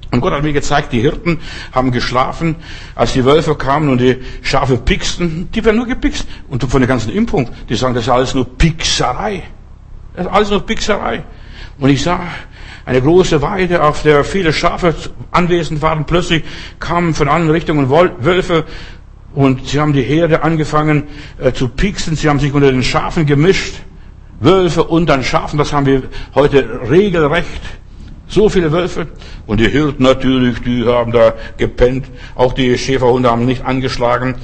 Und 0.09 0.21
Gott 0.21 0.33
hat 0.33 0.41
mir 0.41 0.53
gezeigt, 0.53 0.91
die 0.91 1.01
Hirten 1.01 1.39
haben 1.71 1.91
geschlafen, 1.91 2.55
als 2.95 3.13
die 3.13 3.25
Wölfe 3.25 3.53
kamen 3.53 3.89
und 3.89 4.01
die 4.01 4.17
Schafe 4.41 4.77
pixten, 4.77 5.49
die 5.51 5.63
werden 5.63 5.77
nur 5.77 5.85
gepikst. 5.85 6.27
Und 6.47 6.63
von 6.63 6.81
der 6.81 6.87
ganzen 6.87 7.11
Impfung, 7.11 7.47
die 7.69 7.75
sagen, 7.75 7.93
das 7.93 8.05
ist 8.05 8.09
alles 8.09 8.33
nur 8.33 8.45
Pixerei. 8.57 9.43
Das 10.15 10.25
ist 10.25 10.31
alles 10.31 10.49
nur 10.49 10.65
Pixerei. 10.65 11.23
Und 11.77 11.89
ich 11.89 12.01
sage, 12.01 12.23
eine 12.87 13.01
große 13.01 13.41
Weide, 13.41 13.83
auf 13.83 14.01
der 14.01 14.23
viele 14.23 14.53
Schafe 14.53 14.95
anwesend 15.31 15.81
waren. 15.81 16.05
Plötzlich 16.05 16.43
kamen 16.79 17.13
von 17.13 17.27
allen 17.27 17.49
Richtungen 17.49 17.89
Wölfe 17.89 18.63
und 19.35 19.67
sie 19.67 19.81
haben 19.81 19.91
die 19.91 20.01
Herde 20.01 20.41
angefangen 20.41 21.03
äh, 21.37 21.51
zu 21.51 21.67
pieksen. 21.67 22.15
Sie 22.15 22.29
haben 22.29 22.39
sich 22.39 22.53
unter 22.53 22.71
den 22.71 22.83
Schafen 22.83 23.25
gemischt. 23.25 23.81
Wölfe 24.39 24.85
unter 24.85 25.17
den 25.17 25.25
Schafen, 25.25 25.59
das 25.59 25.73
haben 25.73 25.85
wir 25.85 26.03
heute 26.33 26.89
regelrecht. 26.89 27.61
So 28.29 28.47
viele 28.47 28.71
Wölfe. 28.71 29.07
Und 29.47 29.59
die 29.59 29.67
Hirten 29.67 30.03
natürlich, 30.03 30.61
die 30.61 30.85
haben 30.85 31.11
da 31.11 31.33
gepennt. 31.57 32.05
Auch 32.35 32.53
die 32.53 32.77
Schäferhunde 32.77 33.29
haben 33.29 33.45
nicht 33.45 33.65
angeschlagen. 33.65 34.35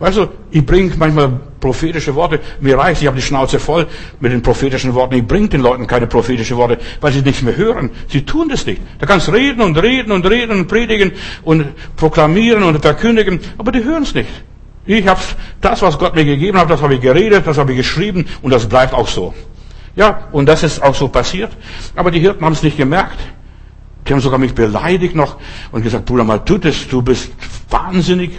Weißt 0.00 0.16
du, 0.16 0.28
ich 0.50 0.64
bringe 0.64 0.94
manchmal 0.96 1.28
prophetische 1.60 2.14
Worte. 2.14 2.40
Mir 2.60 2.78
reicht, 2.78 3.02
ich 3.02 3.06
habe 3.06 3.16
die 3.16 3.22
Schnauze 3.22 3.58
voll 3.58 3.86
mit 4.18 4.32
den 4.32 4.40
prophetischen 4.40 4.94
Worten. 4.94 5.14
Ich 5.14 5.26
bringe 5.26 5.48
den 5.48 5.60
Leuten 5.60 5.86
keine 5.86 6.06
prophetischen 6.06 6.56
Worte, 6.56 6.78
weil 7.02 7.12
sie 7.12 7.20
nichts 7.20 7.42
mehr 7.42 7.54
hören. 7.54 7.90
Sie 8.08 8.24
tun 8.24 8.48
das 8.48 8.64
nicht. 8.64 8.80
Da 8.98 9.04
kannst 9.04 9.30
reden 9.30 9.60
und 9.60 9.76
reden 9.76 10.10
und 10.10 10.24
reden 10.26 10.58
und 10.58 10.68
predigen 10.68 11.12
und 11.42 11.66
proklamieren 11.96 12.62
und 12.62 12.80
verkündigen, 12.80 13.40
aber 13.58 13.72
die 13.72 13.84
hören 13.84 14.02
es 14.04 14.14
nicht. 14.14 14.30
Ich 14.86 15.06
habe 15.06 15.20
das, 15.60 15.82
was 15.82 15.98
Gott 15.98 16.14
mir 16.14 16.24
gegeben 16.24 16.58
hat, 16.58 16.70
das 16.70 16.80
habe 16.80 16.94
ich 16.94 17.02
geredet, 17.02 17.46
das 17.46 17.58
habe 17.58 17.72
ich 17.72 17.76
geschrieben 17.76 18.24
und 18.40 18.52
das 18.52 18.66
bleibt 18.66 18.94
auch 18.94 19.06
so. 19.06 19.34
Ja, 19.96 20.28
und 20.32 20.46
das 20.46 20.62
ist 20.62 20.82
auch 20.82 20.94
so 20.94 21.08
passiert. 21.08 21.50
Aber 21.94 22.10
die 22.10 22.20
Hirten 22.20 22.42
haben 22.42 22.54
es 22.54 22.62
nicht 22.62 22.78
gemerkt. 22.78 23.18
Die 24.08 24.14
haben 24.14 24.20
sogar 24.20 24.38
mich 24.38 24.54
beleidigt 24.54 25.14
noch 25.14 25.36
und 25.72 25.82
gesagt, 25.82 26.06
Bruder 26.06 26.24
Maltutis, 26.24 26.88
du 26.88 27.02
bist 27.02 27.32
wahnsinnig. 27.68 28.30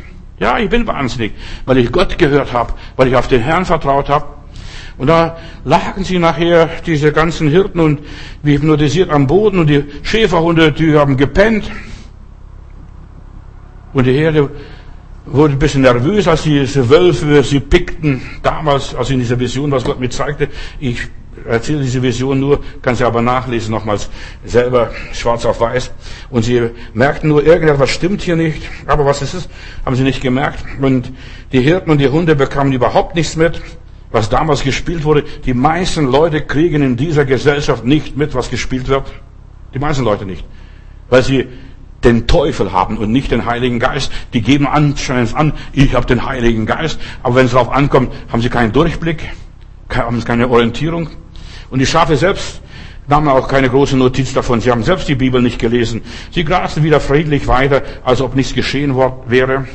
Ja, 0.42 0.58
ich 0.58 0.72
bin 0.72 0.88
wahnsinnig, 0.88 1.34
weil 1.68 1.78
ich 1.78 1.92
Gott 1.92 2.18
gehört 2.18 2.52
habe, 2.52 2.74
weil 2.96 3.08
ich 3.08 3.16
auf 3.16 3.28
den 3.28 3.42
Herrn 3.42 3.64
vertraut 3.64 4.10
habe. 4.10 4.26
Und 4.98 5.06
da 5.06 5.38
lagen 5.66 6.04
sie 6.04 6.18
nachher, 6.18 6.68
diese 6.84 7.12
ganzen 7.12 7.48
Hirten 7.48 7.80
und 7.80 8.00
wie 8.42 8.56
hypnotisiert 8.56 9.12
am 9.12 9.28
Boden 9.28 9.60
und 9.60 9.68
die 9.68 9.84
Schäferhunde, 10.02 10.72
die 10.72 10.96
haben 10.98 11.16
gepennt. 11.16 11.70
Und 13.94 14.08
die 14.08 14.14
Herde 14.14 14.50
wurde 15.28 15.54
ein 15.54 15.60
bisschen 15.60 15.84
nervös, 15.84 16.28
als 16.28 16.42
diese 16.42 16.90
Wölfe 16.90 17.44
sie 17.44 17.60
pickten. 17.60 18.24
Damals, 18.42 18.96
also 18.96 19.14
in 19.14 19.20
dieser 19.20 19.40
Vision, 19.40 19.70
was 19.70 19.84
Gott 19.84 20.00
mir 20.00 20.10
zeigte. 20.10 20.48
Ich 20.80 21.08
erzähle 21.48 21.82
diese 21.82 22.02
Vision 22.02 22.40
nur, 22.40 22.64
kann 22.82 22.96
sie 22.96 23.04
aber 23.04 23.22
nachlesen, 23.22 23.72
nochmals 23.72 24.10
selber 24.46 24.92
schwarz 25.14 25.46
auf 25.46 25.60
weiß. 25.60 25.92
Und 26.30 26.44
sie 26.44 26.70
merkten 26.94 27.30
nur, 27.30 27.46
irgendetwas 27.46 27.90
stimmt 27.90 28.22
hier 28.22 28.36
nicht. 28.36 28.64
Aber 28.88 29.06
was 29.06 29.22
ist 29.22 29.34
es? 29.34 29.50
Haben 29.86 29.96
sie 29.96 30.04
nicht 30.04 30.22
gemerkt. 30.22 30.64
Und 30.82 31.12
die 31.52 31.62
Hirten 31.62 31.92
und 31.92 32.00
die 32.00 32.10
Hunde 32.10 32.36
bekamen 32.36 32.74
überhaupt 32.74 33.16
nichts 33.16 33.36
mit, 33.36 33.62
was 34.12 34.30
damals 34.30 34.64
gespielt 34.64 35.04
wurde. 35.04 35.24
Die 35.46 35.54
meisten 35.54 36.06
Leute 36.06 36.42
kriegen 36.42 36.82
in 36.82 36.98
dieser 36.98 37.26
Gesellschaft 37.26 37.86
nicht 37.86 38.18
mit, 38.18 38.34
was 38.34 38.50
gespielt 38.50 38.88
wird. 38.88 39.12
Die 39.74 39.80
meisten 39.80 40.04
Leute 40.04 40.26
nicht. 40.26 40.46
Weil 41.10 41.24
sie 41.24 41.48
den 42.04 42.28
Teufel 42.28 42.72
haben 42.72 42.98
und 42.98 43.12
nicht 43.12 43.32
den 43.32 43.46
Heiligen 43.46 43.80
Geist. 43.80 44.12
Die 44.34 44.42
geben 44.42 44.68
anscheinend 44.68 45.36
an, 45.36 45.54
ich 45.72 45.94
habe 45.94 46.06
den 46.06 46.26
Heiligen 46.26 46.66
Geist. 46.66 47.00
Aber 47.24 47.36
wenn 47.36 47.46
es 47.46 47.52
darauf 47.52 47.70
ankommt, 47.70 48.14
haben 48.32 48.42
sie 48.42 48.50
keinen 48.50 48.72
Durchblick, 48.72 49.30
haben 49.90 50.24
keine 50.24 50.50
Orientierung. 50.50 51.10
Und 51.72 51.80
die 51.80 51.86
Schafe 51.86 52.18
selbst 52.18 52.62
nahmen 53.08 53.30
auch 53.30 53.48
keine 53.48 53.70
große 53.70 53.98
Notiz 53.98 54.34
davon. 54.34 54.62
Sie 54.62 54.70
haben 54.70 54.84
selbst 54.84 55.08
die 55.08 55.16
Bibel 55.16 55.42
nicht 55.42 55.58
gelesen. 55.58 56.02
Sie 56.32 56.44
grasten 56.44 56.84
wieder 56.84 57.00
friedlich 57.00 57.48
weiter, 57.48 57.82
als 58.04 58.22
ob 58.22 58.36
nichts 58.36 58.54
geschehen 58.54 58.96
wäre. 59.28 59.68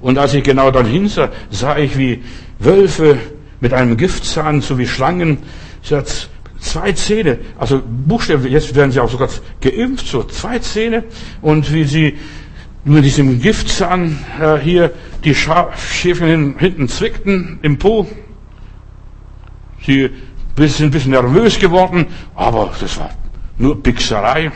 Und 0.00 0.18
als 0.18 0.34
ich 0.34 0.44
genau 0.44 0.70
dann 0.70 0.86
hinsah, 0.86 1.30
sah 1.50 1.76
ich, 1.76 1.98
wie 1.98 2.22
Wölfe 2.58 3.18
mit 3.60 3.72
einem 3.72 3.96
Giftzahn, 3.96 4.60
so 4.60 4.78
wie 4.78 4.86
Schlangen, 4.86 5.38
sie 5.82 5.96
hat 5.96 6.28
zwei 6.58 6.92
Zähne, 6.92 7.38
also 7.58 7.82
buchstäblich, 7.84 8.52
jetzt 8.52 8.74
werden 8.74 8.92
sie 8.92 9.00
auch 9.00 9.10
sogar 9.10 9.28
geimpft, 9.60 10.06
so 10.06 10.22
zwei 10.24 10.58
Zähne, 10.58 11.04
und 11.42 11.72
wie 11.72 11.84
sie 11.84 12.16
mit 12.84 13.04
diesem 13.04 13.40
Giftzahn 13.40 14.18
äh, 14.40 14.56
hier 14.58 14.92
die 15.24 15.34
Schäfchen 15.34 16.56
hinten 16.58 16.88
zwickten 16.88 17.58
im 17.62 17.78
Po. 17.78 18.06
Sie 19.84 20.10
sind 20.68 20.86
ein 20.86 20.90
bisschen 20.90 21.12
nervös 21.12 21.58
geworden, 21.58 22.06
aber 22.34 22.70
das 22.80 22.98
war 22.98 23.10
nur 23.58 23.82
Pixerei. 23.82 24.50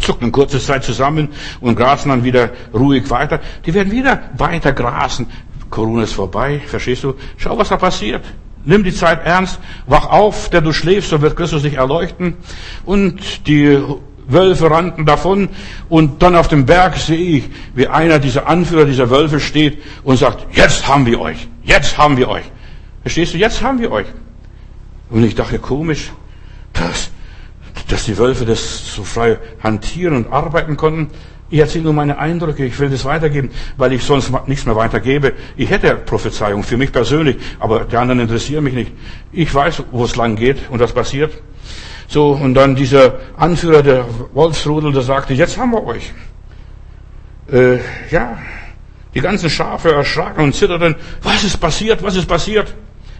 Zuckten 0.00 0.32
kurze 0.32 0.58
Zeit 0.58 0.84
zusammen 0.84 1.28
und 1.60 1.76
grasen 1.76 2.08
dann 2.08 2.24
wieder 2.24 2.50
ruhig 2.72 3.08
weiter. 3.10 3.40
Die 3.64 3.72
werden 3.74 3.92
wieder 3.92 4.30
weiter 4.36 4.72
grasen. 4.72 5.28
Corona 5.70 6.02
ist 6.02 6.12
vorbei, 6.12 6.60
verstehst 6.66 7.04
du? 7.04 7.14
Schau, 7.36 7.56
was 7.56 7.68
da 7.68 7.76
passiert. 7.76 8.24
Nimm 8.64 8.82
die 8.82 8.94
Zeit 8.94 9.24
ernst, 9.24 9.60
wach 9.86 10.06
auf, 10.06 10.48
der 10.48 10.62
du 10.62 10.72
schläfst, 10.72 11.10
so 11.10 11.20
wird 11.20 11.36
Christus 11.36 11.62
dich 11.62 11.74
erleuchten. 11.74 12.36
Und 12.84 13.46
die 13.46 13.78
Wölfe 14.26 14.70
rannten 14.70 15.04
davon 15.04 15.50
und 15.88 16.22
dann 16.22 16.34
auf 16.34 16.48
dem 16.48 16.64
Berg 16.64 16.96
sehe 16.96 17.38
ich, 17.38 17.44
wie 17.74 17.88
einer 17.88 18.18
dieser 18.18 18.48
Anführer 18.48 18.86
dieser 18.86 19.10
Wölfe 19.10 19.38
steht 19.38 19.82
und 20.02 20.16
sagt, 20.16 20.56
jetzt 20.56 20.88
haben 20.88 21.06
wir 21.06 21.20
euch, 21.20 21.48
jetzt 21.62 21.98
haben 21.98 22.16
wir 22.16 22.28
euch. 22.28 22.44
Verstehst 23.02 23.34
du, 23.34 23.38
jetzt 23.38 23.62
haben 23.62 23.80
wir 23.80 23.90
euch. 23.92 24.06
Und 25.14 25.22
ich 25.22 25.36
dachte, 25.36 25.60
komisch, 25.60 26.10
dass, 26.72 27.12
dass 27.86 28.04
die 28.04 28.18
Wölfe 28.18 28.44
das 28.44 28.96
so 28.96 29.04
frei 29.04 29.38
hantieren 29.62 30.16
und 30.16 30.32
arbeiten 30.32 30.76
konnten. 30.76 31.08
Ich 31.50 31.60
erzähle 31.60 31.84
nur 31.84 31.92
meine 31.92 32.18
Eindrücke, 32.18 32.64
ich 32.64 32.76
will 32.80 32.90
das 32.90 33.04
weitergeben, 33.04 33.50
weil 33.76 33.92
ich 33.92 34.02
sonst 34.02 34.32
nichts 34.48 34.66
mehr 34.66 34.74
weitergebe. 34.74 35.34
Ich 35.56 35.70
hätte 35.70 35.94
Prophezeiung 35.94 36.64
für 36.64 36.76
mich 36.76 36.90
persönlich, 36.90 37.36
aber 37.60 37.84
die 37.84 37.96
anderen 37.96 38.18
interessieren 38.18 38.64
mich 38.64 38.74
nicht. 38.74 38.90
Ich 39.30 39.54
weiß, 39.54 39.84
wo 39.92 40.04
es 40.04 40.16
lang 40.16 40.34
geht 40.34 40.68
und 40.68 40.80
was 40.80 40.92
passiert. 40.92 41.30
So, 42.08 42.32
und 42.32 42.54
dann 42.54 42.74
dieser 42.74 43.20
Anführer 43.36 43.84
der 43.84 44.06
Wolfsrudel, 44.32 44.92
der 44.92 45.02
sagte, 45.02 45.32
jetzt 45.32 45.56
haben 45.56 45.70
wir 45.70 45.84
euch. 45.84 46.12
Äh, 47.52 47.76
ja, 48.10 48.36
die 49.14 49.20
ganzen 49.20 49.48
Schafe 49.48 49.92
erschraken 49.92 50.42
und 50.42 50.56
zitterten. 50.56 50.96
Was 51.22 51.44
ist 51.44 51.58
passiert? 51.58 52.02
Was 52.02 52.16
ist 52.16 52.26
passiert? 52.26 52.74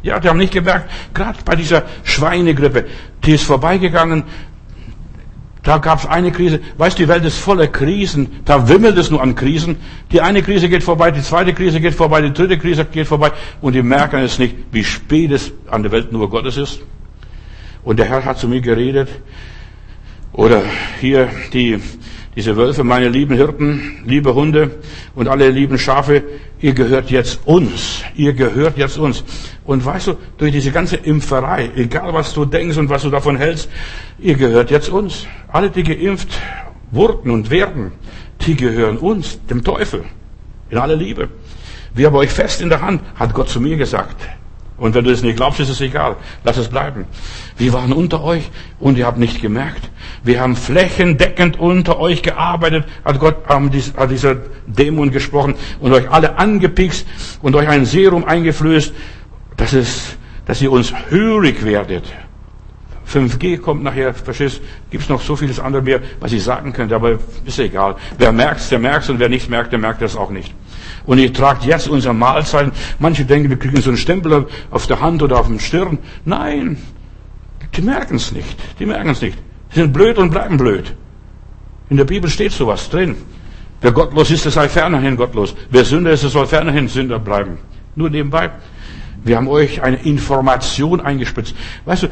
Ja, 0.05 0.21
die 0.21 0.29
haben 0.29 0.39
nicht 0.39 0.53
gemerkt, 0.53 0.91
gerade 1.15 1.39
bei 1.47 1.57
dieser 1.57 1.85
Schweinegrippe, 2.05 2.85
die 3.25 3.33
ist 3.33 3.45
vorbeigegangen. 3.45 4.25
Da 5.63 5.79
gab 5.79 6.01
es 6.01 6.07
eine 6.07 6.31
Krise. 6.31 6.61
Weißt 6.77 6.99
du, 6.99 7.05
die 7.05 7.09
Welt 7.09 7.25
ist 7.25 7.39
voller 7.39 7.69
Krisen. 7.69 8.43
Da 8.45 8.69
wimmelt 8.69 8.99
es 8.99 9.11
nur 9.11 9.23
an 9.23 9.35
Krisen. 9.35 9.77
Die 10.13 10.21
eine 10.21 10.43
Krise 10.43 10.69
geht 10.69 10.83
vorbei, 10.83 11.11
die 11.11 11.23
zweite 11.23 11.55
Krise 11.55 11.81
geht 11.81 11.95
vorbei, 11.95 12.21
die 12.21 12.35
dritte 12.35 12.59
Krise 12.59 12.85
geht 12.85 13.07
vorbei. 13.07 13.33
Und 13.63 13.73
die 13.73 13.83
merken 13.83 14.21
es 14.21 14.39
nicht, 14.39 14.55
wie 14.73 14.85
spät 14.85 15.33
es 15.33 15.53
an 15.71 15.83
der 15.83 15.91
Welt 15.91 16.13
nur 16.13 16.29
Gottes 16.29 16.59
ist. 16.59 16.81
Und 17.83 17.99
der 17.99 18.05
Herr 18.07 18.27
hat 18.27 18.39
zu 18.39 18.47
mir 18.47 18.61
geredet. 18.61 19.09
Oder 20.35 20.63
hier 21.01 21.31
die, 21.55 21.81
diese 22.37 22.57
Wölfe, 22.57 22.83
meine 22.83 23.09
lieben 23.09 23.37
Hirten, 23.37 24.03
liebe 24.05 24.35
Hunde 24.35 24.71
und 25.15 25.29
alle 25.29 25.51
lieben 25.51 25.79
Schafe, 25.79 26.23
ihr 26.61 26.75
gehört 26.75 27.11
jetzt 27.11 27.41
uns. 27.45 28.03
Ihr 28.17 28.33
gehört 28.33 28.77
jetzt 28.77 28.99
uns. 28.99 29.23
Und 29.65 29.85
weißt 29.85 30.09
du, 30.09 30.15
durch 30.37 30.53
diese 30.53 30.73
ganze 30.73 30.97
Impferei, 30.97 31.71
egal 31.77 32.13
was 32.13 32.35
du 32.35 32.45
denkst 32.45 32.77
und 32.77 32.89
was 32.89 33.03
du 33.03 33.11
davon 33.11 33.37
hältst, 33.37 33.71
ihr 34.19 34.35
gehört 34.35 34.71
jetzt 34.71 34.89
uns. 34.89 35.27
Alle, 35.49 35.71
die 35.71 35.85
geimpft 35.85 36.29
wurden 36.91 37.31
und 37.31 37.51
werden, 37.51 37.93
die 38.47 38.57
gehören 38.57 38.99
uns, 38.99 39.39
dem 39.47 39.63
Teufel. 39.63 40.05
In 40.71 40.79
aller 40.79 40.97
Liebe. 40.97 41.29
Wir 41.95 42.09
haben 42.09 42.17
euch 42.17 42.31
fest 42.31 42.61
in 42.61 42.69
der 42.69 42.81
Hand, 42.81 43.03
hat 43.15 43.33
Gott 43.35 43.49
zu 43.49 43.61
mir 43.61 43.77
gesagt. 43.77 44.17
Und 44.77 44.95
wenn 44.95 45.05
du 45.05 45.11
es 45.11 45.23
nicht 45.23 45.37
glaubst, 45.37 45.61
ist 45.61 45.69
es 45.69 45.81
egal. 45.81 46.17
Lass 46.43 46.57
es 46.57 46.69
bleiben. 46.69 47.07
Wir 47.57 47.73
waren 47.73 47.93
unter 47.93 48.25
euch 48.25 48.51
und 48.81 48.99
ihr 48.99 49.07
habt 49.07 49.19
nicht 49.19 49.41
gemerkt. 49.41 49.89
Wir 50.25 50.41
haben 50.41 50.57
flächendeckend 50.57 51.59
unter 51.59 52.01
euch 52.01 52.23
gearbeitet, 52.23 52.85
hat 53.05 53.21
Gott 53.21 53.49
hat 53.49 54.11
dieser 54.11 54.37
Dämon 54.67 55.13
gesprochen 55.13 55.55
und 55.81 55.93
euch 55.93 56.11
alle 56.11 56.39
angepikst 56.39 57.07
und 57.41 57.55
euch 57.55 57.69
ein 57.69 57.85
Serum 57.85 58.25
eingeflößt, 58.25 58.93
dass 59.57 59.73
es, 59.75 60.17
dass 60.47 60.61
ihr 60.61 60.73
uns 60.73 60.93
hörig 61.09 61.65
werdet. 61.65 62.05
5G 63.15 63.59
kommt 63.59 63.83
nachher, 63.83 64.13
verstehst, 64.15 64.61
gibt's 64.91 65.09
noch 65.09 65.21
so 65.21 65.37
vieles 65.37 65.61
andere 65.61 65.83
mehr, 65.83 66.01
was 66.21 66.33
ich 66.33 66.43
sagen 66.43 66.73
könnte, 66.73 66.95
aber 66.95 67.19
ist 67.45 67.59
egal. 67.59 67.97
Wer 68.19 68.33
merkt's, 68.33 68.69
der 68.69 68.79
merkt's 68.79 69.09
und 69.09 69.19
wer 69.19 69.29
nicht 69.29 69.49
merkt, 69.49 69.73
der 69.73 69.79
merkt 69.79 70.03
das 70.03 70.17
auch 70.17 70.31
nicht. 70.31 70.55
Und 71.07 71.19
ihr 71.19 71.33
tragt 71.33 71.65
jetzt 71.65 71.89
unsere 71.89 72.15
Mahlzeiten. 72.15 72.73
Manche 72.99 73.25
denken, 73.25 73.51
wir 73.51 73.59
kriegen 73.59 73.81
so 73.81 73.91
einen 73.91 73.99
Stempel 73.99 74.47
auf 74.71 74.87
der 74.87 75.01
Hand 75.01 75.23
oder 75.23 75.39
auf 75.39 75.47
dem 75.47 75.61
Stirn. 75.61 75.99
Nein, 76.25 76.79
die 77.77 77.83
merken 77.83 78.17
es 78.17 78.33
nicht. 78.33 78.57
Die 78.79 78.87
merken 78.87 79.11
es 79.11 79.21
nicht. 79.21 79.39
Sie 79.71 79.81
sind 79.81 79.93
blöd 79.93 80.19
und 80.19 80.31
bleiben 80.31 80.57
blöd. 80.57 80.95
In 81.91 81.97
der 81.97 82.05
Bibel 82.05 82.31
steht 82.31 82.53
sowas 82.53 82.89
drin. 82.89 83.17
Wer 83.81 83.93
gottlos 83.93 84.31
ist, 84.31 84.45
der 84.45 84.53
sei 84.53 84.69
fernerhin 84.69 85.17
gottlos. 85.17 85.55
Wer 85.71 85.85
Sünder 85.85 86.13
ist, 86.13 86.23
der 86.23 86.31
soll 86.31 86.47
fernerhin 86.47 86.89
Sünder 86.89 87.19
bleiben. 87.19 87.59
Nur 87.95 88.09
nebenbei. 88.09 88.51
Wir 89.25 89.37
haben 89.37 89.49
euch 89.49 89.83
eine 89.83 89.97
Information 89.97 91.01
eingespritzt. 91.01 91.55
Weißt 91.85 92.05
du, 92.05 92.09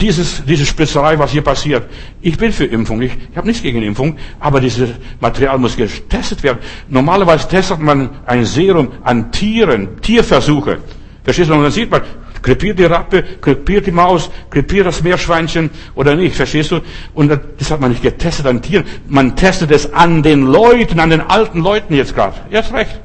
dieses, 0.00 0.44
diese 0.44 0.64
Spitzerei, 0.64 1.18
was 1.18 1.32
hier 1.32 1.42
passiert. 1.42 1.84
Ich 2.20 2.36
bin 2.36 2.52
für 2.52 2.64
Impfung. 2.64 3.02
Ich, 3.02 3.12
ich 3.30 3.36
habe 3.36 3.46
nichts 3.46 3.62
gegen 3.62 3.82
Impfung, 3.82 4.16
aber 4.38 4.60
dieses 4.60 4.90
Material 5.20 5.58
muss 5.58 5.76
getestet 5.76 6.42
werden. 6.42 6.58
Normalerweise 6.88 7.48
testet 7.48 7.80
man 7.80 8.10
ein 8.26 8.44
Serum 8.44 8.88
an 9.02 9.32
Tieren, 9.32 10.00
Tierversuche. 10.00 10.78
Verstehst 11.24 11.50
du? 11.50 11.54
Und 11.54 11.62
dann 11.62 11.72
sieht 11.72 11.90
man, 11.90 12.02
krepiert 12.40 12.78
die 12.78 12.84
Ratte, 12.84 13.24
krepiert 13.40 13.86
die 13.86 13.90
Maus, 13.90 14.30
krepiert 14.50 14.86
das 14.86 15.02
Meerschweinchen 15.02 15.70
oder 15.94 16.14
nicht. 16.14 16.36
Verstehst 16.36 16.70
du? 16.70 16.80
Und 17.14 17.28
das 17.58 17.70
hat 17.70 17.80
man 17.80 17.90
nicht 17.90 18.02
getestet 18.02 18.46
an 18.46 18.62
Tieren. 18.62 18.84
Man 19.08 19.36
testet 19.36 19.70
es 19.70 19.92
an 19.92 20.22
den 20.22 20.46
Leuten, 20.46 21.00
an 21.00 21.10
den 21.10 21.20
alten 21.20 21.60
Leuten 21.60 21.94
jetzt 21.94 22.14
gerade. 22.14 22.36
Jetzt 22.50 22.72
recht. 22.72 23.00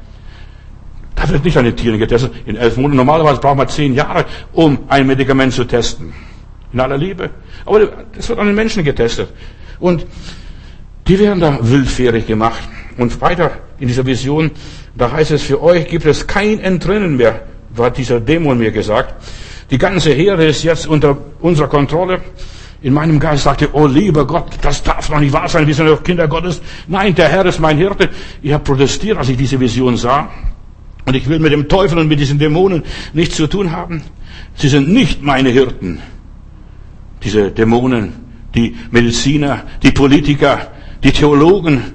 Da 1.16 1.30
wird 1.30 1.44
nicht 1.44 1.58
an 1.58 1.66
den 1.66 1.76
Tieren 1.76 2.00
getestet. 2.00 2.34
In 2.46 2.56
elf 2.56 2.78
Monaten. 2.78 2.98
Normalerweise 2.98 3.40
braucht 3.40 3.58
man 3.58 3.68
zehn 3.68 3.94
Jahre, 3.96 4.26
um 4.54 4.80
ein 4.88 5.08
Medikament 5.08 5.54
zu 5.54 5.64
testen. 5.66 6.14
In 6.74 6.80
aller 6.80 6.98
Liebe. 6.98 7.30
Aber 7.66 7.88
das 8.16 8.28
wird 8.30 8.40
an 8.40 8.48
den 8.48 8.56
Menschen 8.56 8.84
getestet. 8.84 9.30
Und 9.80 10.06
die 11.08 11.20
werden 11.20 11.40
da 11.40 11.60
willfährig 11.62 12.26
gemacht. 12.26 12.64
Und 12.98 13.22
weiter 13.22 13.52
in 13.80 13.88
dieser 13.88 14.06
Vision, 14.06 14.52
da 14.96 15.12
heißt 15.12 15.32
es, 15.32 15.44
für 15.44 15.62
euch 15.62 15.88
gibt 15.88 16.06
es 16.06 16.26
kein 16.26 16.60
Entrinnen 16.60 17.18
mehr, 17.18 17.42
hat 17.78 17.98
dieser 17.98 18.20
Dämon 18.20 18.58
mir 18.58 18.72
gesagt. 18.72 19.14
Die 19.72 19.78
ganze 19.78 20.12
Heere 20.14 20.46
ist 20.46 20.64
jetzt 20.64 20.88
unter 20.88 21.18
unserer 21.42 21.68
Kontrolle. 21.68 22.22
In 22.82 22.94
meinem 22.94 23.20
Geist 23.20 23.44
sagte, 23.44 23.70
oh 23.74 23.88
lieber 23.88 24.28
Gott, 24.28 24.58
das 24.62 24.84
darf 24.84 25.08
doch 25.10 25.20
nicht 25.20 25.32
wahr 25.32 25.48
sein, 25.48 25.66
wir 25.66 25.74
sind 25.74 25.88
doch 25.88 26.04
Kinder 26.04 26.28
Gottes. 26.28 26.62
Nein, 26.88 27.16
der 27.16 27.30
Herr 27.30 27.46
ist 27.46 27.60
mein 27.60 27.78
Hirte. 27.78 28.10
Ich 28.42 28.52
habe 28.52 28.64
protestiert, 28.64 29.18
als 29.18 29.30
ich 29.30 29.38
diese 29.38 29.60
Vision 29.60 29.96
sah. 29.96 30.30
Und 31.06 31.16
ich 31.16 31.28
will 31.28 31.40
mit 31.40 31.52
dem 31.52 31.68
Teufel 31.68 31.98
und 31.98 32.08
mit 32.08 32.20
diesen 32.20 32.40
Dämonen 32.40 32.84
nichts 33.14 33.36
zu 33.36 33.48
tun 33.48 33.72
haben. 33.72 34.04
Sie 34.56 34.70
sind 34.70 34.90
nicht 34.90 35.22
meine 35.24 35.50
Hirten 35.50 36.00
diese 37.24 37.52
Dämonen, 37.52 38.14
die 38.54 38.76
Mediziner, 38.92 39.64
die 39.82 39.92
Politiker, 39.92 40.72
die 41.04 41.12
Theologen, 41.12 41.94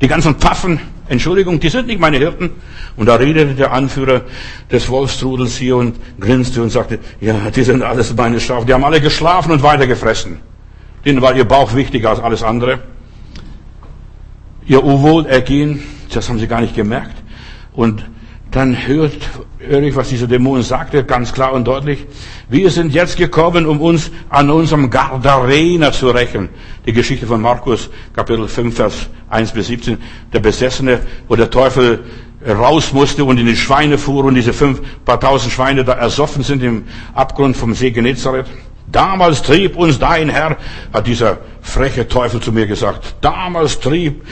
die 0.00 0.08
ganzen 0.08 0.34
Pfaffen, 0.36 0.80
Entschuldigung, 1.06 1.60
die 1.60 1.68
sind 1.68 1.86
nicht 1.86 2.00
meine 2.00 2.16
Hirten. 2.16 2.50
Und 2.96 3.06
da 3.06 3.16
redete 3.16 3.54
der 3.54 3.72
Anführer 3.72 4.22
des 4.70 4.88
Wolfstrudels 4.88 5.56
hier 5.56 5.76
und 5.76 5.96
grinste 6.18 6.62
und 6.62 6.70
sagte, 6.70 6.98
ja, 7.20 7.50
die 7.54 7.62
sind 7.62 7.82
alles 7.82 8.14
meine 8.14 8.40
Schafe. 8.40 8.66
Die 8.66 8.72
haben 8.72 8.84
alle 8.84 9.00
geschlafen 9.00 9.52
und 9.52 9.62
weitergefressen. 9.62 10.40
Denen 11.04 11.20
war 11.20 11.34
ihr 11.34 11.44
Bauch 11.44 11.74
wichtiger 11.74 12.10
als 12.10 12.20
alles 12.20 12.42
andere. 12.42 12.80
Ihr 14.66 14.82
Wohlergehen, 14.82 15.82
das 16.12 16.28
haben 16.28 16.38
sie 16.38 16.46
gar 16.46 16.62
nicht 16.62 16.74
gemerkt. 16.74 17.22
Und 17.74 18.04
dann 18.50 18.86
hört, 18.86 19.12
höre 19.66 19.82
ich, 19.82 19.96
was 19.96 20.08
dieser 20.08 20.26
Dämon 20.26 20.62
sagte, 20.62 21.04
ganz 21.04 21.32
klar 21.32 21.52
und 21.52 21.66
deutlich. 21.66 22.06
Wir 22.48 22.70
sind 22.70 22.92
jetzt 22.92 23.16
gekommen, 23.16 23.66
um 23.66 23.80
uns 23.80 24.10
an 24.28 24.50
unserem 24.50 24.90
Gardarener 24.90 25.92
zu 25.92 26.10
rächen. 26.10 26.48
Die 26.86 26.92
Geschichte 26.92 27.26
von 27.26 27.40
Markus, 27.40 27.90
Kapitel 28.14 28.48
5, 28.48 28.74
Vers 28.74 29.08
1 29.30 29.52
bis 29.52 29.66
17. 29.68 29.98
Der 30.32 30.40
Besessene, 30.40 31.00
wo 31.28 31.36
der 31.36 31.50
Teufel 31.50 32.04
raus 32.46 32.92
musste 32.92 33.24
und 33.24 33.38
in 33.38 33.46
die 33.46 33.56
Schweine 33.56 33.98
fuhr 33.98 34.24
und 34.24 34.34
diese 34.34 34.52
fünf 34.52 34.82
paar 35.04 35.18
tausend 35.18 35.52
Schweine 35.52 35.84
da 35.84 35.94
ersoffen 35.94 36.42
sind 36.42 36.62
im 36.62 36.84
Abgrund 37.14 37.56
vom 37.56 37.74
See 37.74 37.90
Genezareth. 37.90 38.46
Damals 38.94 39.42
trieb 39.42 39.76
uns 39.76 39.98
dein 39.98 40.28
Herr, 40.28 40.56
hat 40.92 41.08
dieser 41.08 41.38
freche 41.60 42.06
Teufel 42.06 42.38
zu 42.40 42.52
mir 42.52 42.68
gesagt, 42.68 43.16
damals 43.20 43.80
trieb 43.80 44.24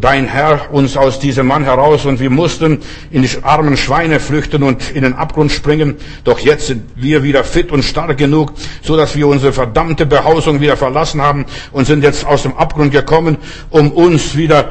dein 0.00 0.28
Herr 0.28 0.72
uns 0.72 0.96
aus 0.96 1.18
diesem 1.18 1.48
Mann 1.48 1.64
heraus 1.64 2.06
und 2.06 2.20
wir 2.20 2.30
mussten 2.30 2.78
in 3.10 3.22
die 3.22 3.30
armen 3.42 3.76
Schweine 3.76 4.20
flüchten 4.20 4.62
und 4.62 4.92
in 4.92 5.02
den 5.02 5.14
Abgrund 5.14 5.50
springen. 5.50 5.96
Doch 6.22 6.38
jetzt 6.38 6.68
sind 6.68 6.84
wir 6.94 7.24
wieder 7.24 7.42
fit 7.42 7.72
und 7.72 7.82
stark 7.82 8.16
genug, 8.18 8.52
so 8.82 8.96
dass 8.96 9.16
wir 9.16 9.26
unsere 9.26 9.52
verdammte 9.52 10.06
Behausung 10.06 10.60
wieder 10.60 10.76
verlassen 10.76 11.20
haben 11.20 11.44
und 11.72 11.86
sind 11.86 12.04
jetzt 12.04 12.24
aus 12.24 12.44
dem 12.44 12.56
Abgrund 12.56 12.92
gekommen, 12.92 13.36
um 13.70 13.90
uns 13.90 14.36
wieder 14.36 14.70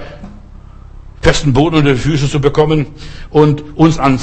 festen 1.19 1.51
Boden 1.51 1.75
unter 1.75 1.91
die 1.95 1.99
Füße 1.99 2.29
zu 2.29 2.39
bekommen 2.39 2.85
und 3.29 3.75
uns 3.75 3.99
an 3.99 4.19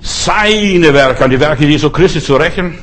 seine 0.00 0.94
Werke, 0.94 1.24
an 1.26 1.30
die 1.30 1.40
Werke 1.40 1.66
Jesu 1.66 1.90
Christi 1.90 2.22
zu 2.22 2.36
rächen. 2.36 2.78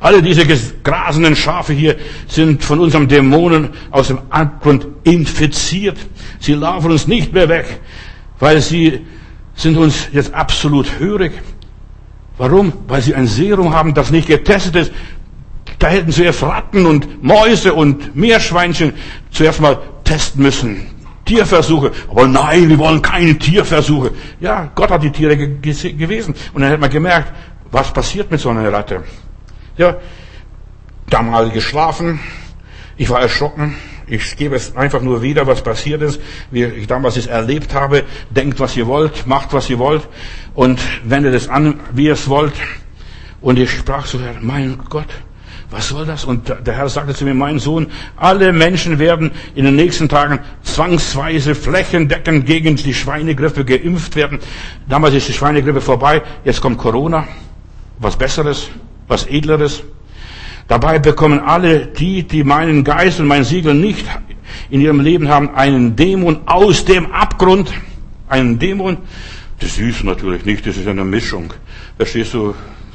Alle 0.00 0.22
diese 0.22 0.46
grasenden 0.84 1.34
Schafe 1.34 1.72
hier 1.72 1.96
sind 2.28 2.62
von 2.62 2.78
unserem 2.78 3.08
Dämonen 3.08 3.70
aus 3.90 4.08
dem 4.08 4.20
Abgrund 4.30 4.86
infiziert. 5.02 5.98
Sie 6.38 6.54
laufen 6.54 6.92
uns 6.92 7.08
nicht 7.08 7.32
mehr 7.32 7.48
weg, 7.48 7.80
weil 8.38 8.60
sie 8.60 9.00
sind 9.54 9.76
uns 9.76 10.08
jetzt 10.12 10.32
absolut 10.32 11.00
hörig. 11.00 11.32
Warum? 12.36 12.72
Weil 12.86 13.02
sie 13.02 13.14
ein 13.16 13.26
Serum 13.26 13.74
haben, 13.74 13.92
das 13.92 14.12
nicht 14.12 14.28
getestet 14.28 14.76
ist. 14.76 14.92
Da 15.80 15.88
hätten 15.88 16.12
sie 16.12 16.24
erst 16.24 16.44
Ratten 16.44 16.86
und 16.86 17.22
Mäuse 17.22 17.74
und 17.74 18.14
Meerschweinchen 18.14 18.92
zuerst 19.30 19.60
mal 19.60 19.80
testen 20.04 20.42
müssen. 20.42 20.86
Tierversuche. 21.24 21.90
Aber 22.08 22.26
nein, 22.28 22.68
wir 22.68 22.78
wollen 22.78 23.02
keine 23.02 23.36
Tierversuche. 23.36 24.12
Ja, 24.40 24.70
Gott 24.74 24.90
hat 24.90 25.02
die 25.02 25.10
Tiere 25.10 25.36
gewesen. 25.36 26.34
Und 26.54 26.62
dann 26.62 26.70
hat 26.70 26.80
man 26.80 26.90
gemerkt, 26.90 27.32
was 27.70 27.92
passiert 27.92 28.30
mit 28.30 28.40
so 28.40 28.48
einer 28.48 28.72
Ratte. 28.72 29.02
Ja, 29.78 29.96
damals 31.08 31.52
geschlafen. 31.52 32.18
Ich 32.96 33.08
war 33.10 33.20
erschrocken. 33.20 33.76
Ich 34.08 34.36
gebe 34.36 34.56
es 34.56 34.74
einfach 34.74 35.02
nur 35.02 35.22
wieder, 35.22 35.46
was 35.46 35.62
passiert 35.62 36.02
ist, 36.02 36.20
wie 36.50 36.64
ich 36.64 36.88
damals 36.88 37.16
es 37.16 37.28
erlebt 37.28 37.74
habe. 37.74 38.02
Denkt, 38.30 38.58
was 38.58 38.76
ihr 38.76 38.88
wollt, 38.88 39.28
macht, 39.28 39.52
was 39.52 39.70
ihr 39.70 39.78
wollt 39.78 40.08
und 40.54 40.80
wendet 41.04 41.34
es 41.34 41.48
an, 41.48 41.78
wie 41.92 42.06
ihr 42.06 42.14
es 42.14 42.28
wollt. 42.28 42.54
Und 43.40 43.56
ich 43.56 43.70
sprach 43.70 44.06
so, 44.06 44.18
mein 44.40 44.80
Gott, 44.88 45.06
was 45.70 45.88
soll 45.88 46.06
das? 46.06 46.24
Und 46.24 46.48
der 46.48 46.74
Herr 46.74 46.88
sagte 46.88 47.14
zu 47.14 47.24
mir, 47.24 47.34
mein 47.34 47.60
Sohn, 47.60 47.86
alle 48.16 48.52
Menschen 48.52 48.98
werden 48.98 49.30
in 49.54 49.64
den 49.64 49.76
nächsten 49.76 50.08
Tagen 50.08 50.40
zwangsweise 50.62 51.54
flächendeckend 51.54 52.46
gegen 52.46 52.74
die 52.74 52.94
Schweinegrippe 52.94 53.64
geimpft 53.64 54.16
werden. 54.16 54.40
Damals 54.88 55.14
ist 55.14 55.28
die 55.28 55.34
Schweinegrippe 55.34 55.82
vorbei, 55.82 56.22
jetzt 56.44 56.60
kommt 56.60 56.78
Corona, 56.78 57.28
was 58.00 58.16
Besseres 58.16 58.70
was 59.08 59.26
Edleres. 59.26 59.82
Dabei 60.68 60.98
bekommen 60.98 61.40
alle 61.40 61.86
die, 61.86 62.22
die 62.22 62.44
meinen 62.44 62.84
Geist 62.84 63.20
und 63.20 63.26
mein 63.26 63.44
Siegel 63.44 63.74
nicht 63.74 64.04
in 64.70 64.80
ihrem 64.80 65.00
Leben 65.00 65.28
haben, 65.28 65.54
einen 65.54 65.96
Dämon 65.96 66.40
aus 66.46 66.84
dem 66.84 67.10
Abgrund. 67.12 67.72
Einen 68.28 68.58
Dämon. 68.58 68.98
Das 69.60 69.78
ist 69.78 70.04
natürlich 70.04 70.44
nicht, 70.44 70.66
das 70.66 70.76
ist 70.76 70.86
eine 70.86 71.04
Mischung. 71.04 71.52
Verstehst 71.96 72.34
du, 72.34 72.54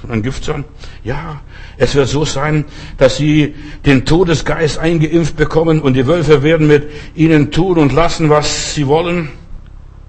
ein 0.10 0.22
Gift 0.22 0.44
sein? 0.44 0.66
Ja, 1.04 1.42
es 1.78 1.96
wird 1.96 2.08
so 2.08 2.26
sein, 2.26 2.66
dass 2.98 3.18
sie 3.18 3.56
den 3.86 4.06
Todesgeist 4.06 4.78
eingeimpft 4.78 5.36
bekommen 5.36 5.82
und 5.82 5.94
die 5.94 6.08
Wölfe 6.08 6.44
werden 6.44 6.68
mit 6.68 6.90
ihnen 7.16 7.52
tun 7.52 7.78
und 7.78 7.94
lassen, 7.94 8.30
was 8.30 8.76
sie 8.76 8.88
wollen. 8.88 9.30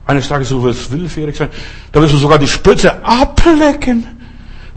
Eines 0.06 0.28
Tages 0.28 0.50
so 0.50 0.62
wird 0.62 0.74
es 0.74 0.90
willfährig 0.90 1.36
sein. 1.36 1.48
Da 1.92 2.02
wirst 2.02 2.12
du 2.12 2.18
sogar 2.18 2.38
die 2.38 2.46
Spritze 2.46 3.04
ablecken. 3.04 4.06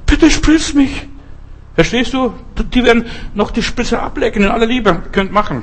Bitte 0.05 0.32
spritz 0.32 0.73
mich. 0.73 1.07
Verstehst 1.78 2.11
du? 2.11 2.34
Die 2.73 2.84
werden 2.84 3.05
noch 3.36 3.51
die 3.51 3.61
Spitze 3.61 4.01
ablecken 4.01 4.41
in 4.41 4.49
aller 4.49 4.65
Liebe. 4.65 5.03
Könnt 5.11 5.32
machen. 5.32 5.61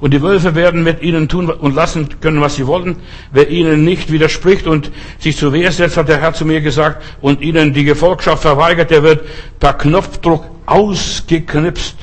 Und 0.00 0.14
die 0.14 0.22
Wölfe 0.22 0.54
werden 0.54 0.82
mit 0.82 1.02
ihnen 1.02 1.28
tun 1.28 1.50
und 1.50 1.74
lassen 1.74 2.08
können, 2.22 2.40
was 2.40 2.56
sie 2.56 2.66
wollen. 2.66 2.96
Wer 3.32 3.50
ihnen 3.50 3.84
nicht 3.84 4.10
widerspricht 4.10 4.66
und 4.66 4.90
sich 5.18 5.36
zur 5.36 5.52
Wehr 5.52 5.70
setzt, 5.70 5.98
hat 5.98 6.08
der 6.08 6.22
Herr 6.22 6.32
zu 6.32 6.46
mir 6.46 6.62
gesagt, 6.62 7.04
und 7.20 7.42
ihnen 7.42 7.74
die 7.74 7.84
Gefolgschaft 7.84 8.40
verweigert, 8.40 8.90
der 8.90 9.02
wird 9.02 9.26
per 9.60 9.74
Knopfdruck 9.74 10.46
ausgeknipst. 10.64 11.96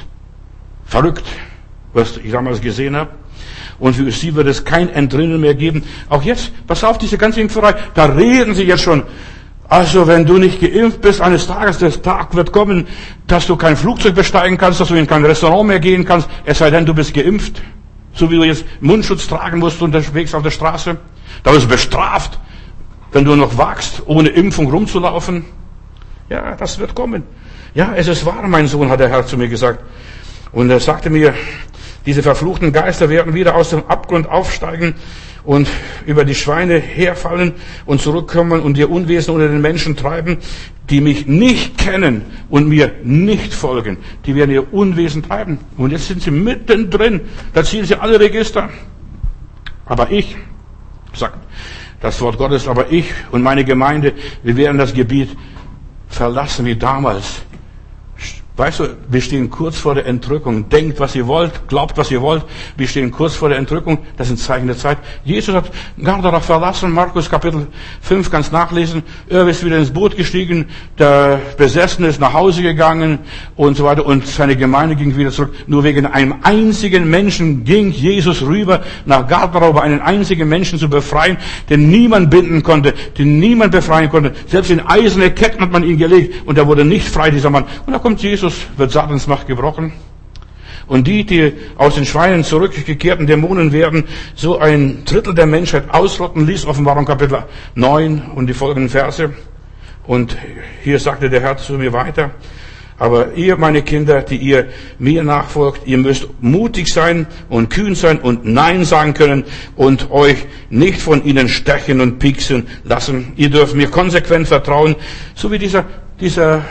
Verrückt, 0.85 1.25
was 1.91 2.17
ich 2.17 2.31
damals 2.31 2.61
gesehen 2.61 2.95
habe. 2.95 3.09
Und 3.79 3.95
für 3.95 4.11
sie 4.11 4.35
wird 4.35 4.45
es 4.45 4.63
kein 4.63 4.89
Entrinnen 4.89 5.41
mehr 5.41 5.55
geben. 5.55 5.83
Auch 6.07 6.21
jetzt, 6.21 6.51
pass 6.67 6.83
auf, 6.83 6.99
diese 6.99 7.17
ganze 7.17 7.41
Impferei, 7.41 7.73
da 7.95 8.05
reden 8.05 8.53
sie 8.53 8.63
jetzt 8.65 8.83
schon. 8.83 9.01
Also 9.69 10.07
wenn 10.07 10.25
du 10.25 10.39
nicht 10.39 10.59
geimpft 10.59 11.01
bist, 11.01 11.21
eines 11.21 11.45
Tages, 11.45 11.77
der 11.77 11.91
Tag 12.01 12.35
wird 12.35 12.51
kommen, 12.51 12.87
dass 13.27 13.45
du 13.45 13.55
kein 13.55 13.77
Flugzeug 13.77 14.15
besteigen 14.15 14.57
kannst, 14.57 14.79
dass 14.79 14.87
du 14.87 14.95
in 14.95 15.05
kein 15.05 15.23
Restaurant 15.23 15.67
mehr 15.67 15.79
gehen 15.79 16.05
kannst, 16.05 16.27
es 16.43 16.57
sei 16.57 16.71
denn, 16.71 16.87
du 16.87 16.95
bist 16.95 17.13
geimpft. 17.13 17.61
So 18.13 18.31
wie 18.31 18.37
du 18.37 18.43
jetzt 18.43 18.65
Mundschutz 18.81 19.27
tragen 19.27 19.59
musst 19.59 19.79
unterwegs 19.83 20.33
auf 20.33 20.41
der 20.41 20.49
Straße. 20.49 20.97
Da 21.43 21.53
wirst 21.53 21.65
du 21.65 21.69
bestraft, 21.69 22.39
wenn 23.11 23.23
du 23.23 23.35
noch 23.35 23.59
wagst, 23.59 24.01
ohne 24.07 24.29
Impfung 24.29 24.71
rumzulaufen. 24.71 25.45
Ja, 26.29 26.55
das 26.55 26.79
wird 26.79 26.95
kommen. 26.95 27.21
Ja, 27.75 27.93
es 27.95 28.07
ist 28.07 28.25
wahr, 28.25 28.47
mein 28.47 28.67
Sohn, 28.67 28.89
hat 28.89 28.99
der 28.99 29.09
Herr 29.09 29.27
zu 29.27 29.37
mir 29.37 29.49
gesagt. 29.49 29.83
Und 30.51 30.71
er 30.71 30.79
sagte 30.79 31.11
mir, 31.11 31.35
diese 32.07 32.23
verfluchten 32.23 32.73
Geister 32.73 33.07
werden 33.09 33.35
wieder 33.35 33.53
aus 33.53 33.69
dem 33.69 33.83
Abgrund 33.87 34.27
aufsteigen 34.27 34.95
und 35.43 35.67
über 36.05 36.25
die 36.25 36.35
Schweine 36.35 36.79
herfallen 36.79 37.53
und 37.85 38.01
zurückkommen 38.01 38.61
und 38.61 38.77
ihr 38.77 38.89
Unwesen 38.89 39.33
unter 39.33 39.47
den 39.47 39.61
Menschen 39.61 39.95
treiben, 39.95 40.37
die 40.89 41.01
mich 41.01 41.27
nicht 41.27 41.77
kennen 41.77 42.23
und 42.49 42.67
mir 42.67 42.91
nicht 43.03 43.53
folgen. 43.53 43.97
Die 44.25 44.35
werden 44.35 44.51
ihr 44.51 44.73
Unwesen 44.73 45.23
treiben. 45.23 45.59
Und 45.77 45.91
jetzt 45.91 46.07
sind 46.07 46.21
sie 46.21 46.31
mittendrin. 46.31 47.21
Da 47.53 47.63
ziehen 47.63 47.85
sie 47.85 47.95
alle 47.95 48.19
Register. 48.19 48.69
Aber 49.85 50.11
ich, 50.11 50.35
sagt 51.13 51.37
das 52.01 52.21
Wort 52.21 52.37
Gottes, 52.37 52.67
aber 52.67 52.91
ich 52.91 53.11
und 53.31 53.41
meine 53.41 53.65
Gemeinde, 53.65 54.13
wir 54.43 54.55
werden 54.55 54.77
das 54.77 54.93
Gebiet 54.93 55.35
verlassen 56.07 56.65
wie 56.65 56.75
damals. 56.75 57.41
Weißt 58.59 58.81
du, 58.81 58.89
wir 59.07 59.21
stehen 59.21 59.49
kurz 59.49 59.77
vor 59.77 59.95
der 59.95 60.05
Entrückung. 60.05 60.67
Denkt, 60.67 60.99
was 60.99 61.15
ihr 61.15 61.27
wollt, 61.27 61.69
glaubt, 61.69 61.97
was 61.97 62.11
ihr 62.11 62.21
wollt. 62.21 62.43
Wir 62.75 62.89
stehen 62.89 63.09
kurz 63.09 63.33
vor 63.33 63.47
der 63.47 63.57
Entrückung. 63.57 63.99
Das 64.17 64.27
sind 64.27 64.37
Zeichen 64.37 64.67
der 64.67 64.75
Zeit. 64.75 64.97
Jesus 65.23 65.55
hat 65.55 65.71
Gardara 65.97 66.41
verlassen. 66.41 66.91
Markus 66.91 67.29
Kapitel 67.29 67.67
5 68.01 68.29
kannst 68.29 68.51
nachlesen. 68.51 69.03
Er 69.29 69.47
ist 69.47 69.63
wieder 69.63 69.77
ins 69.77 69.91
Boot 69.91 70.17
gestiegen. 70.17 70.65
Der 70.97 71.39
Besessene 71.55 72.09
ist 72.09 72.19
nach 72.19 72.33
Hause 72.33 72.61
gegangen 72.61 73.19
und 73.55 73.77
so 73.77 73.85
weiter. 73.85 74.05
Und 74.05 74.27
seine 74.27 74.57
Gemeinde 74.57 74.97
ging 74.97 75.15
wieder 75.15 75.31
zurück. 75.31 75.53
Nur 75.67 75.85
wegen 75.85 76.05
einem 76.05 76.35
einzigen 76.43 77.09
Menschen 77.09 77.63
ging 77.63 77.91
Jesus 77.91 78.41
rüber 78.41 78.81
nach 79.05 79.25
Gardara, 79.25 79.69
um 79.69 79.77
einen 79.77 80.01
einzigen 80.01 80.49
Menschen 80.49 80.77
zu 80.77 80.89
befreien, 80.89 81.37
den 81.69 81.89
niemand 81.89 82.29
binden 82.29 82.61
konnte, 82.61 82.93
den 83.17 83.39
niemand 83.39 83.71
befreien 83.71 84.09
konnte. 84.09 84.33
Selbst 84.47 84.69
in 84.69 84.81
eiserne 84.81 85.31
Ketten 85.31 85.61
hat 85.61 85.71
man 85.71 85.83
ihn 85.83 85.97
gelegt 85.97 86.45
und 86.45 86.57
er 86.57 86.67
wurde 86.67 86.83
nicht 86.83 87.07
frei, 87.07 87.31
dieser 87.31 87.49
Mann. 87.49 87.63
Und 87.85 87.93
da 87.93 87.99
kommt 87.99 88.21
Jesus 88.21 88.48
Christus 88.49 88.67
wird 88.77 88.91
Satans 88.91 89.27
Macht 89.27 89.47
gebrochen. 89.47 89.91
Und 90.87 91.05
die, 91.05 91.23
die 91.23 91.53
aus 91.77 91.95
den 91.95 92.05
Schweinen 92.05 92.43
zurückgekehrten 92.43 93.27
Dämonen 93.27 93.71
werden, 93.71 94.05
so 94.33 94.57
ein 94.57 95.03
Drittel 95.05 95.35
der 95.35 95.45
Menschheit 95.45 95.83
ausrotten 95.91 96.47
ließ, 96.47 96.65
Offenbarung 96.65 97.05
Kapitel 97.05 97.43
9 97.75 98.31
und 98.33 98.47
die 98.47 98.55
folgenden 98.55 98.89
Verse. 98.89 99.31
Und 100.07 100.35
hier 100.83 100.97
sagte 100.97 101.29
der 101.29 101.41
Herr 101.41 101.57
zu 101.57 101.73
mir 101.73 101.93
weiter, 101.93 102.31
aber 102.97 103.33
ihr, 103.35 103.55
meine 103.55 103.83
Kinder, 103.83 104.23
die 104.23 104.37
ihr 104.37 104.69
mir 104.97 105.23
nachfolgt, 105.23 105.85
ihr 105.85 105.99
müsst 105.99 106.27
mutig 106.41 106.91
sein 106.91 107.27
und 107.49 107.69
kühn 107.69 107.93
sein 107.93 108.19
und 108.19 108.45
Nein 108.45 108.83
sagen 108.83 109.13
können 109.13 109.43
und 109.75 110.09
euch 110.09 110.47
nicht 110.71 110.99
von 110.99 111.23
ihnen 111.23 111.49
stechen 111.49 112.01
und 112.01 112.17
pieksen 112.17 112.67
lassen. 112.83 113.33
Ihr 113.35 113.51
dürft 113.51 113.75
mir 113.75 113.89
konsequent 113.89 114.47
vertrauen, 114.47 114.95
so 115.35 115.51
wie 115.51 115.59
dieser, 115.59 115.85
dieser 116.19 116.63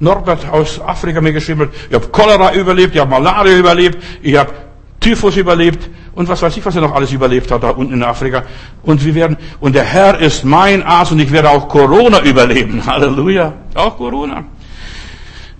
Norbert 0.00 0.50
aus 0.50 0.80
Afrika 0.80 1.20
mir 1.20 1.32
geschrieben 1.32 1.62
hat, 1.62 1.68
ich 1.88 1.94
habe 1.94 2.08
Cholera 2.08 2.54
überlebt, 2.54 2.94
ich 2.94 3.00
habe 3.00 3.10
Malaria 3.10 3.56
überlebt, 3.56 4.02
ich 4.22 4.34
habe 4.36 4.50
Typhus 4.98 5.36
überlebt 5.36 5.88
und 6.14 6.28
was 6.28 6.42
weiß 6.42 6.56
ich, 6.56 6.64
was 6.64 6.74
er 6.74 6.82
noch 6.82 6.94
alles 6.94 7.12
überlebt 7.12 7.50
hat 7.50 7.62
da 7.62 7.70
unten 7.70 7.94
in 7.94 8.02
Afrika. 8.02 8.44
Und 8.82 9.04
wir 9.04 9.14
werden, 9.14 9.36
und 9.60 9.74
der 9.74 9.84
Herr 9.84 10.18
ist 10.18 10.44
mein 10.44 10.82
Arzt 10.82 11.12
und 11.12 11.20
ich 11.20 11.30
werde 11.30 11.50
auch 11.50 11.68
Corona 11.68 12.20
überleben. 12.22 12.84
Halleluja. 12.86 13.52
Auch 13.74 13.96
Corona. 13.96 14.44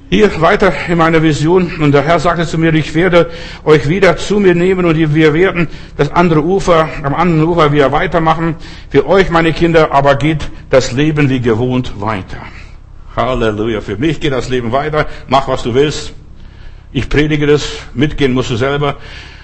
Hier 0.09 0.41
weiter 0.41 0.73
in 0.89 0.99
meiner 0.99 1.23
Vision 1.23 1.71
und 1.81 1.93
der 1.93 2.03
Herr 2.03 2.19
sagte 2.19 2.45
zu 2.45 2.59
mir, 2.59 2.75
ich 2.75 2.95
werde 2.95 3.31
euch 3.65 3.89
wieder 3.89 4.17
zu 4.17 4.41
mir 4.41 4.55
nehmen 4.55 4.85
und 4.85 4.97
wir 4.97 5.35
werden 5.35 5.69
das 5.97 6.11
andere 6.11 6.43
Ufer, 6.43 6.89
am 7.05 7.15
anderen 7.15 7.49
Ufer 7.49 7.73
wieder 7.73 7.93
weitermachen. 7.93 8.57
Für 8.89 9.07
euch, 9.07 9.31
meine 9.31 9.53
Kinder, 9.53 9.93
aber 9.93 10.17
geht 10.17 10.51
das 10.69 10.93
Leben 10.93 11.29
wie 11.29 11.41
gewohnt 11.41 12.01
weiter. 12.01 12.39
Halleluja. 13.17 13.81
Für 13.81 13.97
mich 13.97 14.21
geht 14.21 14.33
das 14.33 14.49
Leben 14.49 14.73
weiter. 14.73 15.07
Mach, 15.29 15.49
was 15.49 15.63
du 15.63 15.75
willst. 15.75 16.13
Ich 16.93 17.09
predige 17.09 17.47
das. 17.47 17.65
Mitgehen 17.95 18.33
musst 18.33 18.51
du 18.51 18.57
selber. 18.57 18.97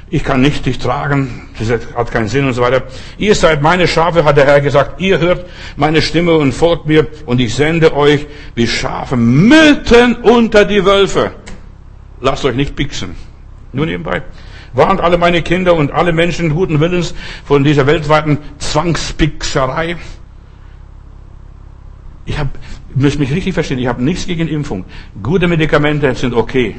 Ich 0.09 0.23
kann 0.23 0.41
nicht 0.41 0.64
dich 0.67 0.79
tragen. 0.79 1.49
Das 1.59 1.69
hat 1.71 2.12
keinen 2.12 2.29
Sinn 2.29 2.47
und 2.47 2.53
so 2.53 2.62
weiter. 2.62 2.85
Ihr 3.19 3.35
seid 3.35 3.61
meine 3.61 3.89
Schafe, 3.89 4.25
hat 4.25 4.37
der 4.37 4.47
Herr 4.47 4.61
gesagt. 4.61 5.01
Ihr 5.01 5.19
hört 5.19 5.47
meine 5.77 6.01
Stimme 6.01 6.35
und 6.35 6.53
folgt 6.53 6.87
mir 6.87 7.09
und 7.27 7.41
ich 7.41 7.55
sende 7.55 7.95
euch 7.95 8.27
wie 8.55 8.69
Schafe 8.69 9.17
mitten 9.17 10.14
unter 10.17 10.64
die 10.64 10.85
Wölfe. 10.85 11.33
Lasst 12.21 12.45
euch 12.45 12.55
nicht 12.55 12.77
pixen. 12.77 13.17
Nur 13.73 13.87
nebenbei. 13.87 14.23
Warnt 14.73 15.01
alle 15.01 15.19
meine 15.19 15.43
Kinder 15.43 15.75
und 15.75 15.91
alle 15.91 16.12
Menschen 16.12 16.51
guten 16.51 16.81
Willens 16.81 17.14
von 17.45 17.64
dieser 17.64 17.87
weltweiten 17.87 18.39
Zwangspixerei. 18.59 19.97
Ich 22.27 22.39
habe 22.39 22.51
müsst 22.97 23.18
mich 23.18 23.30
richtig 23.32 23.55
verstehen, 23.55 23.78
ich 23.78 23.86
habe 23.86 24.03
nichts 24.03 24.26
gegen 24.26 24.49
Impfung. 24.49 24.84
Gute 25.22 25.47
Medikamente 25.49 26.14
sind 26.14 26.34
okay. 26.34 26.76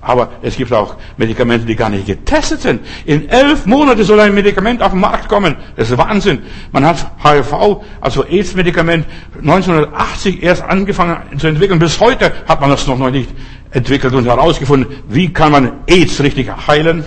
Aber 0.00 0.30
es 0.42 0.56
gibt 0.56 0.72
auch 0.72 0.94
Medikamente, 1.16 1.66
die 1.66 1.74
gar 1.74 1.88
nicht 1.88 2.06
getestet 2.06 2.60
sind. 2.60 2.80
In 3.06 3.28
elf 3.28 3.66
Monaten 3.66 4.04
soll 4.04 4.20
ein 4.20 4.34
Medikament 4.34 4.80
auf 4.80 4.92
den 4.92 5.00
Markt 5.00 5.28
kommen. 5.28 5.56
Das 5.74 5.90
ist 5.90 5.98
Wahnsinn. 5.98 6.40
Man 6.70 6.86
hat 6.86 7.10
HIV, 7.24 7.82
also 8.00 8.24
AIDS-Medikament, 8.24 9.04
1980 9.40 10.42
erst 10.42 10.62
angefangen 10.62 11.38
zu 11.38 11.48
entwickeln. 11.48 11.80
Bis 11.80 11.98
heute 11.98 12.32
hat 12.46 12.60
man 12.60 12.70
das 12.70 12.86
noch 12.86 13.10
nicht 13.10 13.30
entwickelt 13.72 14.14
und 14.14 14.26
herausgefunden, 14.26 15.02
wie 15.08 15.32
kann 15.32 15.50
man 15.50 15.72
AIDS 15.88 16.22
richtig 16.22 16.50
heilen. 16.68 17.04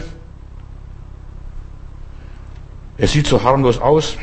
Es 2.98 3.14
sieht 3.14 3.28
so 3.28 3.42
harmlos 3.42 3.80
aus. 3.80 4.18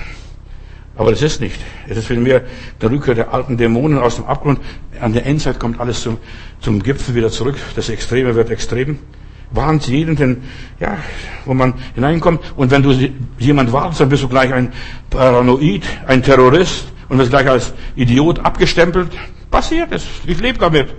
Aber 0.96 1.10
das 1.10 1.22
ist 1.22 1.40
nicht. 1.40 1.60
Es 1.88 1.96
ist 1.96 2.06
vielmehr 2.06 2.42
der 2.80 2.90
Rückkehr 2.90 3.14
der 3.14 3.34
alten 3.34 3.56
Dämonen 3.56 3.98
aus 3.98 4.16
dem 4.16 4.24
Abgrund. 4.24 4.60
An 5.00 5.12
der 5.12 5.26
Endzeit 5.26 5.60
kommt 5.60 5.78
alles 5.78 6.00
zum, 6.00 6.18
zum 6.60 6.82
Gipfel 6.82 7.14
wieder 7.14 7.30
zurück. 7.30 7.56
Das 7.74 7.88
Extreme 7.90 8.34
wird 8.34 8.50
extrem. 8.50 8.98
Warnt 9.50 9.86
jeden, 9.86 10.16
denn, 10.16 10.42
ja, 10.80 10.96
wo 11.44 11.54
man 11.54 11.74
hineinkommt. 11.94 12.40
Und 12.56 12.70
wenn 12.70 12.82
du 12.82 12.92
jemand 13.38 13.72
warnst, 13.72 14.00
dann 14.00 14.08
bist 14.08 14.22
du 14.22 14.28
gleich 14.28 14.52
ein 14.52 14.72
Paranoid, 15.10 15.82
ein 16.06 16.22
Terrorist 16.22 16.86
und 17.08 17.18
wirst 17.18 17.30
gleich 17.30 17.48
als 17.48 17.74
Idiot 17.94 18.40
abgestempelt. 18.40 19.10
Passiert 19.50 19.92
es. 19.92 20.04
Ich 20.26 20.40
lebe 20.40 20.58
damit. 20.58 20.94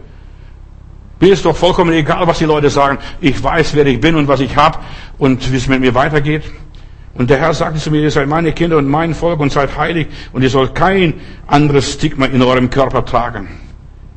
Mir 1.19 1.33
ist 1.33 1.45
doch 1.45 1.57
vollkommen 1.57 1.91
egal, 1.93 2.27
was 2.27 2.37
die 2.37 2.45
Leute 2.45 2.69
sagen. 2.69 2.99
Ich 3.19 3.43
weiß, 3.43 3.73
wer 3.73 3.87
ich 3.87 3.99
bin 3.99 4.15
und 4.15 4.27
was 4.27 4.39
ich 4.39 4.55
habe 4.55 4.77
und 5.17 5.51
wie 5.51 5.57
es 5.57 5.67
mit 5.67 5.81
mir 5.81 5.95
weitergeht. 5.95 6.43
Und 7.17 7.31
der 7.31 7.39
Herr 7.39 7.53
sagte 7.53 7.79
zu 7.79 7.89
mir, 7.89 8.01
ihr 8.01 8.11
seid 8.11 8.27
meine 8.27 8.53
Kinder 8.53 8.77
und 8.77 8.87
mein 8.87 9.15
Volk 9.15 9.39
und 9.39 9.51
seid 9.51 9.75
heilig 9.75 10.07
und 10.33 10.43
ihr 10.43 10.51
sollt 10.51 10.75
kein 10.75 11.15
anderes 11.47 11.93
Stigma 11.93 12.27
in 12.27 12.43
eurem 12.43 12.69
Körper 12.69 13.03
tragen. 13.05 13.47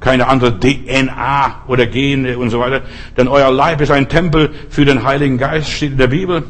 Keine 0.00 0.28
andere 0.28 0.58
DNA 0.60 1.62
oder 1.66 1.86
Gene 1.86 2.38
und 2.38 2.50
so 2.50 2.60
weiter. 2.60 2.82
Denn 3.16 3.26
euer 3.28 3.50
Leib 3.50 3.80
ist 3.80 3.90
ein 3.90 4.08
Tempel 4.08 4.50
für 4.68 4.84
den 4.84 5.02
Heiligen 5.02 5.38
Geist, 5.38 5.70
steht 5.70 5.92
in 5.92 5.98
der 5.98 6.08
Bibel. 6.08 6.44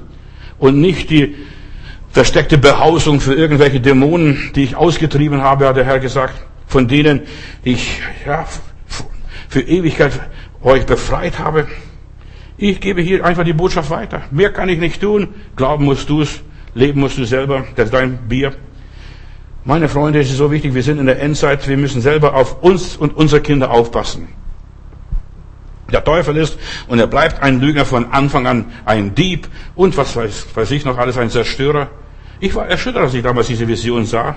Und 0.58 0.80
nicht 0.80 1.10
die 1.10 1.36
versteckte 2.10 2.58
Behausung 2.58 3.20
für 3.20 3.34
irgendwelche 3.34 3.80
Dämonen, 3.80 4.50
die 4.56 4.64
ich 4.64 4.76
ausgetrieben 4.76 5.42
habe, 5.42 5.68
hat 5.68 5.76
der 5.76 5.84
Herr 5.84 6.00
gesagt. 6.00 6.34
Von 6.66 6.88
denen, 6.88 7.22
ich 7.62 8.00
ja, 8.26 8.44
für 9.48 9.60
Ewigkeit 9.60 10.12
euch 10.62 10.84
befreit 10.84 11.38
habe. 11.38 11.66
Ich 12.62 12.78
gebe 12.78 13.00
hier 13.00 13.24
einfach 13.24 13.42
die 13.42 13.54
Botschaft 13.54 13.88
weiter. 13.88 14.20
Mehr 14.30 14.52
kann 14.52 14.68
ich 14.68 14.78
nicht 14.78 15.00
tun. 15.00 15.28
Glauben 15.56 15.86
musst 15.86 16.10
du 16.10 16.20
es. 16.20 16.42
Leben 16.74 17.00
musst 17.00 17.16
du 17.16 17.24
selber. 17.24 17.64
Das 17.74 17.86
ist 17.86 17.94
dein 17.94 18.18
Bier. 18.28 18.52
Meine 19.64 19.88
Freunde, 19.88 20.20
es 20.20 20.28
ist 20.28 20.36
so 20.36 20.52
wichtig. 20.52 20.74
Wir 20.74 20.82
sind 20.82 20.98
in 20.98 21.06
der 21.06 21.22
Endzeit. 21.22 21.66
Wir 21.66 21.78
müssen 21.78 22.02
selber 22.02 22.34
auf 22.34 22.62
uns 22.62 22.98
und 22.98 23.16
unsere 23.16 23.40
Kinder 23.40 23.70
aufpassen. 23.70 24.28
Der 25.90 26.04
Teufel 26.04 26.36
ist 26.36 26.58
und 26.86 26.98
er 26.98 27.06
bleibt 27.06 27.42
ein 27.42 27.62
Lügner 27.62 27.86
von 27.86 28.12
Anfang 28.12 28.46
an, 28.46 28.66
ein 28.84 29.14
Dieb 29.14 29.48
und 29.74 29.96
was 29.96 30.14
weiß, 30.14 30.48
weiß 30.54 30.70
ich 30.72 30.84
noch 30.84 30.98
alles, 30.98 31.16
ein 31.16 31.30
Zerstörer. 31.30 31.88
Ich 32.40 32.54
war 32.54 32.68
erschüttert, 32.68 33.02
als 33.02 33.14
ich 33.14 33.22
damals 33.22 33.46
diese 33.46 33.66
Vision 33.66 34.04
sah. 34.04 34.36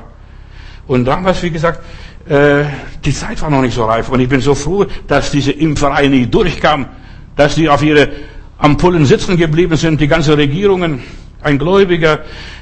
Und 0.88 1.03
damals, 1.03 1.43
wie 1.43 1.51
gesagt, 1.51 1.82
äh, 2.28 2.63
die 3.03 3.13
Zeit 3.13 3.41
war 3.41 3.49
noch 3.49 3.61
nicht 3.61 3.76
so 3.76 3.84
reif. 3.84 4.07
Und 4.07 4.21
ich 4.21 4.30
bin 4.30 4.39
so 4.39 4.55
froh, 4.55 4.86
dass 5.07 5.30
diese 5.30 5.51
Impferei 5.51 6.07
nicht 6.07 6.34
durchkam 6.34 6.88
dass 7.36 7.55
sie 7.55 7.69
auf 7.69 7.84
ihre 7.84 8.09
am 8.57 8.77
Pullen 8.77 9.05
sitzen 9.05 9.36
geblieben 9.36 9.75
sind, 9.75 9.99
die 9.99 10.07
ganzen 10.07 10.36
Regierungen, 10.36 11.01
ein 11.41 11.59
Gläubiger, 11.59 12.19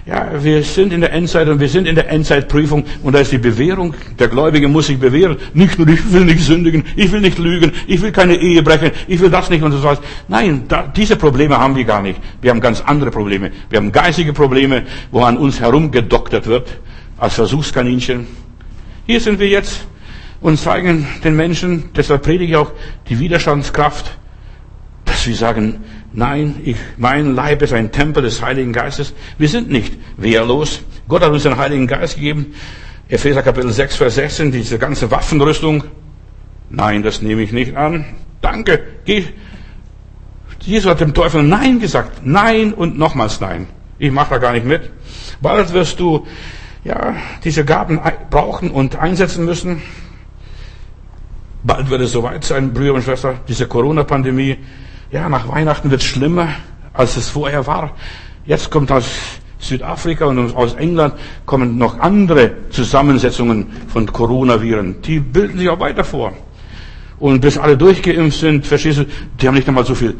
ja, 0.07 0.32
wir 0.41 0.63
sind 0.63 0.91
in 0.91 1.01
der 1.01 1.13
Endzeit 1.13 1.47
und 1.47 1.59
wir 1.59 1.69
sind 1.69 1.88
in 1.88 1.93
der 1.93 2.09
Endzeitprüfung 2.09 2.84
und 3.03 3.13
da 3.13 3.19
ist 3.19 3.32
die 3.32 3.38
Bewährung. 3.38 3.93
Der 4.17 4.28
Gläubige 4.28 4.67
muss 4.67 4.88
sich 4.88 4.99
bewähren. 4.99 5.38
Nicht 5.53 5.78
nur, 5.78 5.88
ich 5.88 6.11
will 6.11 6.26
nicht 6.26 6.43
sündigen, 6.43 6.84
ich 6.95 7.11
will 7.11 7.22
nicht 7.22 7.38
lügen, 7.38 7.72
ich 7.86 8.01
will 8.01 8.11
keine 8.11 8.36
Ehe 8.36 8.63
brechen, 8.63 8.91
ich 9.07 9.19
will 9.19 9.30
das 9.30 9.49
nicht 9.51 9.61
und 9.61 9.72
so 9.72 9.84
was. 9.84 9.99
Nein, 10.28 10.63
da, 10.67 10.88
diese 10.88 11.15
Probleme 11.15 11.57
haben 11.59 11.76
wir 11.76 11.84
gar 11.84 12.01
nicht. 12.01 12.19
Wir 12.41 12.49
haben 12.49 12.61
ganz 12.61 12.82
andere 12.82 13.11
Probleme. 13.11 13.51
Wir 13.69 13.78
haben 13.78 13.91
geistige 13.91 14.34
Probleme, 14.34 14.84
wo 15.11 15.22
an 15.22 15.38
uns 15.38 15.59
herumgedoktert 15.59 16.47
wird, 16.47 16.67
als 17.17 17.36
Versuchskaninchen. 17.36 18.26
Hier 19.05 19.19
sind 19.19 19.39
wir 19.39 19.47
jetzt 19.47 19.86
und 20.41 20.57
zeigen 20.59 21.07
den 21.24 21.36
Menschen, 21.36 21.89
deshalb 21.95 22.24
predige 22.24 22.51
ich 22.53 22.57
auch 22.57 22.72
die 23.09 23.19
Widerstandskraft, 23.19 24.17
wir 25.28 25.36
sagen, 25.36 25.84
nein, 26.13 26.55
ich, 26.63 26.78
mein 26.97 27.36
Leib 27.36 27.61
ist 27.61 27.74
ein 27.74 27.91
Tempel 27.91 28.24
des 28.24 28.41
Heiligen 28.41 28.74
Geistes. 28.74 29.13
Wir 29.38 29.49
sind 29.49 29.69
nicht 29.69 29.97
wehrlos. 30.17 30.82
Gott 31.07 31.24
hat 31.24 31.32
uns 31.32 31.43
den 31.43 31.57
Heiligen 31.57 31.88
Geist 31.88 32.15
gegeben. 32.15 32.53
Epheser 33.09 33.41
Kapitel 33.41 33.72
6, 33.72 33.95
Vers 33.97 34.15
16, 34.15 34.51
diese 34.51 34.80
ganze 34.80 35.11
Waffenrüstung. 35.11 35.84
Nein, 36.69 37.03
das 37.03 37.22
nehme 37.22 37.41
ich 37.41 37.51
nicht 37.51 37.76
an. 37.76 38.05
Danke, 38.41 38.82
geh. 39.05 39.26
Jesus 40.61 40.89
hat 40.89 41.01
dem 41.01 41.13
Teufel 41.13 41.43
Nein 41.43 41.80
gesagt. 41.80 42.22
Nein 42.26 42.74
und 42.74 42.97
nochmals 42.97 43.41
Nein. 43.41 43.67
Ich 43.99 44.11
mache 44.11 44.32
da 44.32 44.38
gar 44.38 44.53
nicht 44.53 44.65
mit. 44.65 44.89
Bald 45.41 45.74
wirst 45.74 45.99
du, 45.99 46.26
ja, 46.84 47.15
diese 47.43 47.65
Gaben 47.65 47.99
brauchen 48.30 48.72
und 48.72 48.95
einsetzen 48.95 49.45
müssen. 49.45 49.82
Bald 51.63 51.89
wird 51.89 52.01
es 52.01 52.11
soweit 52.11 52.43
sein, 52.43 52.74
Brüder 52.74 52.93
und 52.95 53.03
Schwestern, 53.03 53.39
diese 53.47 53.67
Corona-Pandemie 53.67 54.57
ja, 55.12 55.28
nach 55.30 55.47
Weihnachten 55.47 55.91
wird 55.91 56.01
es 56.01 56.07
schlimmer, 56.07 56.49
als 56.93 57.18
es 57.18 57.30
vorher 57.30 57.68
war. 57.68 57.95
Jetzt 58.45 58.72
kommt 58.72 58.91
aus 58.91 59.05
Südafrika 59.59 60.26
und 60.26 60.55
aus 60.55 60.74
England 60.74 61.14
kommen 61.45 61.78
noch 61.78 61.99
andere 61.99 62.51
Zusammensetzungen 62.70 63.68
von 63.88 64.12
Coronaviren. 64.12 65.01
Die 65.01 65.20
bilden 65.20 65.59
sich 65.59 65.70
auch 65.70 65.80
weiter 65.80 66.03
vor. 66.03 66.34
Und 67.20 67.41
bis 67.41 67.57
alle 67.57 67.78
durchgeimpft 67.78 68.39
sind, 68.39 68.66
verstehst 68.66 68.99
du, 68.99 69.05
die 69.39 69.47
haben 69.47 69.53
nicht 69.53 69.68
einmal 69.68 69.86
so 69.86 69.93
viel 69.93 70.16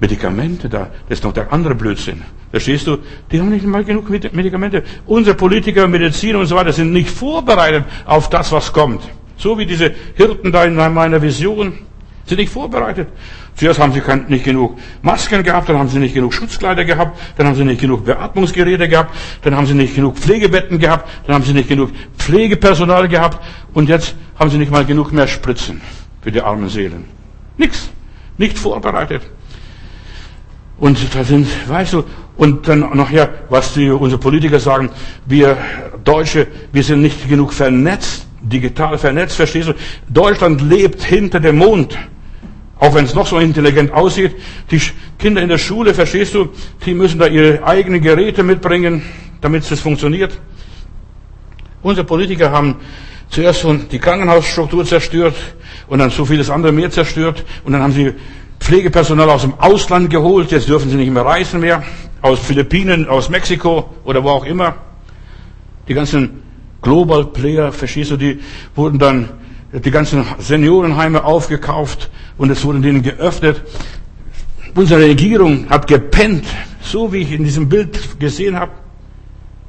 Medikamente 0.00 0.68
da. 0.68 0.88
Das 1.08 1.18
ist 1.18 1.24
noch 1.24 1.32
der 1.32 1.52
andere 1.52 1.74
Blödsinn. 1.74 2.22
Verstehst 2.50 2.86
du? 2.86 2.98
Die 3.30 3.38
haben 3.38 3.50
nicht 3.50 3.64
einmal 3.64 3.84
genug 3.84 4.08
Medikamente. 4.08 4.82
Unsere 5.06 5.36
Politiker, 5.36 5.86
Mediziner 5.86 6.38
und 6.38 6.46
so 6.46 6.56
weiter 6.56 6.72
sind 6.72 6.92
nicht 6.92 7.10
vorbereitet 7.10 7.84
auf 8.06 8.30
das, 8.30 8.50
was 8.52 8.72
kommt. 8.72 9.02
So 9.36 9.58
wie 9.58 9.66
diese 9.66 9.92
Hirten 10.14 10.50
da 10.50 10.64
in 10.64 10.74
meiner 10.74 11.20
Vision 11.20 11.74
sind 12.28 12.38
nicht 12.38 12.52
vorbereitet. 12.52 13.08
Zuerst 13.54 13.80
haben 13.80 13.92
sie 13.92 14.02
nicht 14.28 14.44
genug 14.44 14.78
Masken 15.02 15.42
gehabt, 15.42 15.68
dann 15.68 15.78
haben 15.78 15.88
sie 15.88 15.98
nicht 15.98 16.14
genug 16.14 16.32
Schutzkleider 16.32 16.84
gehabt, 16.84 17.18
dann 17.36 17.46
haben 17.46 17.56
sie 17.56 17.64
nicht 17.64 17.80
genug 17.80 18.04
Beatmungsgeräte 18.04 18.88
gehabt, 18.88 19.14
dann 19.42 19.56
haben 19.56 19.66
sie 19.66 19.74
nicht 19.74 19.94
genug 19.94 20.16
Pflegebetten 20.16 20.78
gehabt, 20.78 21.08
dann 21.26 21.34
haben 21.34 21.44
sie 21.44 21.54
nicht 21.54 21.68
genug 21.68 21.90
Pflegepersonal 22.18 23.08
gehabt 23.08 23.44
und 23.74 23.88
jetzt 23.88 24.14
haben 24.38 24.50
sie 24.50 24.58
nicht 24.58 24.70
mal 24.70 24.84
genug 24.84 25.12
mehr 25.12 25.26
Spritzen 25.26 25.80
für 26.20 26.30
die 26.30 26.40
armen 26.40 26.68
Seelen. 26.68 27.04
Nix. 27.56 27.90
Nicht 28.36 28.56
vorbereitet. 28.56 29.22
Und 30.78 30.98
da 31.14 31.24
sind, 31.24 31.48
weißt 31.68 31.94
du, 31.94 32.04
und 32.36 32.68
dann 32.68 33.06
ja, 33.10 33.28
was 33.48 33.74
die, 33.74 33.90
unsere 33.90 34.20
Politiker 34.20 34.60
sagen, 34.60 34.90
wir 35.26 35.56
Deutsche, 36.04 36.46
wir 36.72 36.84
sind 36.84 37.02
nicht 37.02 37.28
genug 37.28 37.52
vernetzt, 37.52 38.26
digital 38.40 38.96
vernetzt, 38.96 39.34
verstehst 39.34 39.68
du? 39.68 39.74
Deutschland 40.08 40.62
lebt 40.62 41.02
hinter 41.02 41.40
dem 41.40 41.58
Mond. 41.58 41.98
Auch 42.80 42.94
wenn 42.94 43.04
es 43.04 43.14
noch 43.14 43.26
so 43.26 43.38
intelligent 43.38 43.92
aussieht, 43.92 44.36
die 44.70 44.80
Kinder 45.18 45.42
in 45.42 45.48
der 45.48 45.58
Schule, 45.58 45.94
verstehst 45.94 46.34
du, 46.34 46.48
die 46.86 46.94
müssen 46.94 47.18
da 47.18 47.26
ihre 47.26 47.64
eigenen 47.64 48.00
Geräte 48.00 48.42
mitbringen, 48.42 49.02
damit 49.40 49.68
es 49.70 49.80
funktioniert. 49.80 50.38
Unsere 51.82 52.06
Politiker 52.06 52.52
haben 52.52 52.76
zuerst 53.30 53.66
die 53.90 53.98
Krankenhausstruktur 53.98 54.84
zerstört 54.84 55.34
und 55.88 55.98
dann 55.98 56.10
so 56.10 56.24
vieles 56.24 56.50
andere 56.50 56.72
mehr 56.72 56.90
zerstört 56.90 57.44
und 57.64 57.72
dann 57.72 57.82
haben 57.82 57.92
sie 57.92 58.12
Pflegepersonal 58.60 59.30
aus 59.30 59.42
dem 59.42 59.54
Ausland 59.54 60.10
geholt, 60.10 60.50
jetzt 60.50 60.68
dürfen 60.68 60.90
sie 60.90 60.96
nicht 60.96 61.12
mehr 61.12 61.24
reisen 61.24 61.60
mehr, 61.60 61.82
aus 62.22 62.40
Philippinen, 62.40 63.08
aus 63.08 63.28
Mexiko 63.28 63.94
oder 64.04 64.22
wo 64.22 64.30
auch 64.30 64.44
immer. 64.44 64.74
Die 65.86 65.94
ganzen 65.94 66.42
Global 66.82 67.26
Player, 67.26 67.72
verstehst 67.72 68.10
du, 68.10 68.16
die 68.16 68.40
wurden 68.74 68.98
dann 68.98 69.28
die 69.72 69.90
ganzen 69.90 70.24
Seniorenheime 70.38 71.24
aufgekauft 71.24 72.10
und 72.38 72.50
es 72.50 72.64
wurde 72.64 72.80
denen 72.80 73.02
geöffnet. 73.02 73.62
Unsere 74.74 75.02
Regierung 75.02 75.68
hat 75.68 75.86
gepennt, 75.86 76.44
so 76.80 77.12
wie 77.12 77.18
ich 77.18 77.32
in 77.32 77.44
diesem 77.44 77.68
Bild 77.68 78.18
gesehen 78.18 78.56
habe. 78.56 78.72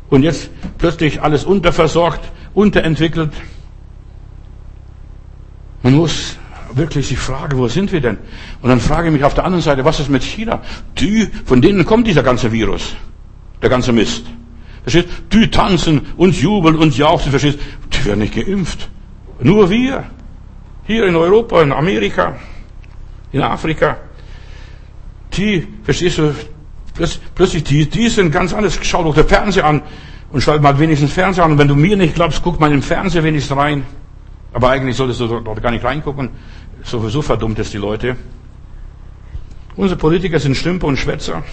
Und 0.10 0.24
jetzt 0.24 0.50
plötzlich 0.78 1.22
alles 1.22 1.44
unterversorgt, 1.44 2.32
unterentwickelt. 2.54 3.32
Man 5.84 5.94
muss 5.94 6.38
wirklich 6.74 7.08
sich 7.08 7.18
fragen, 7.18 7.58
wo 7.58 7.68
sind 7.68 7.92
wir 7.92 8.02
denn? 8.02 8.18
Und 8.62 8.70
dann 8.70 8.80
frage 8.80 9.08
ich 9.08 9.14
mich 9.14 9.24
auf 9.24 9.34
der 9.34 9.46
anderen 9.46 9.64
Seite, 9.64 9.86
was 9.86 10.00
ist 10.00 10.10
mit 10.10 10.24
China? 10.24 10.62
Die, 10.98 11.28
von 11.46 11.62
denen 11.62 11.86
kommt 11.86 12.08
dieser 12.08 12.24
ganze 12.24 12.52
Virus, 12.52 12.96
der 13.62 13.70
ganze 13.70 13.92
Mist. 13.92 14.26
Verstehst? 14.84 15.08
Die 15.32 15.50
tanzen 15.50 16.02
und 16.18 16.40
jubeln 16.40 16.76
und 16.76 16.98
jauchzen, 16.98 17.32
verstehst? 17.32 17.60
Die 17.94 18.06
werden 18.06 18.20
nicht 18.20 18.36
geimpft. 18.36 18.90
Nur 19.40 19.70
wir. 19.70 20.06
Hier 20.86 21.06
in 21.06 21.16
Europa, 21.16 21.62
in 21.62 21.72
Amerika, 21.72 22.36
in 23.32 23.42
Afrika. 23.42 23.98
Die, 25.34 25.68
verstehst 25.84 26.18
du, 26.18 26.34
plötzlich, 27.36 27.64
die, 27.64 27.88
die 27.88 28.10
sind 28.10 28.32
ganz 28.32 28.54
anders. 28.54 28.80
Schau 28.82 29.04
doch 29.04 29.14
der 29.14 29.26
Fernseher 29.26 29.66
an 29.66 29.84
und 30.32 30.42
schalt 30.42 30.62
mal 30.62 30.78
wenigstens 30.80 31.14
Fernseher 31.14 31.46
an. 31.46 31.52
Und 31.52 31.58
wenn 31.60 31.68
du 31.68 31.76
mir 31.76 31.96
nicht 31.96 32.16
glaubst, 32.16 32.42
guck 32.44 32.60
mal 32.60 32.72
im 32.72 32.82
Fernseher 32.82 33.24
wenigstens 33.24 33.56
rein. 33.56 33.86
Aber 34.52 34.72
eigentlich 34.72 34.98
solltest 34.98 35.20
du 35.20 35.28
dort 35.28 35.62
gar 35.62 35.72
nicht 35.72 35.86
reingucken. 35.86 36.30
Sowieso 36.84 37.22
verdummt 37.22 37.60
es 37.60 37.70
die 37.70 37.78
Leute. 37.78 38.16
Unsere 39.76 40.00
Politiker 40.00 40.40
sind 40.40 40.58
Stümper 40.58 40.88
und 40.88 40.98
Schwätzer. 40.98 41.44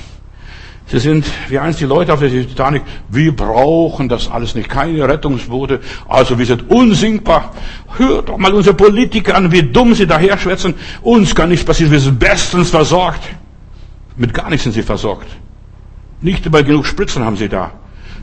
Sie 0.89 1.01
sind 1.01 1.27
wie 1.49 1.59
einst 1.59 1.81
die 1.81 1.85
Leute 1.85 2.13
auf 2.13 2.21
der 2.21 2.31
Titanic. 2.31 2.83
Wir 3.09 3.35
brauchen 3.35 4.09
das 4.09 4.31
alles 4.31 4.55
nicht. 4.55 4.69
Keine 4.69 5.09
Rettungsboote. 5.09 5.81
Also 6.09 6.39
wir 6.39 6.47
sind 6.47 6.71
unsinkbar. 6.71 7.53
Hört 7.97 8.29
doch 8.29 8.39
mal 8.39 8.55
unsere 8.55 8.77
Politiker 8.77 9.35
an, 9.35 9.51
wie 9.51 9.63
dumm 9.63 9.95
sie 9.95 10.07
daher 10.07 10.39
schwätzen. 10.39 10.75
Uns 11.03 11.35
kann 11.35 11.49
nichts 11.49 11.65
passieren. 11.65 11.91
Wir 11.91 11.99
sind 11.99 12.21
bestens 12.21 12.71
versorgt. 12.71 13.21
Mit 14.17 14.33
gar 14.33 14.49
nichts 14.49 14.63
sind 14.63 14.73
sie 14.73 14.83
versorgt. 14.83 15.27
Nicht 16.21 16.47
einmal 16.47 16.63
genug 16.63 16.87
Spritzen 16.87 17.25
haben 17.25 17.37
sie 17.37 17.49
da. 17.49 17.73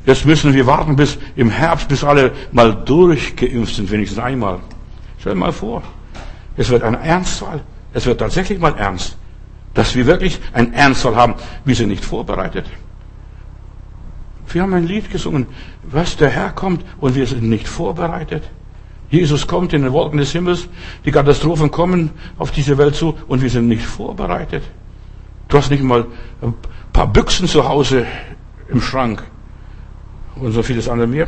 Jetzt 0.06 0.26
müssen 0.26 0.54
wir 0.54 0.66
warten 0.66 0.96
bis 0.96 1.18
im 1.36 1.50
Herbst, 1.50 1.88
bis 1.88 2.04
alle 2.04 2.32
mal 2.52 2.74
durchgeimpft 2.74 3.76
sind, 3.76 3.92
wenigstens 3.92 4.20
einmal. 4.20 4.60
Stell 5.20 5.34
dir 5.34 5.40
mal 5.40 5.52
vor. 5.52 5.84
Es 6.56 6.70
wird 6.70 6.84
ein 6.84 6.96
Ernstfall. 6.96 7.62
Es 7.94 8.06
wird 8.06 8.20
tatsächlich 8.20 8.60
mal 8.60 8.76
ernst. 8.76 9.18
Dass 9.74 9.96
wir 9.96 10.06
wirklich 10.06 10.40
ein 10.54 10.74
Ernstfall 10.74 11.16
haben. 11.16 11.36
Wir 11.66 11.76
sind 11.76 11.90
nicht 11.90 12.06
vorbereitet. 12.06 12.66
Wir 14.48 14.62
haben 14.62 14.74
ein 14.74 14.86
Lied 14.86 15.10
gesungen, 15.10 15.48
was 15.84 16.16
der 16.16 16.30
Herr 16.30 16.52
kommt 16.52 16.86
und 17.00 17.16
wir 17.16 17.26
sind 17.26 17.44
nicht 17.44 17.68
vorbereitet. 17.68 18.44
Jesus 19.10 19.48
kommt 19.48 19.74
in 19.74 19.84
den 19.84 19.92
Wolken 19.92 20.20
des 20.20 20.32
Himmels, 20.32 20.68
die 21.06 21.12
Katastrophen 21.12 21.72
kommen 21.72 22.12
auf 22.38 22.52
diese 22.52 22.78
Welt 22.78 22.96
zu 22.96 23.16
und 23.28 23.42
wir 23.42 23.50
sind 23.50 23.68
nicht 23.68 23.86
vorbereitet. 23.86 24.64
Du 25.48 25.58
hast 25.58 25.70
nicht 25.70 25.84
mal 25.84 26.06
ein 26.42 26.54
paar 26.92 27.08
Büchsen 27.08 27.48
zu 27.48 27.68
Hause 27.68 28.06
im 28.70 28.82
Schrank 28.82 29.24
und 30.36 30.52
so 30.52 30.64
vieles 30.64 30.88
andere 30.90 31.08
mehr. 31.08 31.28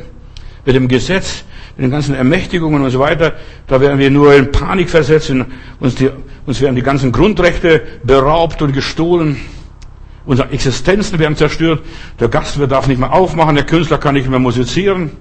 Mit 0.66 0.76
dem 0.76 0.88
Gesetz 0.88 1.44
mit 1.76 1.84
den 1.84 1.92
ganzen 1.92 2.16
Ermächtigungen 2.16 2.82
und 2.82 2.90
so 2.90 3.00
weiter, 3.00 3.34
da 3.68 3.80
werden 3.82 4.00
wir 4.00 4.10
nur 4.10 4.34
in 4.34 4.52
Panik 4.52 4.90
versetzt, 4.90 5.32
uns, 5.80 5.96
die, 5.96 6.10
uns 6.46 6.62
werden 6.62 6.76
die 6.76 6.84
ganzen 6.84 7.12
Grundrechte 7.12 7.82
beraubt 8.04 8.62
und 8.62 8.74
gestohlen, 8.74 9.38
unsere 10.26 10.50
Existenzen 10.52 11.20
werden 11.20 11.36
zerstört, 11.36 11.82
der 12.20 12.28
Gastwirt 12.30 12.72
darf 12.72 12.88
nicht 12.88 13.00
mehr 13.00 13.14
aufmachen, 13.14 13.56
der 13.56 13.66
Künstler 13.66 13.98
kann 13.98 14.16
nicht 14.16 14.30
mehr 14.30 14.40
musizieren. 14.40 15.12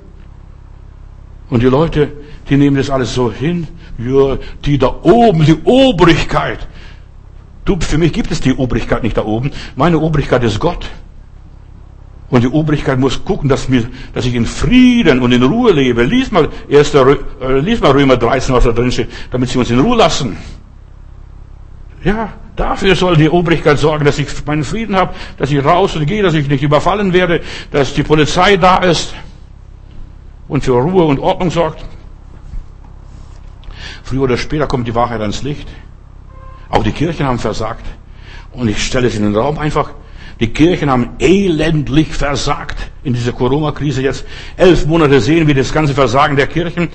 Und 1.50 1.62
die 1.62 1.66
Leute, 1.66 2.12
die 2.48 2.56
nehmen 2.56 2.76
das 2.76 2.90
alles 2.90 3.14
so 3.14 3.30
hin, 3.32 3.68
ja, 3.98 4.38
die 4.64 4.78
da 4.78 4.94
oben, 5.02 5.44
die 5.44 5.56
Obrigkeit. 5.64 6.66
Du, 7.64 7.78
für 7.80 7.98
mich 7.98 8.12
gibt 8.12 8.30
es 8.30 8.40
die 8.40 8.54
Obrigkeit 8.54 9.02
nicht 9.02 9.16
da 9.16 9.24
oben. 9.24 9.50
Meine 9.76 9.98
Obrigkeit 9.98 10.42
ist 10.42 10.58
Gott. 10.58 10.86
Und 12.30 12.42
die 12.42 12.48
Obrigkeit 12.48 12.98
muss 12.98 13.24
gucken, 13.24 13.48
dass, 13.48 13.68
mir, 13.68 13.88
dass 14.12 14.24
ich 14.24 14.34
in 14.34 14.46
Frieden 14.46 15.20
und 15.20 15.32
in 15.32 15.42
Ruhe 15.42 15.72
lebe. 15.72 16.02
Lies 16.02 16.32
mal, 16.32 16.48
1. 16.70 16.94
Rö, 16.94 17.16
äh, 17.40 17.60
lies 17.60 17.80
mal 17.80 17.92
Römer 17.92 18.16
13, 18.16 18.54
was 18.54 18.64
da 18.64 18.72
drin 18.72 18.90
steht, 18.90 19.08
damit 19.30 19.50
sie 19.50 19.58
uns 19.58 19.70
in 19.70 19.78
Ruhe 19.78 19.96
lassen. 19.96 20.36
Ja, 22.04 22.34
dafür 22.54 22.94
soll 22.94 23.16
die 23.16 23.30
Obrigkeit 23.30 23.78
sorgen, 23.78 24.04
dass 24.04 24.18
ich 24.18 24.28
meinen 24.44 24.62
Frieden 24.62 24.94
habe, 24.94 25.14
dass 25.38 25.50
ich 25.50 25.64
raus 25.64 25.96
und 25.96 26.06
gehe, 26.06 26.22
dass 26.22 26.34
ich 26.34 26.48
nicht 26.48 26.62
überfallen 26.62 27.14
werde, 27.14 27.40
dass 27.70 27.94
die 27.94 28.02
Polizei 28.02 28.58
da 28.58 28.78
ist 28.78 29.14
und 30.46 30.62
für 30.62 30.72
Ruhe 30.72 31.04
und 31.04 31.18
Ordnung 31.18 31.50
sorgt. 31.50 31.82
Früher 34.02 34.22
oder 34.22 34.36
später 34.36 34.66
kommt 34.66 34.86
die 34.86 34.94
Wahrheit 34.94 35.22
ans 35.22 35.42
Licht. 35.42 35.66
Auch 36.68 36.82
die 36.82 36.92
Kirchen 36.92 37.26
haben 37.26 37.38
versagt. 37.38 37.86
Und 38.52 38.68
ich 38.68 38.84
stelle 38.84 39.06
es 39.06 39.16
in 39.16 39.22
den 39.22 39.34
Raum 39.34 39.58
einfach. 39.58 39.90
Die 40.40 40.48
Kirchen 40.48 40.90
haben 40.90 41.10
elendlich 41.18 42.08
versagt 42.08 42.90
in 43.02 43.14
dieser 43.14 43.32
Corona-Krise 43.32 44.02
jetzt. 44.02 44.26
Elf 44.56 44.84
Monate 44.86 45.20
sehen 45.20 45.46
wir 45.46 45.54
das 45.54 45.72
ganze 45.72 45.94
Versagen 45.94 46.36
der 46.36 46.48
Kirchen. 46.48 46.88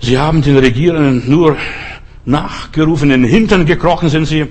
Sie 0.00 0.16
haben 0.18 0.40
den 0.40 0.56
Regierenden 0.56 1.28
nur 1.28 1.56
nachgerufen, 2.26 3.10
in 3.10 3.22
den 3.22 3.30
Hintern 3.30 3.64
gekrochen 3.64 4.08
sind 4.08 4.26
sie. 4.26 4.46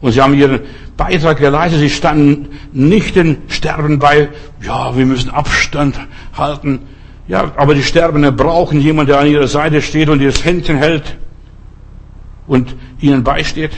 Und 0.00 0.12
sie 0.12 0.20
haben 0.20 0.34
ihren 0.34 0.60
Beitrag 0.96 1.38
geleistet. 1.38 1.80
Sie 1.80 1.90
standen 1.90 2.48
nicht 2.72 3.14
den 3.14 3.38
Sterben 3.48 3.98
bei. 3.98 4.30
Ja, 4.60 4.96
wir 4.96 5.06
müssen 5.06 5.30
Abstand 5.30 5.96
halten. 6.36 6.80
Ja, 7.28 7.52
aber 7.56 7.74
die 7.74 7.84
Sterbenden 7.84 8.34
brauchen 8.34 8.80
jemanden, 8.80 9.12
der 9.12 9.20
an 9.20 9.26
ihrer 9.28 9.46
Seite 9.46 9.80
steht 9.80 10.08
und 10.08 10.20
ihr 10.20 10.32
Händchen 10.32 10.76
hält 10.76 11.16
und 12.46 12.74
ihnen 13.00 13.22
beisteht. 13.22 13.70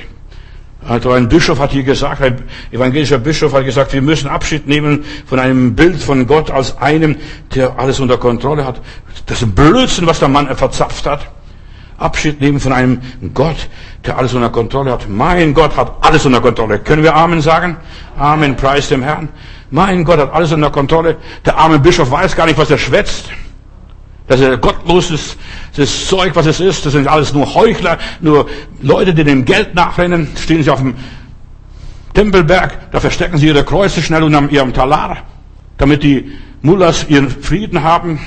Also 0.86 1.12
ein 1.12 1.28
Bischof 1.28 1.58
hat 1.60 1.72
hier 1.72 1.82
gesagt, 1.82 2.20
ein 2.20 2.42
evangelischer 2.70 3.18
Bischof 3.18 3.54
hat 3.54 3.64
gesagt, 3.64 3.92
wir 3.92 4.02
müssen 4.02 4.28
Abschied 4.28 4.66
nehmen 4.66 5.04
von 5.26 5.38
einem 5.38 5.74
Bild 5.74 6.02
von 6.02 6.26
Gott 6.26 6.50
als 6.50 6.76
einem, 6.78 7.16
der 7.54 7.78
alles 7.78 8.00
unter 8.00 8.18
Kontrolle 8.18 8.66
hat. 8.66 8.80
Das 9.26 9.44
Blödsinn, 9.46 10.06
was 10.06 10.18
der 10.18 10.28
Mann 10.28 10.54
verzapft 10.56 11.06
hat. 11.06 11.30
Abschied 11.98 12.40
nehmen 12.40 12.60
von 12.60 12.72
einem 12.72 13.00
Gott, 13.34 13.68
der 14.04 14.18
alles 14.18 14.34
unter 14.34 14.50
Kontrolle 14.50 14.92
hat. 14.92 15.08
Mein 15.08 15.54
Gott 15.54 15.76
hat 15.76 15.92
alles 16.00 16.26
unter 16.26 16.40
Kontrolle. 16.40 16.78
Können 16.80 17.02
wir 17.02 17.14
Amen 17.14 17.40
sagen? 17.40 17.76
Amen, 18.18 18.56
preis 18.56 18.88
dem 18.88 19.02
Herrn. 19.02 19.28
Mein 19.70 20.04
Gott 20.04 20.18
hat 20.18 20.32
alles 20.32 20.52
unter 20.52 20.70
Kontrolle. 20.70 21.16
Der 21.44 21.56
arme 21.56 21.78
Bischof 21.78 22.10
weiß 22.10 22.34
gar 22.34 22.46
nicht, 22.46 22.58
was 22.58 22.70
er 22.70 22.78
schwätzt. 22.78 23.30
Das 24.26 24.40
ist 24.40 24.60
gottloses 24.60 25.36
das 25.76 26.06
Zeug, 26.06 26.34
was 26.34 26.46
es 26.46 26.60
ist. 26.60 26.86
Das 26.86 26.92
sind 26.92 27.08
alles 27.08 27.32
nur 27.32 27.54
Heuchler, 27.54 27.98
nur 28.20 28.46
Leute, 28.80 29.12
die 29.12 29.24
dem 29.24 29.44
Geld 29.44 29.74
nachrennen. 29.74 30.28
Stehen 30.36 30.62
sie 30.62 30.70
auf 30.70 30.80
dem 30.80 30.94
Tempelberg, 32.14 32.92
da 32.92 33.00
verstecken 33.00 33.38
sie 33.38 33.48
ihre 33.48 33.64
Kreuze 33.64 34.00
schnell 34.00 34.22
unter 34.22 34.48
ihrem 34.50 34.72
Talar, 34.72 35.18
damit 35.76 36.02
die 36.02 36.32
Mullahs 36.62 37.06
ihren 37.08 37.28
Frieden 37.28 37.82
haben. 37.82 38.20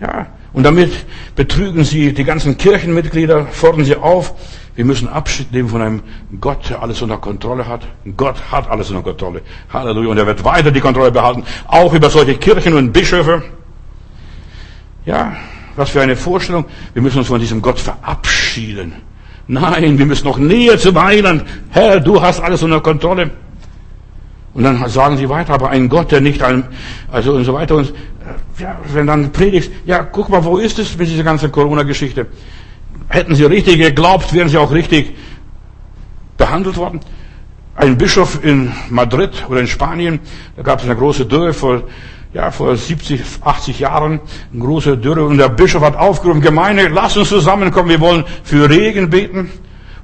Ja, 0.00 0.26
und 0.56 0.62
damit 0.62 0.90
betrügen 1.34 1.84
sie 1.84 2.14
die 2.14 2.24
ganzen 2.24 2.56
Kirchenmitglieder, 2.56 3.44
fordern 3.44 3.84
sie 3.84 3.94
auf. 3.94 4.32
Wir 4.74 4.86
müssen 4.86 5.06
Abschied 5.06 5.52
nehmen 5.52 5.68
von 5.68 5.82
einem 5.82 6.02
Gott, 6.40 6.70
der 6.70 6.80
alles 6.80 7.02
unter 7.02 7.18
Kontrolle 7.18 7.68
hat. 7.68 7.82
Gott 8.16 8.36
hat 8.50 8.66
alles 8.70 8.88
unter 8.88 9.02
Kontrolle. 9.02 9.42
Halleluja. 9.70 10.08
Und 10.08 10.16
er 10.16 10.26
wird 10.26 10.42
weiter 10.44 10.70
die 10.70 10.80
Kontrolle 10.80 11.12
behalten, 11.12 11.44
auch 11.68 11.92
über 11.92 12.08
solche 12.08 12.36
Kirchen 12.36 12.72
und 12.72 12.90
Bischöfe. 12.90 13.42
Ja, 15.04 15.36
was 15.76 15.90
für 15.90 16.00
eine 16.00 16.16
Vorstellung. 16.16 16.64
Wir 16.94 17.02
müssen 17.02 17.18
uns 17.18 17.26
von 17.26 17.38
diesem 17.38 17.60
Gott 17.60 17.78
verabschieden. 17.78 18.94
Nein, 19.48 19.98
wir 19.98 20.06
müssen 20.06 20.24
noch 20.24 20.38
näher 20.38 20.78
zum 20.78 20.98
Heiland. 20.98 21.44
Herr, 21.68 22.00
du 22.00 22.22
hast 22.22 22.40
alles 22.40 22.62
unter 22.62 22.80
Kontrolle. 22.80 23.30
Und 24.54 24.64
dann 24.64 24.88
sagen 24.88 25.18
sie 25.18 25.28
weiter, 25.28 25.52
aber 25.52 25.68
ein 25.68 25.90
Gott, 25.90 26.12
der 26.12 26.22
nicht 26.22 26.42
ein, 26.42 26.64
also 27.12 27.34
und 27.34 27.44
so 27.44 27.52
weiter. 27.52 27.74
Und 27.74 27.92
ja, 28.58 28.78
wenn 28.92 29.06
dann 29.06 29.32
predigst, 29.32 29.70
ja, 29.84 30.02
guck 30.02 30.28
mal, 30.28 30.44
wo 30.44 30.58
ist 30.58 30.78
es 30.78 30.96
mit 30.96 31.08
dieser 31.08 31.24
ganzen 31.24 31.52
Corona-Geschichte? 31.52 32.26
Hätten 33.08 33.34
sie 33.34 33.44
richtig 33.44 33.78
geglaubt, 33.78 34.32
wären 34.32 34.48
sie 34.48 34.58
auch 34.58 34.72
richtig 34.72 35.14
behandelt 36.36 36.76
worden. 36.76 37.00
Ein 37.74 37.98
Bischof 37.98 38.42
in 38.42 38.72
Madrid 38.88 39.44
oder 39.48 39.60
in 39.60 39.66
Spanien, 39.66 40.20
da 40.56 40.62
gab 40.62 40.78
es 40.78 40.86
eine 40.86 40.96
große 40.96 41.26
Dürre 41.26 41.52
vor 41.52 41.82
ja, 42.36 42.50
vor 42.50 42.76
70, 42.76 43.22
80 43.40 43.78
Jahren, 43.78 44.20
eine 44.52 44.62
große 44.62 44.98
Dürre, 44.98 45.24
und 45.24 45.38
der 45.38 45.48
Bischof 45.48 45.82
hat 45.82 45.96
aufgerufen, 45.96 46.42
Gemeinde, 46.42 46.88
lass 46.88 47.16
uns 47.16 47.30
zusammenkommen, 47.30 47.88
wir 47.88 48.00
wollen 48.00 48.24
für 48.44 48.68
Regen 48.68 49.08
beten. 49.08 49.50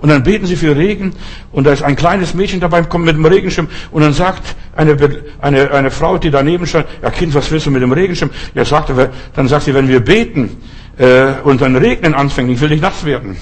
Und 0.02 0.08
dann 0.08 0.24
beten 0.24 0.46
sie 0.46 0.56
für 0.56 0.76
Regen, 0.76 1.12
und 1.52 1.64
da 1.64 1.72
ist 1.72 1.82
ein 1.82 1.94
kleines 1.94 2.34
Mädchen 2.34 2.58
dabei, 2.58 2.82
kommt 2.82 3.04
mit 3.04 3.14
dem 3.14 3.24
Regenschirm, 3.24 3.68
und 3.92 4.02
dann 4.02 4.12
sagt 4.12 4.42
eine, 4.74 4.96
eine, 5.40 5.70
eine 5.70 5.90
Frau, 5.92 6.18
die 6.18 6.30
daneben 6.30 6.66
stand, 6.66 6.86
ja 7.00 7.10
Kind, 7.10 7.32
was 7.34 7.50
willst 7.52 7.66
du 7.66 7.70
mit 7.70 7.82
dem 7.82 7.92
Regenschirm? 7.92 8.30
Ja, 8.54 8.64
sagte, 8.64 9.10
dann 9.34 9.46
sagt 9.46 9.64
sie, 9.64 9.74
wenn 9.74 9.86
wir 9.86 10.00
beten, 10.00 10.60
äh, 10.98 11.34
und 11.44 11.60
dann 11.60 11.76
Regnen 11.76 12.14
anfängt, 12.14 12.50
ich 12.50 12.60
will 12.60 12.70
nicht 12.70 12.82
nass 12.82 13.04
werden. 13.04 13.36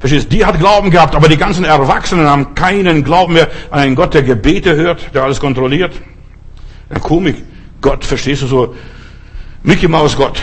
Verstehst? 0.00 0.32
Die 0.32 0.44
hat 0.44 0.58
Glauben 0.58 0.90
gehabt, 0.90 1.14
aber 1.14 1.28
die 1.28 1.36
ganzen 1.36 1.64
Erwachsenen 1.64 2.28
haben 2.28 2.56
keinen 2.56 3.04
Glauben 3.04 3.34
mehr 3.34 3.48
an 3.70 3.78
einen 3.78 3.94
Gott, 3.94 4.12
der 4.12 4.24
Gebete 4.24 4.74
hört, 4.74 5.14
der 5.14 5.22
alles 5.22 5.38
kontrolliert. 5.38 5.92
Eine 6.90 6.98
Komik. 6.98 7.44
Gott, 7.80 8.04
verstehst 8.04 8.42
du 8.42 8.48
so? 8.48 8.74
Mickey 9.62 9.86
Maus 9.86 10.16
Gott. 10.16 10.42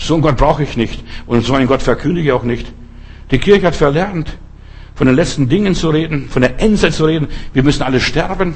So 0.00 0.14
einen 0.14 0.22
Gott 0.22 0.38
brauche 0.38 0.62
ich 0.62 0.78
nicht. 0.78 1.04
Und 1.26 1.44
so 1.44 1.52
einen 1.52 1.66
Gott 1.66 1.82
verkündige 1.82 2.28
ich 2.28 2.32
auch 2.32 2.42
nicht. 2.42 2.72
Die 3.30 3.38
Kirche 3.38 3.66
hat 3.66 3.76
verlernt, 3.76 4.38
von 4.94 5.06
den 5.06 5.16
letzten 5.16 5.48
Dingen 5.48 5.74
zu 5.74 5.90
reden, 5.90 6.28
von 6.28 6.42
der 6.42 6.60
Endzeit 6.60 6.92
zu 6.94 7.04
reden. 7.06 7.28
Wir 7.52 7.62
müssen 7.62 7.82
alle 7.82 8.00
sterben. 8.00 8.54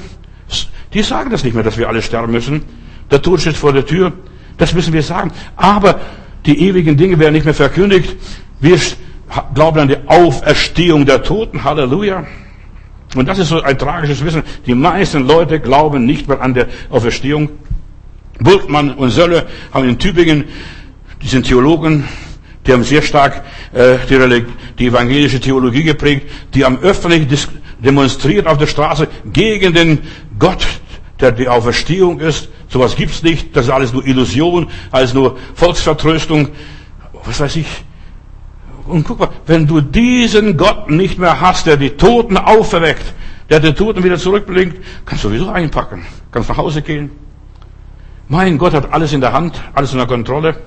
Die 0.93 1.01
sagen 1.01 1.29
das 1.29 1.43
nicht 1.43 1.53
mehr, 1.53 1.63
dass 1.63 1.77
wir 1.77 1.89
alle 1.89 2.01
sterben 2.01 2.31
müssen. 2.31 2.63
Der 3.11 3.21
Tod 3.21 3.41
steht 3.41 3.57
vor 3.57 3.73
der 3.73 3.85
Tür. 3.85 4.13
Das 4.57 4.73
müssen 4.73 4.93
wir 4.93 5.03
sagen. 5.03 5.31
Aber 5.55 5.99
die 6.45 6.67
ewigen 6.67 6.97
Dinge 6.97 7.19
werden 7.19 7.33
nicht 7.33 7.45
mehr 7.45 7.53
verkündigt. 7.53 8.15
Wir 8.59 8.79
glauben 9.53 9.79
an 9.79 9.87
die 9.87 9.97
Auferstehung 10.07 11.05
der 11.05 11.23
Toten. 11.23 11.63
Halleluja. 11.63 12.25
Und 13.15 13.27
das 13.27 13.39
ist 13.39 13.49
so 13.49 13.61
ein 13.61 13.77
tragisches 13.77 14.23
Wissen. 14.23 14.43
Die 14.65 14.75
meisten 14.75 15.25
Leute 15.27 15.59
glauben 15.59 16.05
nicht 16.05 16.27
mehr 16.27 16.41
an 16.41 16.53
der 16.53 16.67
Auferstehung. 16.89 17.49
Bultmann 18.39 18.91
und 18.91 19.09
Sölle 19.09 19.47
haben 19.73 19.87
in 19.89 19.97
Tübingen, 19.97 20.45
die 21.21 21.27
sind 21.27 21.47
Theologen, 21.47 22.03
die 22.67 22.73
haben 22.73 22.83
sehr 22.83 23.01
stark 23.01 23.43
äh, 23.73 23.97
die, 24.09 24.45
die 24.77 24.87
evangelische 24.87 25.39
Theologie 25.39 25.83
geprägt, 25.83 26.29
die 26.53 26.65
haben 26.65 26.79
öffentlich 26.79 27.47
demonstriert 27.79 28.45
auf 28.45 28.57
der 28.57 28.67
Straße 28.67 29.07
gegen 29.31 29.73
den 29.73 29.99
Gott, 30.37 30.65
der 31.19 31.31
die 31.31 31.47
Auferstehung 31.47 32.19
ist. 32.19 32.49
Sowas 32.67 32.95
gibt's 32.95 33.23
nicht, 33.23 33.55
das 33.55 33.65
ist 33.65 33.71
alles 33.71 33.93
nur 33.93 34.05
Illusion, 34.05 34.67
alles 34.91 35.13
nur 35.13 35.37
Volksvertröstung, 35.55 36.49
was 37.23 37.39
weiß 37.39 37.55
ich. 37.55 37.67
Und 38.85 39.03
guck 39.05 39.19
mal, 39.19 39.29
wenn 39.45 39.67
du 39.67 39.81
diesen 39.81 40.57
Gott 40.57 40.89
nicht 40.89 41.17
mehr 41.17 41.39
hast, 41.39 41.67
der 41.67 41.77
die 41.77 41.91
Toten 41.91 42.37
auferweckt, 42.37 43.13
der 43.49 43.59
die 43.59 43.73
Toten 43.73 44.03
wieder 44.03 44.17
zurückbringt, 44.17 44.75
kannst 45.05 45.23
du 45.23 45.29
sowieso 45.29 45.49
einpacken, 45.49 46.05
kannst 46.31 46.49
nach 46.49 46.57
Hause 46.57 46.81
gehen. 46.81 47.11
Mein 48.27 48.57
Gott 48.57 48.73
hat 48.73 48.91
alles 48.91 49.13
in 49.13 49.21
der 49.21 49.31
Hand, 49.31 49.61
alles 49.73 49.93
unter 49.93 50.05
Kontrolle. 50.05 50.57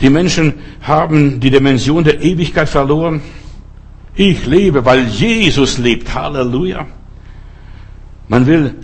Die 0.00 0.10
Menschen 0.10 0.54
haben 0.82 1.40
die 1.40 1.50
Dimension 1.50 2.04
der 2.04 2.20
Ewigkeit 2.20 2.68
verloren. 2.68 3.22
Ich 4.14 4.46
lebe, 4.46 4.84
weil 4.84 5.06
Jesus 5.06 5.78
lebt. 5.78 6.14
Halleluja. 6.14 6.86
Man 8.28 8.46
will 8.46 8.74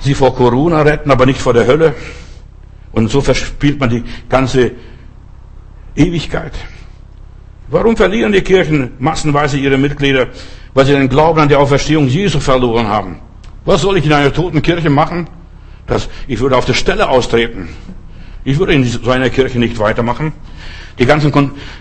sie 0.00 0.14
vor 0.14 0.34
Corona 0.34 0.82
retten, 0.82 1.10
aber 1.10 1.26
nicht 1.26 1.40
vor 1.40 1.52
der 1.52 1.66
Hölle. 1.66 1.94
Und 2.92 3.10
so 3.10 3.20
verspielt 3.20 3.78
man 3.78 3.90
die 3.90 4.04
ganze 4.28 4.72
Ewigkeit. 5.94 6.52
Warum 7.68 7.96
verlieren 7.96 8.32
die 8.32 8.42
Kirchen 8.42 8.92
massenweise 8.98 9.58
ihre 9.58 9.76
Mitglieder? 9.76 10.28
Weil 10.72 10.86
sie 10.86 10.92
den 10.92 11.08
Glauben 11.08 11.40
an 11.40 11.48
die 11.48 11.56
Auferstehung 11.56 12.06
Jesu 12.06 12.38
verloren 12.38 12.86
haben. 12.86 13.18
Was 13.64 13.82
soll 13.82 13.98
ich 13.98 14.06
in 14.06 14.12
einer 14.12 14.32
toten 14.32 14.62
Kirche 14.62 14.90
machen? 14.90 15.28
Das, 15.86 16.08
ich 16.28 16.38
würde 16.40 16.56
auf 16.56 16.64
der 16.64 16.74
Stelle 16.74 17.08
austreten. 17.08 17.68
Ich 18.44 18.58
würde 18.58 18.74
in 18.74 18.84
so 18.84 19.10
einer 19.10 19.30
Kirche 19.30 19.58
nicht 19.58 19.78
weitermachen. 19.78 20.32
Die 20.98 21.06
ganzen 21.06 21.32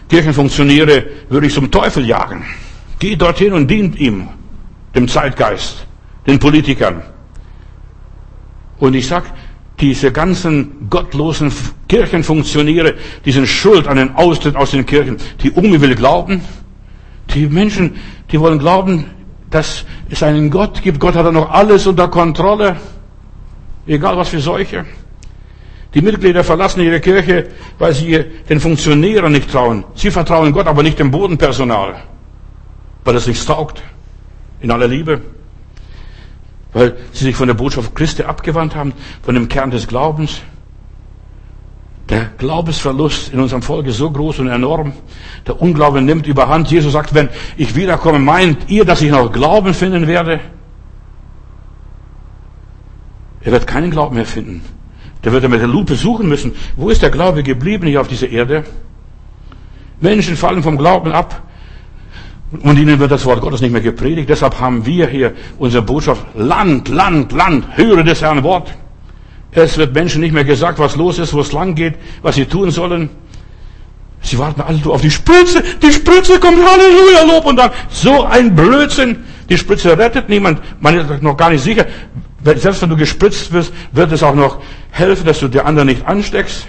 Kirchenfunktionäre 0.09 1.05
würde 1.29 1.47
ich 1.47 1.53
zum 1.53 1.71
Teufel 1.71 2.05
jagen. 2.05 2.45
Geht 2.99 3.21
dorthin 3.21 3.53
und 3.53 3.69
dient 3.69 3.99
ihm, 3.99 4.27
dem 4.93 5.07
Zeitgeist, 5.07 5.85
den 6.27 6.39
Politikern. 6.39 7.01
Und 8.77 8.93
ich 8.93 9.07
sag, 9.07 9.23
diese 9.79 10.11
ganzen 10.11 10.89
gottlosen 10.89 11.51
Kirchenfunktionäre, 11.87 12.95
die 13.25 13.31
sind 13.31 13.47
schuld 13.47 13.87
an 13.87 13.97
den 13.97 14.15
Austritt 14.15 14.55
aus 14.55 14.71
den 14.71 14.85
Kirchen. 14.85 15.17
Die 15.41 15.51
Umi 15.51 15.79
will 15.79 15.95
glauben. 15.95 16.41
Die 17.33 17.47
Menschen, 17.47 17.95
die 18.31 18.39
wollen 18.39 18.59
glauben, 18.59 19.05
dass 19.49 19.85
es 20.09 20.23
einen 20.23 20.49
Gott 20.49 20.81
gibt. 20.81 20.99
Gott 20.99 21.15
hat 21.15 21.31
noch 21.33 21.49
alles 21.49 21.87
unter 21.87 22.07
Kontrolle. 22.07 22.77
Egal 23.87 24.17
was 24.17 24.29
für 24.29 24.39
Seuche. 24.39 24.85
Die 25.95 26.01
Mitglieder 26.01 26.43
verlassen 26.43 26.81
ihre 26.81 26.99
Kirche, 26.99 27.47
weil 27.79 27.93
sie 27.93 28.25
den 28.49 28.59
Funktionären 28.59 29.31
nicht 29.31 29.49
trauen. 29.49 29.85
Sie 29.95 30.11
vertrauen 30.11 30.51
Gott, 30.51 30.67
aber 30.67 30.83
nicht 30.83 30.99
dem 30.99 31.09
Bodenpersonal, 31.09 31.95
weil 33.05 33.15
es 33.15 33.27
nichts 33.27 33.45
taugt. 33.45 33.81
In 34.59 34.71
aller 34.71 34.89
Liebe. 34.89 35.21
Weil 36.73 36.97
sie 37.13 37.23
sich 37.23 37.35
von 37.37 37.47
der 37.47 37.55
Botschaft 37.55 37.95
Christi 37.95 38.23
abgewandt 38.23 38.75
haben, 38.75 38.91
von 39.23 39.35
dem 39.35 39.47
Kern 39.47 39.71
des 39.71 39.87
Glaubens. 39.87 40.41
Der 42.09 42.25
Glaubensverlust 42.37 43.31
in 43.31 43.39
unserem 43.39 43.61
Volk 43.61 43.87
ist 43.87 43.97
so 43.97 44.11
groß 44.11 44.39
und 44.39 44.49
enorm. 44.49 44.91
Der 45.47 45.61
Unglaube 45.61 46.01
nimmt 46.01 46.27
überhand. 46.27 46.69
Jesus 46.69 46.91
sagt, 46.91 47.13
wenn 47.13 47.29
ich 47.55 47.73
wiederkomme, 47.73 48.19
meint 48.19 48.69
ihr, 48.69 48.83
dass 48.83 49.01
ich 49.01 49.11
noch 49.11 49.31
Glauben 49.31 49.73
finden 49.73 50.07
werde? 50.07 50.41
Er 53.39 53.53
wird 53.53 53.65
keinen 53.65 53.91
Glauben 53.91 54.15
mehr 54.15 54.25
finden. 54.25 54.74
Der 55.25 55.31
wird 55.31 55.43
er 55.43 55.49
mit 55.49 55.59
der 55.59 55.67
Lupe 55.67 55.95
suchen 55.95 56.29
müssen. 56.29 56.53
Wo 56.77 56.89
ist 56.89 57.01
der 57.01 57.09
Glaube 57.09 57.41
geblieben 57.41 57.87
hier 57.87 57.99
auf 57.99 58.07
dieser 58.07 58.29
Erde? 58.29 58.63
Menschen 59.99 60.37
fallen 60.37 60.61
vom 60.61 60.77
Glauben 60.77 61.11
ab. 61.11 61.41
Und 62.61 62.77
ihnen 62.77 62.99
wird 62.99 63.11
das 63.11 63.25
Wort 63.25 63.41
Gottes 63.41 63.59
nicht 63.59 63.71
mehr 63.71 63.81
gepredigt. 63.81 64.29
Deshalb 64.29 64.59
haben 64.59 64.85
wir 64.85 65.07
hier 65.07 65.33
unsere 65.57 65.83
Botschaft, 65.83 66.23
Land, 66.35 66.89
Land, 66.89 67.31
Land, 67.31 67.65
höre 67.75 68.03
des 68.03 68.21
Herrn 68.21 68.43
Wort. 68.43 68.71
Es 69.51 69.77
wird 69.77 69.93
Menschen 69.95 70.21
nicht 70.21 70.33
mehr 70.33 70.43
gesagt, 70.43 70.77
was 70.77 70.95
los 70.95 71.17
ist, 71.17 71.33
wo 71.33 71.39
es 71.39 71.51
lang 71.51 71.73
geht, 71.73 71.95
was 72.21 72.35
sie 72.35 72.45
tun 72.45 72.69
sollen. 72.69 73.09
Sie 74.21 74.37
warten 74.37 74.61
alle 74.61 74.79
auf 74.85 75.01
die 75.01 75.11
Spritze. 75.11 75.63
Die 75.81 75.91
Spritze 75.91 76.39
kommt, 76.39 76.57
Halleluja, 76.57 77.23
Lob 77.35 77.45
und 77.45 77.55
dann 77.57 77.71
so 77.89 78.25
ein 78.25 78.55
Blödsinn. 78.55 79.23
Die 79.49 79.57
Spritze 79.57 79.97
rettet 79.97 80.29
niemand. 80.29 80.61
Man 80.81 80.95
ist 80.97 81.21
noch 81.21 81.37
gar 81.37 81.49
nicht 81.49 81.63
sicher. 81.63 81.85
Selbst 82.45 82.81
wenn 82.83 82.89
du 82.89 82.95
gespritzt 82.95 83.51
wirst, 83.51 83.73
wird 83.91 84.11
es 84.11 84.21
auch 84.21 84.35
noch 84.35 84.61
helfen, 84.91 85.25
dass 85.25 85.39
du 85.39 85.47
die 85.47 85.59
anderen 85.59 85.87
nicht 85.87 86.05
ansteckst. 86.05 86.67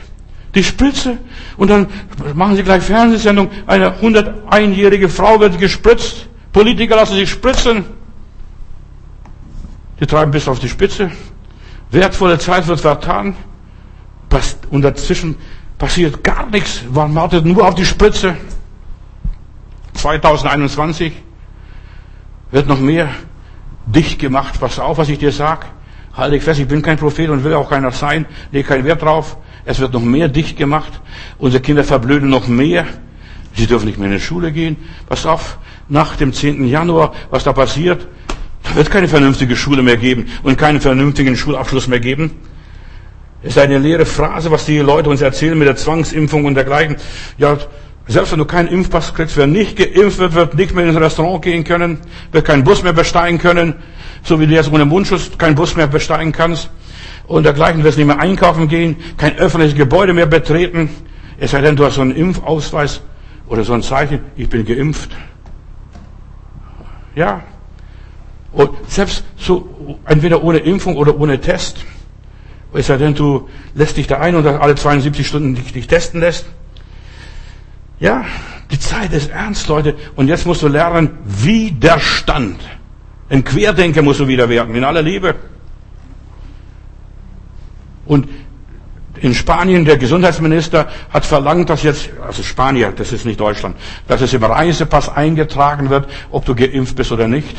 Die 0.55 0.65
Spritze. 0.65 1.19
Und 1.59 1.69
dann 1.69 1.87
machen 2.35 2.57
sie 2.57 2.63
gleich 2.63 2.83
Fernsehsendung. 2.83 3.51
Eine 3.67 4.01
101-jährige 4.01 5.11
Frau 5.11 5.39
wird 5.39 5.59
gespritzt. 5.59 6.29
Politiker 6.53 6.97
lassen 6.97 7.17
sich 7.17 7.29
spritzen. 7.29 7.85
Die 10.01 10.07
treiben 10.07 10.31
bis 10.31 10.49
auf 10.49 10.59
die 10.59 10.69
Spitze. 10.69 11.11
Wertvolle 11.91 12.39
Zeit 12.39 12.67
wird 12.67 12.81
vertan. 12.81 13.37
Und 14.71 14.83
dazwischen 14.83 15.37
passiert 15.77 16.25
gar 16.25 16.47
nichts. 16.47 16.85
Man 16.91 17.15
wartet 17.15 17.45
nur 17.45 17.69
auf 17.69 17.75
die 17.75 17.85
Spritze. 17.85 18.35
2021 19.93 21.13
wird 22.51 22.67
noch 22.67 22.81
mehr 22.81 23.11
dicht 23.87 24.19
gemacht. 24.19 24.61
Pass 24.61 24.79
auf, 24.79 24.99
was 24.99 25.09
ich 25.09 25.19
dir 25.19 25.33
sag. 25.33 25.67
Halte 26.15 26.37
ich 26.37 26.43
fest, 26.43 26.61
ich 26.61 26.69
bin 26.69 26.83
kein 26.83 26.97
Prophet 26.97 27.29
und 27.31 27.45
will 27.45 27.55
auch 27.55 27.71
keiner 27.71 27.93
sein. 27.93 28.27
Lege 28.51 28.69
keinen 28.69 28.85
Wert 28.85 29.03
drauf. 29.03 29.37
Es 29.65 29.81
wird 29.81 29.93
noch 29.93 30.03
mehr 30.03 30.29
dicht 30.29 30.57
gemacht. 30.57 31.01
Unsere 31.39 31.63
Kinder 31.63 31.85
verblöden 31.85 32.29
noch 32.29 32.47
mehr. 32.49 32.87
Sie 33.55 33.67
dürfen 33.67 33.87
nicht 33.87 33.99
mehr 33.99 34.09
in 34.09 34.15
die 34.15 34.21
Schule 34.21 34.53
gehen. 34.53 34.77
Pass 35.09 35.27
auf, 35.27 35.59
nach 35.89 36.17
dem 36.17 36.33
10. 36.33 36.67
Januar, 36.69 37.13
was 37.31 37.45
da 37.45 37.53
passiert, 37.53 38.07
da 38.63 38.75
wird 38.75 38.91
keine 38.91 39.09
vernünftige 39.09 39.57
Schule 39.57 39.83
mehr 39.83 39.97
geben 39.97 40.27
und 40.43 40.59
keinen 40.59 40.81
vernünftigen 40.81 41.37
Schulabschluss 41.37 41.87
mehr 41.89 42.01
geben. 42.01 42.33
Es 43.43 43.51
ist 43.51 43.59
eine 43.59 43.79
leere 43.79 44.07
Phrase, 44.07 44.51
was 44.51 44.65
die 44.65 44.79
Leute 44.79 45.09
uns 45.09 45.21
erzählen 45.21 45.57
mit 45.57 45.69
der 45.69 45.77
Zwangsimpfung 45.77 46.45
und 46.47 46.55
dergleichen. 46.55 46.97
Ja, 47.39 47.57
selbst 48.09 48.31
wenn 48.31 48.39
du 48.39 48.45
keinen 48.45 48.69
Impfpass 48.69 49.15
kriegst, 49.15 49.37
wer 49.37 49.49
nicht 49.49 49.77
geimpft 49.77 50.19
wird, 50.19 50.35
wird 50.35 50.55
nicht 50.55 50.75
mehr 50.75 50.87
ins 50.87 50.99
Restaurant 50.99 51.43
gehen 51.43 51.65
können, 51.65 51.99
wird 52.31 52.45
keinen 52.45 52.63
Bus 52.63 52.83
mehr 52.83 52.93
besteigen 52.93 53.39
können, 53.39 53.75
so 54.23 54.39
wie 54.39 54.47
du 54.47 54.55
jetzt 54.55 54.73
ohne 54.73 54.85
Mundschutz 54.85 55.37
keinen 55.37 55.57
Bus 55.57 55.75
mehr 55.75 55.89
besteigen 55.89 56.31
kannst. 56.33 56.71
Und 57.27 57.43
dergleichen 57.43 57.83
wirst 57.83 57.99
nicht 57.99 58.07
mehr 58.07 58.21
einkaufen 58.21 58.69
gehen, 58.69 58.97
kein 59.17 59.37
öffentliches 59.37 59.77
Gebäude 59.77 60.13
mehr 60.13 60.27
betreten. 60.27 60.89
Es 61.39 61.51
sei 61.51 61.61
denn, 61.61 61.75
du 61.75 61.85
hast 61.85 61.97
so 61.97 62.01
einen 62.01 62.15
Impfausweis 62.15 63.01
oder 63.49 63.65
so 63.65 63.73
ein 63.73 63.83
Zeichen, 63.83 64.21
ich 64.37 64.49
bin 64.49 64.65
geimpft. 64.65 65.11
Ja. 67.17 67.43
Und 68.53 68.71
selbst 68.89 69.25
so, 69.37 69.99
entweder 70.05 70.45
ohne 70.45 70.59
Impfung 70.59 70.97
oder 70.97 71.19
ohne 71.19 71.41
Test. 71.41 71.85
Es 72.73 72.87
sei 72.87 72.99
denn, 72.99 73.15
du 73.15 73.49
lässt 73.75 73.97
dich 73.97 74.07
da 74.07 74.19
ein 74.19 74.37
und 74.37 74.47
alle 74.47 74.77
72 74.77 75.27
Stunden 75.27 75.55
dich, 75.57 75.73
dich 75.73 75.87
testen 75.89 76.21
lässt. 76.21 76.47
Ja, 77.99 78.25
die 78.71 78.79
Zeit 78.79 79.13
ist 79.13 79.31
ernst, 79.31 79.69
Leute. 79.69 79.95
Und 80.17 80.29
jetzt 80.29 80.47
musst 80.47 80.63
du 80.63 80.69
lernen, 80.69 81.19
Widerstand. 81.25 82.61
Ein 83.29 83.43
Querdenker 83.45 84.03
musst 84.03 84.21
du 84.21 84.29
wieder 84.29 84.49
werden, 84.49 84.75
in 84.75 84.85
aller 84.85 85.03
Liebe. 85.03 85.35
Und 88.05 88.29
in 89.21 89.35
Spanien, 89.35 89.85
der 89.85 89.97
Gesundheitsminister 89.97 90.89
hat 91.11 91.25
verlangt, 91.25 91.71
dass 91.71 91.83
jetzt, 91.83 92.11
also 92.25 92.43
Spanier, 92.43 92.93
das 92.93 93.13
ist 93.13 93.25
nicht 93.25 93.41
Deutschland, 93.41 93.77
dass 94.07 94.21
es 94.21 94.33
im 94.35 94.45
Reisepass 94.45 95.09
eingetragen 95.09 95.91
wird, 95.91 96.09
ob 96.31 96.45
du 96.45 96.55
geimpft 96.55 96.97
bist 96.97 97.13
oder 97.13 97.27
nicht. 97.27 97.57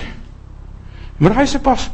Im 1.20 1.28
Reisepass. 1.28 1.90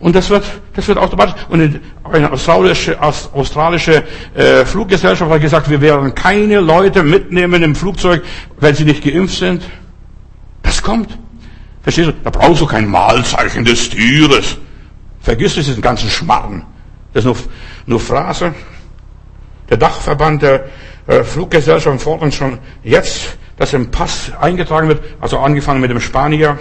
Und 0.00 0.14
das 0.14 0.30
wird, 0.30 0.44
das 0.74 0.86
wird 0.86 0.96
automatisch. 0.98 1.34
Und 1.48 1.80
eine 2.04 2.32
australische, 2.32 3.00
australische 3.02 4.04
äh, 4.34 4.64
Fluggesellschaft 4.64 5.30
hat 5.30 5.40
gesagt, 5.40 5.68
wir 5.68 5.80
werden 5.80 6.14
keine 6.14 6.60
Leute 6.60 7.02
mitnehmen 7.02 7.62
im 7.62 7.74
Flugzeug, 7.74 8.22
wenn 8.60 8.74
sie 8.74 8.84
nicht 8.84 9.02
geimpft 9.02 9.38
sind. 9.38 9.62
Das 10.62 10.82
kommt. 10.82 11.18
Verstehst 11.82 12.08
du? 12.08 12.12
Da 12.22 12.30
brauchst 12.30 12.60
du 12.60 12.66
kein 12.66 12.86
Mahlzeichen 12.86 13.64
des 13.64 13.90
Tieres. 13.90 14.56
Vergiss 15.20 15.54
diesen 15.54 15.82
ganzen 15.82 16.08
Schmarrn. 16.10 16.64
Das 17.12 17.24
ist 17.24 17.26
nur, 17.26 17.36
nur 17.86 18.00
Phrase. 18.00 18.54
Der 19.68 19.76
Dachverband 19.76 20.42
der 20.42 20.64
äh, 21.08 21.24
Fluggesellschaften 21.24 21.98
fordern 21.98 22.30
schon 22.30 22.58
jetzt, 22.84 23.36
dass 23.56 23.72
im 23.72 23.90
Pass 23.90 24.30
eingetragen 24.40 24.88
wird, 24.88 25.02
also 25.20 25.38
angefangen 25.38 25.80
mit 25.80 25.90
dem 25.90 26.00
Spanier, 26.00 26.58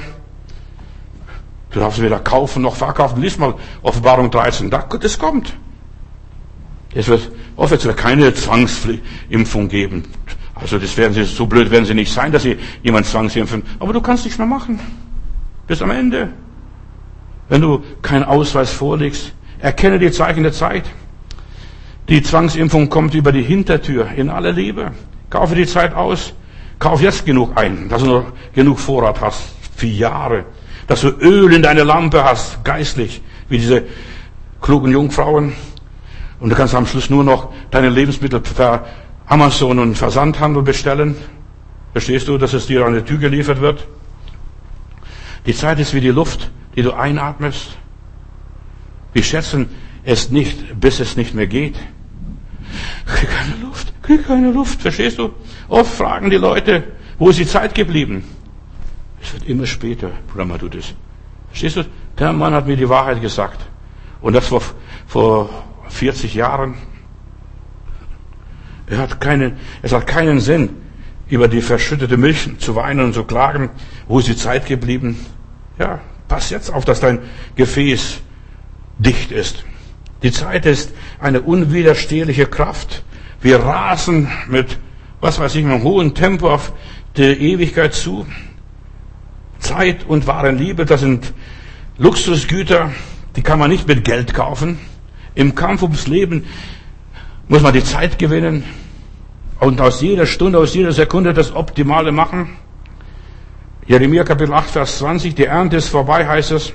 Du 1.72 1.80
darfst 1.80 2.02
weder 2.02 2.20
kaufen 2.20 2.62
noch 2.62 2.76
verkaufen. 2.76 3.22
Lies 3.22 3.38
mal 3.38 3.56
Offenbarung 3.82 4.32
13. 4.32 4.70
Das 4.70 5.20
kommt. 5.20 5.54
Es 6.94 7.08
wird 7.08 7.32
offiziell 7.56 7.94
keine 7.94 8.34
Zwangsimpfung 8.34 9.68
geben. 9.68 10.04
Also 10.56 10.80
das 10.80 10.98
werden 10.98 11.14
sie, 11.14 11.24
so 11.26 11.46
blöd 11.46 11.70
werden 11.70 11.86
sie 11.86 11.94
nicht 11.94 12.12
sein, 12.12 12.32
dass 12.32 12.44
sie 12.44 12.58
jemand 12.82 13.06
zwangsimpfen. 13.06 13.64
Aber 13.80 13.94
du 13.94 14.02
kannst 14.02 14.24
nichts 14.24 14.40
mehr 14.40 14.48
machen. 14.48 14.80
Bis 15.68 15.82
am 15.82 15.92
Ende. 15.92 16.30
Wenn 17.50 17.62
du 17.62 17.84
keinen 18.02 18.24
Ausweis 18.24 18.72
vorlegst, 18.72 19.34
erkenne 19.60 20.00
die 20.00 20.12
Zeichen 20.12 20.44
der 20.44 20.54
Zeit. 20.54 20.86
Die 22.10 22.24
Zwangsimpfung 22.24 22.90
kommt 22.90 23.14
über 23.14 23.32
die 23.32 23.44
Hintertür 23.44 24.10
in 24.16 24.30
aller 24.30 24.54
Liebe. 24.54 24.92
Kaufe 25.30 25.56
die 25.56 25.68
Zeit 25.68 25.94
aus. 25.94 26.34
Kauf 26.80 27.02
jetzt 27.02 27.26
genug 27.26 27.58
ein, 27.58 27.90
dass 27.90 28.04
du 28.04 28.08
noch 28.08 28.26
genug 28.54 28.80
Vorrat 28.80 29.20
hast. 29.20 29.44
Für 29.76 29.88
Jahre 29.88 30.46
dass 30.88 31.02
du 31.02 31.10
Öl 31.10 31.54
in 31.54 31.62
deine 31.62 31.84
Lampe 31.84 32.24
hast, 32.24 32.64
geistlich, 32.64 33.22
wie 33.50 33.58
diese 33.58 33.84
klugen 34.62 34.92
Jungfrauen. 34.92 35.54
Und 36.40 36.50
du 36.50 36.56
kannst 36.56 36.74
am 36.76 36.86
Schluss 36.86 37.10
nur 37.10 37.24
noch 37.24 37.52
deine 37.72 37.90
Lebensmittel 37.90 38.40
per 38.40 38.86
Amazon 39.26 39.80
und 39.80 39.96
Versandhandel 39.96 40.64
bestellen. 40.64 41.16
Verstehst 41.92 42.28
du, 42.28 42.38
dass 42.38 42.54
es 42.54 42.68
dir 42.68 42.86
an 42.86 42.94
die 42.94 43.02
Tür 43.02 43.18
geliefert 43.18 43.60
wird? 43.60 43.86
Die 45.46 45.54
Zeit 45.54 45.80
ist 45.80 45.94
wie 45.94 46.02
die 46.02 46.10
Luft, 46.10 46.52
die 46.76 46.84
du 46.84 46.94
einatmest. 46.94 47.78
Wir 49.14 49.24
schätzen 49.24 49.70
es 50.04 50.30
nicht, 50.30 50.80
bis 50.80 51.00
es 51.00 51.18
nicht 51.18 51.34
mehr 51.34 51.48
geht. 51.48 51.76
Krieg 53.06 53.30
keine 53.30 53.56
Luft, 53.62 53.94
krieg 54.04 54.28
keine 54.28 54.52
Luft, 54.52 54.82
verstehst 54.82 55.18
du? 55.18 55.32
Oft 55.70 55.94
fragen 55.94 56.30
die 56.30 56.38
Leute, 56.38 56.84
wo 57.18 57.30
ist 57.30 57.40
die 57.40 57.48
Zeit 57.48 57.74
geblieben? 57.74 58.24
Es 59.22 59.34
wird 59.34 59.48
immer 59.48 59.66
später, 59.66 60.12
Bruder 60.28 60.46
Madudis. 60.46 60.94
Verstehst 61.50 61.78
du? 61.78 61.84
Der 62.20 62.34
Mann 62.34 62.54
hat 62.54 62.68
mir 62.68 62.78
die 62.78 62.90
Wahrheit 62.90 63.22
gesagt. 63.22 63.66
Und 64.22 64.34
das 64.34 64.48
vor, 64.48 64.62
vor 65.06 65.50
40 65.90 66.34
Jahren. 66.34 66.76
Er 68.88 69.00
hat 69.00 69.20
keinen, 69.20 69.58
es 69.82 69.92
hat 69.92 70.08
keinen 70.08 70.40
Sinn, 70.40 70.70
über 71.30 71.48
die 71.48 71.62
verschüttete 71.62 72.18
Milch 72.18 72.50
zu 72.60 72.76
weinen 72.76 73.02
und 73.02 73.14
zu 73.14 73.24
klagen. 73.24 73.70
Wo 74.08 74.20
ist 74.20 74.28
die 74.28 74.36
Zeit 74.36 74.66
geblieben? 74.66 75.18
Ja, 75.78 76.00
pass 76.28 76.50
jetzt 76.50 76.72
auf, 76.74 76.86
dass 76.86 77.00
dein 77.00 77.20
Gefäß 77.56 78.22
dicht 78.98 79.32
ist. 79.32 79.66
Die 80.24 80.32
Zeit 80.32 80.66
ist 80.66 80.94
eine 81.20 81.42
unwiderstehliche 81.42 82.48
Kraft. 82.48 83.04
Wir 83.42 83.60
rasen 83.60 84.30
mit, 84.48 84.80
was 85.22 85.40
weiß 85.40 85.56
ich, 85.56 85.66
einem 85.66 85.84
hohen 85.84 86.16
Tempo 86.16 86.50
auf 86.50 86.74
die 87.18 87.24
Ewigkeit 87.24 87.94
zu. 87.94 88.26
Zeit 89.60 90.06
und 90.08 90.28
wahre 90.28 90.52
Liebe, 90.52 90.86
das 90.86 91.02
sind 91.02 91.34
Luxusgüter, 91.98 92.92
die 93.36 93.42
kann 93.42 93.60
man 93.60 93.70
nicht 93.70 93.88
mit 93.88 94.04
Geld 94.04 94.34
kaufen. 94.34 94.80
Im 95.36 95.56
Kampf 95.56 95.84
ums 95.84 96.08
Leben 96.08 96.46
muss 97.48 97.62
man 97.62 97.74
die 97.74 97.84
Zeit 97.84 98.20
gewinnen 98.20 98.64
und 99.60 99.82
aus 99.82 100.02
jeder 100.02 100.26
Stunde, 100.26 100.58
aus 100.60 100.74
jeder 100.74 100.92
Sekunde 100.92 101.34
das 101.34 101.56
Optimale 101.56 102.12
machen. 102.12 102.50
Jeremia 103.88 104.24
Kapitel 104.24 104.54
8, 104.54 104.70
Vers 104.70 104.98
20, 105.00 105.34
die 105.36 105.46
Ernte 105.46 105.78
ist 105.78 105.90
vorbei, 105.90 106.28
heißt 106.28 106.52
es. 106.52 106.74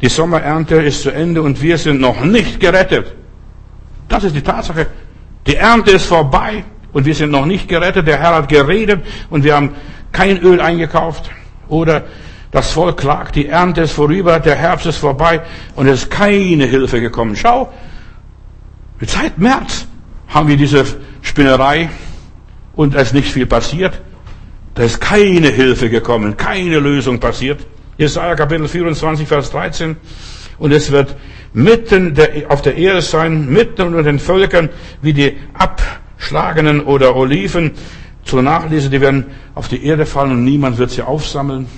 Die 0.00 0.08
Sommerernte 0.08 0.76
ist 0.76 1.02
zu 1.02 1.10
Ende 1.10 1.42
und 1.42 1.60
wir 1.62 1.78
sind 1.78 2.00
noch 2.00 2.20
nicht 2.22 2.60
gerettet. 2.60 3.14
Das 4.08 4.24
ist 4.24 4.36
die 4.36 4.42
Tatsache. 4.42 4.86
Die 5.46 5.56
Ernte 5.56 5.92
ist 5.92 6.06
vorbei 6.06 6.64
und 6.92 7.06
wir 7.06 7.14
sind 7.14 7.30
noch 7.30 7.46
nicht 7.46 7.68
gerettet. 7.68 8.06
Der 8.06 8.18
Herr 8.18 8.36
hat 8.36 8.48
geredet 8.48 9.04
und 9.30 9.42
wir 9.42 9.56
haben 9.56 9.74
kein 10.12 10.38
Öl 10.38 10.60
eingekauft. 10.60 11.30
Oder 11.68 12.04
das 12.50 12.70
Volk 12.72 12.98
klagt, 12.98 13.36
die 13.36 13.48
Ernte 13.48 13.82
ist 13.82 13.92
vorüber, 13.92 14.40
der 14.40 14.54
Herbst 14.54 14.86
ist 14.86 14.98
vorbei 14.98 15.42
und 15.74 15.88
es 15.88 16.04
ist 16.04 16.10
keine 16.10 16.64
Hilfe 16.64 17.00
gekommen. 17.00 17.36
Schau, 17.36 17.72
seit 19.00 19.38
März 19.38 19.86
haben 20.28 20.48
wir 20.48 20.56
diese 20.56 20.84
Spinnerei 21.22 21.90
und 22.74 22.94
es 22.94 23.08
ist 23.08 23.14
nicht 23.14 23.32
viel 23.32 23.46
passiert. 23.46 24.00
Da 24.74 24.82
ist 24.82 25.00
keine 25.00 25.48
Hilfe 25.48 25.90
gekommen, 25.90 26.36
keine 26.36 26.78
Lösung 26.78 27.18
passiert. 27.18 27.66
Jesaja 27.98 28.34
Kapitel 28.34 28.68
24, 28.68 29.26
Vers 29.26 29.50
13. 29.50 29.96
Und 30.58 30.72
es 30.72 30.90
wird 30.90 31.16
mitten 31.52 32.14
der, 32.14 32.50
auf 32.50 32.62
der 32.62 32.76
Erde 32.76 33.00
sein, 33.00 33.48
mitten 33.48 33.82
unter 33.82 34.02
den 34.02 34.18
Völkern, 34.18 34.68
wie 35.00 35.14
die 35.14 35.38
abschlagenen 35.54 36.82
oder 36.82 37.16
Oliven 37.16 37.72
zur 38.26 38.42
Nachlese, 38.42 38.90
die 38.90 39.00
werden 39.00 39.26
auf 39.54 39.68
die 39.68 39.84
Erde 39.84 40.04
fallen 40.04 40.32
und 40.32 40.44
niemand 40.44 40.78
wird 40.78 40.90
sie 40.90 41.02
aufsammeln. 41.02 41.68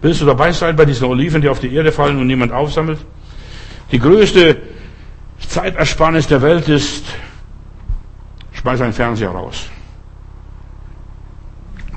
Willst 0.00 0.20
du 0.20 0.24
dabei 0.24 0.52
sein 0.52 0.74
bei 0.74 0.84
diesen 0.84 1.06
Oliven, 1.06 1.42
die 1.42 1.48
auf 1.48 1.60
die 1.60 1.72
Erde 1.72 1.92
fallen 1.92 2.18
und 2.18 2.26
niemand 2.26 2.52
aufsammelt? 2.52 2.98
Die 3.92 3.98
größte 3.98 4.56
Zeitersparnis 5.38 6.26
der 6.26 6.40
Welt 6.42 6.68
ist, 6.68 7.04
schmeiß 8.52 8.80
einen 8.80 8.92
Fernseher 8.94 9.30
raus. 9.30 9.68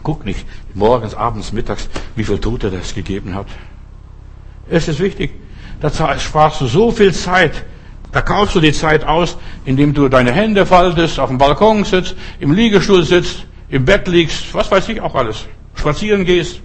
Guck 0.04 0.26
nicht 0.26 0.46
morgens, 0.74 1.16
abends, 1.16 1.52
mittags, 1.54 1.90
wie 2.16 2.24
viel 2.24 2.40
Tote 2.40 2.70
das 2.70 2.94
gegeben 2.94 3.36
hat. 3.36 3.48
Es 4.70 4.88
ist 4.88 5.00
wichtig. 5.00 5.32
Da 5.80 5.90
sparst 6.20 6.62
du 6.62 6.68
so 6.68 6.92
viel 6.92 7.14
Zeit. 7.14 7.64
Da 8.12 8.22
kaufst 8.22 8.56
du 8.56 8.60
die 8.60 8.74
Zeit 8.74 9.04
aus, 9.04 9.38
indem 9.66 9.94
du 9.94 10.10
deine 10.10 10.32
Hände 10.32 10.66
faltest, 10.66 11.20
auf 11.20 11.30
dem 11.30 11.38
Balkon 11.38 11.84
sitzt, 11.84 12.16
im 12.40 12.54
Liegestuhl 12.54 13.04
sitzt, 13.04 13.46
im 13.70 13.86
Bett 13.86 14.08
liegst, 14.08 14.54
was 14.54 14.72
weiß 14.72 14.90
ich 14.90 15.00
auch 15.02 15.14
alles. 15.14 15.46
Spazieren 15.76 16.26
gehst. 16.26 16.62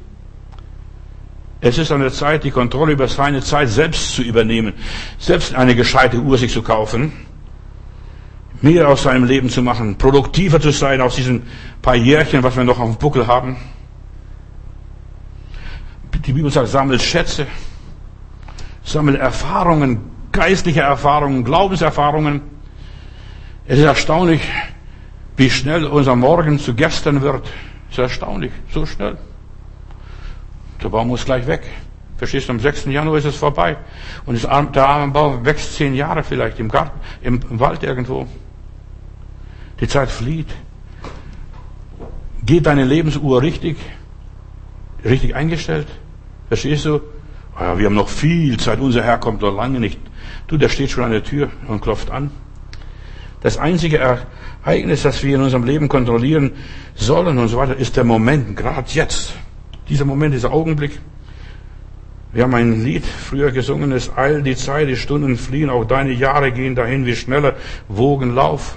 Es 1.60 1.78
ist 1.78 1.92
an 1.92 2.00
der 2.00 2.12
Zeit, 2.12 2.44
die 2.44 2.50
Kontrolle 2.50 2.92
über 2.92 3.08
seine 3.08 3.42
Zeit 3.42 3.68
selbst 3.68 4.14
zu 4.14 4.22
übernehmen, 4.22 4.74
selbst 5.18 5.54
eine 5.54 5.74
gescheite 5.74 6.18
Uhr 6.18 6.36
sich 6.36 6.52
zu 6.52 6.62
kaufen, 6.62 7.12
mehr 8.60 8.88
aus 8.88 9.04
seinem 9.04 9.24
Leben 9.24 9.48
zu 9.48 9.62
machen, 9.62 9.96
produktiver 9.96 10.60
zu 10.60 10.72
sein 10.72 11.00
aus 11.00 11.16
diesen 11.16 11.42
paar 11.80 11.94
Jährchen, 11.94 12.42
was 12.42 12.56
wir 12.56 12.64
noch 12.64 12.78
auf 12.78 12.90
dem 12.90 12.98
Buckel 12.98 13.26
haben. 13.26 13.56
Die 16.26 16.32
Bibel 16.32 16.50
sagt, 16.50 16.68
sammelt 16.68 17.02
Schätze, 17.02 17.46
sammelt 18.82 19.18
Erfahrungen, 19.18 20.13
geistliche 20.34 20.82
Erfahrungen, 20.82 21.44
Glaubenserfahrungen. 21.44 22.42
Es 23.66 23.78
ist 23.78 23.84
erstaunlich, 23.84 24.42
wie 25.38 25.48
schnell 25.48 25.86
unser 25.86 26.16
Morgen 26.16 26.58
zu 26.58 26.74
gestern 26.74 27.22
wird. 27.22 27.46
Es 27.88 27.94
ist 27.94 27.98
erstaunlich, 27.98 28.52
so 28.70 28.84
schnell. 28.84 29.16
Der 30.82 30.90
Baum 30.90 31.08
muss 31.08 31.24
gleich 31.24 31.46
weg. 31.46 31.62
Verstehst 32.18 32.48
du, 32.48 32.52
am 32.52 32.60
6. 32.60 32.86
Januar 32.86 33.16
ist 33.16 33.24
es 33.24 33.36
vorbei. 33.36 33.76
Und 34.26 34.42
der 34.42 34.86
arme 34.86 35.12
Baum 35.12 35.44
wächst 35.44 35.74
zehn 35.76 35.94
Jahre 35.94 36.22
vielleicht 36.22 36.58
im 36.60 36.68
Garten, 36.68 37.00
im, 37.22 37.40
Wald 37.58 37.82
irgendwo. 37.82 38.26
Die 39.80 39.88
Zeit 39.88 40.10
flieht. 40.10 40.48
Geht 42.44 42.66
deine 42.66 42.84
Lebensuhr 42.84 43.40
richtig? 43.40 43.78
Richtig 45.04 45.34
eingestellt? 45.34 45.88
Verstehst 46.48 46.84
du? 46.84 47.00
Ja, 47.58 47.78
wir 47.78 47.86
haben 47.86 47.94
noch 47.94 48.08
viel 48.08 48.58
Zeit. 48.58 48.80
Unser 48.80 49.02
Herr 49.02 49.18
kommt 49.18 49.40
noch 49.40 49.54
lange 49.54 49.80
nicht. 49.80 49.98
Du, 50.46 50.56
der 50.56 50.68
steht 50.68 50.90
schon 50.90 51.04
an 51.04 51.12
der 51.12 51.24
Tür 51.24 51.50
und 51.68 51.80
klopft 51.80 52.10
an. 52.10 52.30
Das 53.40 53.58
einzige 53.58 53.98
Ereignis, 53.98 55.02
das 55.02 55.22
wir 55.22 55.34
in 55.34 55.42
unserem 55.42 55.64
Leben 55.64 55.88
kontrollieren 55.88 56.52
sollen 56.94 57.38
und 57.38 57.48
so 57.48 57.58
weiter, 57.58 57.76
ist 57.76 57.96
der 57.96 58.04
Moment, 58.04 58.56
gerade 58.56 58.90
jetzt. 58.90 59.34
Dieser 59.88 60.06
Moment, 60.06 60.34
dieser 60.34 60.52
Augenblick. 60.52 60.98
Wir 62.32 62.42
haben 62.42 62.54
ein 62.54 62.82
Lied 62.82 63.04
früher 63.04 63.52
gesungen, 63.52 63.92
es 63.92 64.16
eilt 64.16 64.44
die 64.44 64.56
Zeit, 64.56 64.88
die 64.88 64.96
Stunden 64.96 65.36
fliehen, 65.36 65.70
auch 65.70 65.84
deine 65.84 66.12
Jahre 66.12 66.52
gehen 66.52 66.74
dahin 66.74 67.06
wie 67.06 67.14
schneller 67.14 67.54
Wogenlauf. 67.88 68.76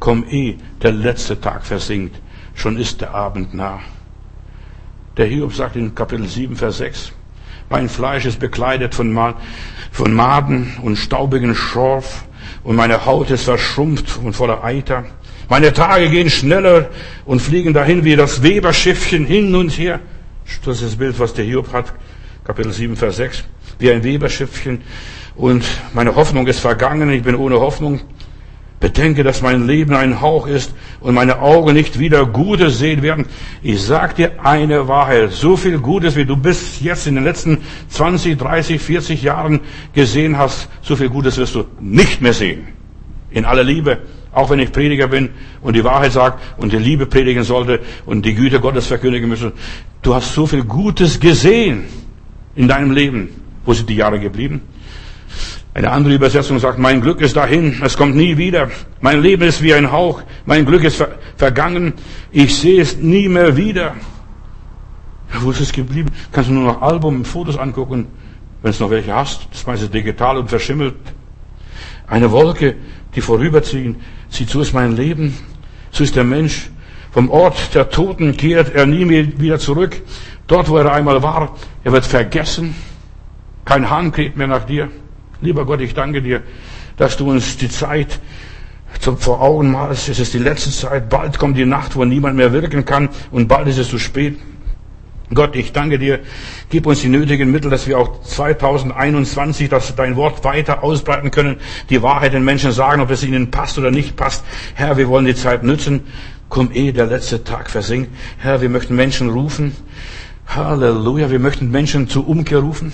Komm 0.00 0.24
eh, 0.28 0.56
der 0.82 0.92
letzte 0.92 1.40
Tag 1.40 1.64
versinkt, 1.64 2.20
schon 2.54 2.76
ist 2.76 3.00
der 3.00 3.14
Abend 3.14 3.54
nah. 3.54 3.80
Der 5.16 5.26
Hiob 5.26 5.54
sagt 5.54 5.76
in 5.76 5.94
Kapitel 5.94 6.26
7, 6.26 6.56
Vers 6.56 6.78
6, 6.78 7.12
mein 7.70 7.88
Fleisch 7.88 8.24
ist 8.24 8.40
bekleidet 8.40 8.94
von, 8.94 9.12
Ma 9.12 9.34
von 9.90 10.12
Maden 10.12 10.76
und 10.82 10.96
staubigen 10.96 11.54
Schorf 11.54 12.24
und 12.64 12.76
meine 12.76 13.04
Haut 13.06 13.30
ist 13.30 13.44
verschrumpft 13.44 14.18
und 14.22 14.32
voller 14.32 14.64
Eiter. 14.64 15.04
Meine 15.48 15.72
Tage 15.72 16.10
gehen 16.10 16.28
schneller 16.28 16.90
und 17.24 17.40
fliegen 17.40 17.72
dahin 17.72 18.04
wie 18.04 18.16
das 18.16 18.42
Weberschiffchen 18.42 19.24
hin 19.24 19.54
und 19.54 19.70
her. 19.70 20.00
Das 20.64 20.76
ist 20.76 20.92
das 20.92 20.96
Bild, 20.96 21.18
was 21.18 21.34
der 21.34 21.44
Hiob 21.44 21.72
hat. 21.72 21.92
Kapitel 22.44 22.72
7, 22.72 22.96
Vers 22.96 23.16
6. 23.16 23.44
Wie 23.78 23.90
ein 23.90 24.02
Weberschiffchen. 24.02 24.82
Und 25.36 25.64
meine 25.92 26.14
Hoffnung 26.14 26.46
ist 26.46 26.60
vergangen. 26.60 27.10
Ich 27.10 27.22
bin 27.22 27.34
ohne 27.34 27.60
Hoffnung. 27.60 28.00
Bedenke, 28.80 29.24
dass 29.24 29.42
mein 29.42 29.66
Leben 29.66 29.94
ein 29.94 30.20
Hauch 30.20 30.46
ist 30.46 30.72
und 31.00 31.14
meine 31.14 31.40
Augen 31.40 31.74
nicht 31.74 31.98
wieder 31.98 32.26
Gutes 32.26 32.78
sehen 32.78 33.02
werden. 33.02 33.26
Ich 33.60 33.82
sag 33.82 34.14
dir 34.14 34.44
eine 34.44 34.86
Wahrheit. 34.86 35.32
So 35.32 35.56
viel 35.56 35.78
Gutes, 35.78 36.14
wie 36.14 36.24
du 36.24 36.36
bis 36.36 36.80
jetzt 36.80 37.08
in 37.08 37.16
den 37.16 37.24
letzten 37.24 37.58
20, 37.88 38.38
30, 38.38 38.80
40 38.80 39.22
Jahren 39.22 39.60
gesehen 39.94 40.38
hast, 40.38 40.68
so 40.80 40.94
viel 40.94 41.08
Gutes 41.08 41.38
wirst 41.38 41.56
du 41.56 41.64
nicht 41.80 42.22
mehr 42.22 42.32
sehen. 42.32 42.68
In 43.30 43.44
aller 43.44 43.64
Liebe. 43.64 43.98
Auch 44.30 44.50
wenn 44.50 44.60
ich 44.60 44.70
Prediger 44.70 45.08
bin 45.08 45.30
und 45.60 45.74
die 45.74 45.82
Wahrheit 45.82 46.12
sage 46.12 46.36
und 46.58 46.72
die 46.72 46.78
Liebe 46.78 47.06
predigen 47.06 47.42
sollte 47.42 47.80
und 48.06 48.24
die 48.24 48.34
Güte 48.34 48.60
Gottes 48.60 48.86
verkündigen 48.86 49.28
müssen. 49.28 49.52
Du 50.02 50.14
hast 50.14 50.34
so 50.34 50.46
viel 50.46 50.62
Gutes 50.62 51.18
gesehen 51.18 51.84
in 52.54 52.68
deinem 52.68 52.92
Leben. 52.92 53.30
Wo 53.64 53.74
sind 53.74 53.88
die 53.88 53.96
Jahre 53.96 54.20
geblieben? 54.20 54.60
Eine 55.78 55.92
andere 55.92 56.14
Übersetzung 56.14 56.58
sagt, 56.58 56.80
mein 56.80 57.00
Glück 57.00 57.20
ist 57.20 57.36
dahin, 57.36 57.80
es 57.84 57.96
kommt 57.96 58.16
nie 58.16 58.36
wieder. 58.36 58.68
Mein 59.00 59.22
Leben 59.22 59.44
ist 59.44 59.62
wie 59.62 59.72
ein 59.72 59.92
Hauch, 59.92 60.22
mein 60.44 60.66
Glück 60.66 60.82
ist 60.82 60.96
ver 60.96 61.10
vergangen, 61.36 61.92
ich 62.32 62.56
sehe 62.56 62.82
es 62.82 62.96
nie 62.96 63.28
mehr 63.28 63.56
wieder. 63.56 63.94
Wo 65.34 65.52
ist 65.52 65.60
es 65.60 65.70
geblieben? 65.72 66.10
Kannst 66.32 66.50
du 66.50 66.54
nur 66.54 66.64
noch 66.64 66.82
Album, 66.82 67.24
Fotos 67.24 67.56
angucken, 67.56 68.08
wenn 68.60 68.72
es 68.72 68.80
noch 68.80 68.90
welche 68.90 69.14
hast. 69.14 69.46
Das 69.52 69.68
meiste 69.68 69.88
digital 69.88 70.38
und 70.38 70.48
verschimmelt. 70.48 70.96
Eine 72.08 72.32
Wolke, 72.32 72.74
die 73.14 73.20
vorüberziehen. 73.20 74.00
Sieh 74.30 74.46
so 74.46 74.60
ist 74.62 74.74
mein 74.74 74.96
Leben. 74.96 75.32
So 75.92 76.02
ist 76.02 76.16
der 76.16 76.24
Mensch. 76.24 76.70
Vom 77.12 77.30
Ort 77.30 77.72
der 77.76 77.88
Toten 77.88 78.36
kehrt 78.36 78.74
er 78.74 78.84
nie 78.84 79.04
mehr 79.04 79.40
wieder 79.40 79.60
zurück. 79.60 80.02
Dort, 80.48 80.68
wo 80.70 80.76
er 80.76 80.92
einmal 80.92 81.22
war, 81.22 81.54
er 81.84 81.92
wird 81.92 82.04
vergessen. 82.04 82.74
Kein 83.64 83.88
Hahn 83.88 84.10
kräht 84.10 84.36
mehr 84.36 84.48
nach 84.48 84.64
dir. 84.64 84.90
Lieber 85.40 85.64
Gott, 85.64 85.80
ich 85.80 85.94
danke 85.94 86.20
dir, 86.20 86.42
dass 86.96 87.16
du 87.16 87.30
uns 87.30 87.56
die 87.56 87.68
Zeit 87.68 88.20
vor 89.18 89.40
Augen 89.40 89.70
malst. 89.70 90.08
Es 90.08 90.18
ist 90.18 90.34
die 90.34 90.38
letzte 90.38 90.70
Zeit. 90.70 91.08
Bald 91.08 91.38
kommt 91.38 91.56
die 91.56 91.64
Nacht, 91.64 91.94
wo 91.94 92.04
niemand 92.04 92.36
mehr 92.36 92.52
wirken 92.52 92.84
kann. 92.84 93.08
Und 93.30 93.46
bald 93.46 93.68
ist 93.68 93.78
es 93.78 93.88
zu 93.88 93.98
spät. 93.98 94.38
Gott, 95.32 95.54
ich 95.56 95.72
danke 95.72 95.98
dir. 95.98 96.20
Gib 96.70 96.86
uns 96.86 97.02
die 97.02 97.08
nötigen 97.08 97.50
Mittel, 97.50 97.70
dass 97.70 97.86
wir 97.86 97.98
auch 97.98 98.22
2021, 98.22 99.68
dass 99.68 99.94
dein 99.94 100.16
Wort 100.16 100.42
weiter 100.42 100.82
ausbreiten 100.82 101.30
können, 101.30 101.56
die 101.90 102.02
Wahrheit 102.02 102.32
den 102.32 102.44
Menschen 102.44 102.72
sagen, 102.72 103.02
ob 103.02 103.10
es 103.10 103.22
ihnen 103.22 103.50
passt 103.50 103.78
oder 103.78 103.90
nicht 103.90 104.16
passt. 104.16 104.44
Herr, 104.74 104.96
wir 104.96 105.08
wollen 105.08 105.26
die 105.26 105.34
Zeit 105.34 105.62
nützen. 105.62 106.00
Komm 106.48 106.70
eh, 106.72 106.92
der 106.92 107.06
letzte 107.06 107.44
Tag 107.44 107.68
versinkt. 107.68 108.10
Herr, 108.38 108.62
wir 108.62 108.70
möchten 108.70 108.96
Menschen 108.96 109.28
rufen. 109.28 109.76
Halleluja, 110.46 111.30
wir 111.30 111.38
möchten 111.38 111.70
Menschen 111.70 112.08
zur 112.08 112.26
Umkehr 112.26 112.60
rufen. 112.60 112.90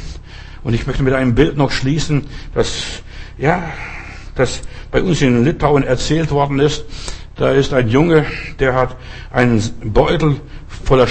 Und 0.65 0.75
ich 0.75 0.87
möchte 0.87 1.03
mit 1.03 1.13
einem 1.13 1.35
Bild 1.35 1.57
noch 1.57 1.71
schließen, 1.71 2.27
das, 2.55 3.03
ja, 3.37 3.63
das 4.35 4.63
bei 4.91 5.03
uns 5.03 5.21
in 5.21 5.45
Litauen 5.45 5.85
erzählt 5.85 6.31
worden 6.31 6.59
ist. 6.59 6.85
Da 7.37 7.53
ist 7.53 7.75
ein 7.75 7.89
Junge, 7.89 8.25
der 8.59 8.75
hat 8.75 8.97
einen 9.31 9.63
Beutel 9.85 10.41
voller 10.67 11.07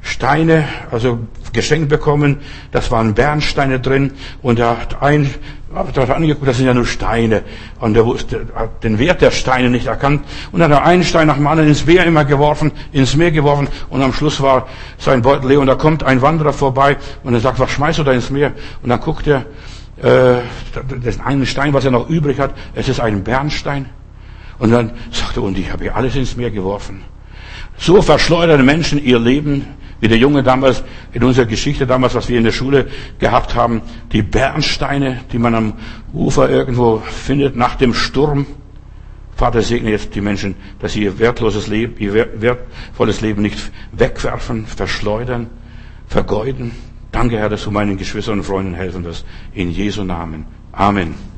Steine, 0.00 0.68
also 0.90 1.18
geschenkt 1.52 1.88
bekommen. 1.88 2.38
Das 2.70 2.90
waren 2.90 3.14
Bernsteine 3.14 3.80
drin 3.80 4.12
und 4.42 4.58
er 4.58 4.80
hat 4.80 5.02
ein, 5.02 5.28
hat 5.74 6.10
angeguckt, 6.10 6.46
das 6.46 6.56
sind 6.56 6.66
ja 6.66 6.74
nur 6.74 6.86
Steine. 6.86 7.42
Und 7.80 7.96
er 7.96 8.06
wusste, 8.06 8.46
hat 8.54 8.84
den 8.84 8.98
Wert 8.98 9.20
der 9.20 9.30
Steine 9.30 9.70
nicht 9.70 9.86
erkannt. 9.86 10.24
Und 10.52 10.60
dann 10.60 10.72
hat 10.72 10.80
er 10.80 10.86
einen 10.86 11.04
Stein 11.04 11.26
nach 11.26 11.36
dem 11.36 11.46
anderen 11.46 11.68
ins 11.68 11.86
Meer 11.86 12.04
immer 12.04 12.24
geworfen, 12.24 12.72
ins 12.92 13.16
Meer 13.16 13.30
geworfen. 13.30 13.68
Und 13.90 14.02
am 14.02 14.12
Schluss 14.12 14.40
war 14.40 14.66
sein 14.98 15.22
Beutel 15.22 15.48
leer. 15.48 15.60
Und 15.60 15.66
da 15.66 15.74
kommt 15.74 16.02
ein 16.02 16.22
Wanderer 16.22 16.52
vorbei 16.52 16.96
und 17.22 17.34
er 17.34 17.40
sagt, 17.40 17.58
was 17.58 17.70
schmeißt 17.70 17.98
du 17.98 18.04
da 18.04 18.12
ins 18.12 18.30
Meer? 18.30 18.52
Und 18.82 18.90
dann 18.90 19.00
guckt 19.00 19.26
er, 19.26 19.46
äh, 20.02 20.42
das 21.02 21.20
eine 21.20 21.46
Stein, 21.46 21.72
was 21.72 21.84
er 21.84 21.90
noch 21.90 22.08
übrig 22.08 22.38
hat, 22.38 22.54
es 22.74 22.88
ist 22.88 23.00
ein 23.00 23.24
Bernstein. 23.24 23.88
Und 24.58 24.70
dann 24.70 24.92
sagt 25.10 25.36
er, 25.36 25.42
und 25.42 25.58
ich 25.58 25.72
habe 25.72 25.84
hier 25.84 25.96
alles 25.96 26.16
ins 26.16 26.36
Meer 26.36 26.50
geworfen. 26.50 27.02
So 27.76 28.02
verschleudern 28.02 28.64
Menschen 28.64 29.02
ihr 29.02 29.18
Leben 29.18 29.66
wie 30.04 30.08
der 30.08 30.18
Junge 30.18 30.42
damals, 30.42 30.82
in 31.14 31.24
unserer 31.24 31.46
Geschichte 31.46 31.86
damals, 31.86 32.14
was 32.14 32.28
wir 32.28 32.36
in 32.36 32.44
der 32.44 32.52
Schule 32.52 32.88
gehabt 33.18 33.54
haben, 33.54 33.80
die 34.12 34.20
Bernsteine, 34.20 35.20
die 35.32 35.38
man 35.38 35.54
am 35.54 35.72
Ufer 36.12 36.50
irgendwo 36.50 36.98
findet 36.98 37.56
nach 37.56 37.76
dem 37.76 37.94
Sturm. 37.94 38.44
Vater 39.34 39.62
segne 39.62 39.90
jetzt 39.90 40.14
die 40.14 40.20
Menschen, 40.20 40.56
dass 40.78 40.92
sie 40.92 41.04
ihr 41.04 41.18
wertloses 41.18 41.68
Leben, 41.68 41.94
ihr 41.98 42.12
wertvolles 42.12 43.22
Leben 43.22 43.40
nicht 43.40 43.58
wegwerfen, 43.92 44.66
verschleudern, 44.66 45.48
vergeuden. 46.06 46.72
Danke, 47.10 47.38
Herr, 47.38 47.48
dass 47.48 47.64
du 47.64 47.70
meinen 47.70 47.96
Geschwistern 47.96 48.40
und 48.40 48.44
Freunden 48.44 48.74
helfen 48.74 49.04
wirst. 49.04 49.24
In 49.54 49.70
Jesu 49.70 50.04
Namen. 50.04 50.44
Amen. 50.72 51.33